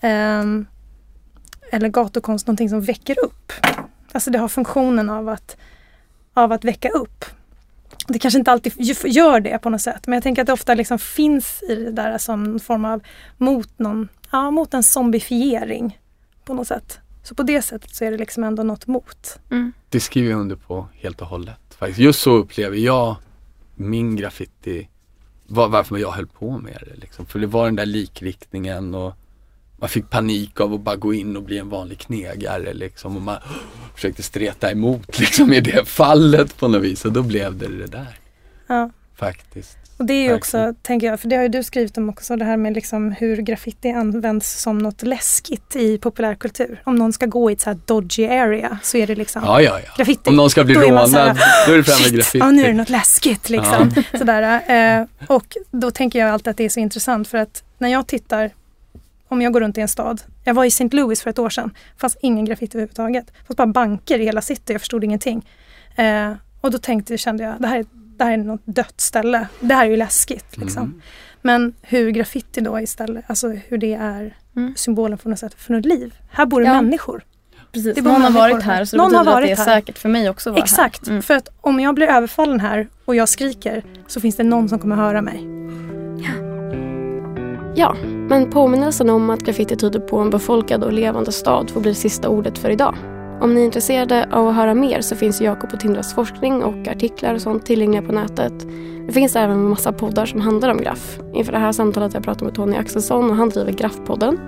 [0.00, 0.44] eh,
[1.72, 3.52] eller gatukonst någonting som väcker upp.
[4.12, 5.56] Alltså det har funktionen av att,
[6.34, 7.24] av att väcka upp.
[8.06, 8.72] Det kanske inte alltid
[9.04, 11.92] gör det på något sätt men jag tänker att det ofta liksom finns i det
[11.92, 13.02] där som en form av
[13.36, 15.98] mot, någon, ja, mot en zombifiering
[16.44, 16.98] på något sätt.
[17.22, 19.38] Så på det sättet så är det liksom ändå något mot.
[19.50, 19.72] Mm.
[19.88, 21.74] Det skriver jag under på helt och hållet.
[21.78, 21.98] Faktiskt.
[21.98, 23.16] Just så upplever jag
[23.74, 24.88] min graffiti,
[25.46, 27.00] var, varför jag höll på med det.
[27.00, 27.26] Liksom.
[27.26, 29.14] För det var den där likriktningen och
[29.84, 33.16] man fick panik av att bara gå in och bli en vanlig knegare liksom.
[33.16, 33.36] Och man
[33.94, 37.86] försökte streta emot liksom i det fallet på något vis och då blev det det
[37.86, 38.18] där.
[38.66, 38.90] Ja.
[39.16, 39.76] Faktiskt.
[39.96, 40.68] Och det är ju Verkligen.
[40.68, 43.10] också, tänker jag, för det har ju du skrivit om också, det här med liksom
[43.12, 46.80] hur graffiti används som något läskigt i populärkultur.
[46.84, 49.60] Om någon ska gå i ett så här dodgy area så är det liksom Ja,
[49.62, 49.92] ja, ja.
[49.96, 50.30] graffiti.
[50.30, 52.38] Om någon ska bli Då rånad, då är det fram med Shit, graffiti.
[52.38, 53.94] ja nu är det något läskigt liksom.
[54.18, 54.42] Sådär,
[55.00, 58.06] eh, och då tänker jag alltid att det är så intressant för att när jag
[58.06, 58.50] tittar,
[59.34, 60.88] om jag går runt i en stad, jag var i St.
[60.92, 63.26] Louis för ett år sedan, fanns ingen graffiti överhuvudtaget.
[63.26, 65.48] Det fanns bara banker i hela city, jag förstod ingenting.
[65.96, 69.46] Eh, och då tänkte, kände jag, det här, är, det här är något dött ställe.
[69.60, 70.56] Det här är ju läskigt.
[70.56, 70.82] Liksom.
[70.82, 71.00] Mm.
[71.42, 74.74] Men hur graffiti då istället, alltså hur det är Mm.
[74.76, 76.14] symbolen för något, sätt, för något liv.
[76.30, 76.82] Här bor det Ja.
[76.82, 77.24] människor.
[77.72, 79.58] Precis, Det någon har varit här så det Någon har betyder att det är varit
[79.68, 79.74] här.
[79.80, 81.10] säkert för mig också att vara Exakt, här.
[81.12, 81.22] Mm.
[81.22, 84.78] för att om jag blir överfallen här och jag skriker så finns det någon som
[84.78, 85.44] kommer höra mig.
[87.76, 87.96] Ja,
[88.28, 91.94] men påminnelsen om att graffiti tyder på en befolkad och levande stad får bli det
[91.94, 92.94] sista ordet för idag.
[93.40, 96.88] Om ni är intresserade av att höra mer så finns Jakob och Tindras forskning och
[96.88, 98.52] artiklar och sånt tillgängliga på nätet.
[99.06, 101.18] Det finns även en massa poddar som handlar om graff.
[101.34, 104.38] Inför det här samtalet har jag pratat med Tony Axelsson och han driver Graffpodden.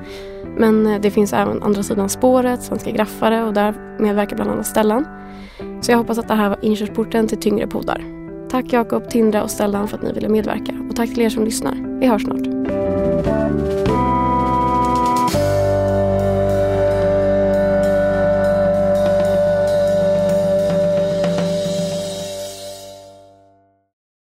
[0.56, 4.66] Men eh, det finns även Andra sidan spåret, Svenska graffare och där medverkar bland annat
[4.66, 5.06] Stellan.
[5.80, 8.25] Så jag hoppas att det här var inkörsporten till tyngre poddar.
[8.50, 11.44] Tack Jakob, Tindra och Stellan för att ni ville medverka och tack till er som
[11.44, 11.98] lyssnar.
[12.00, 13.85] Vi hörs snart.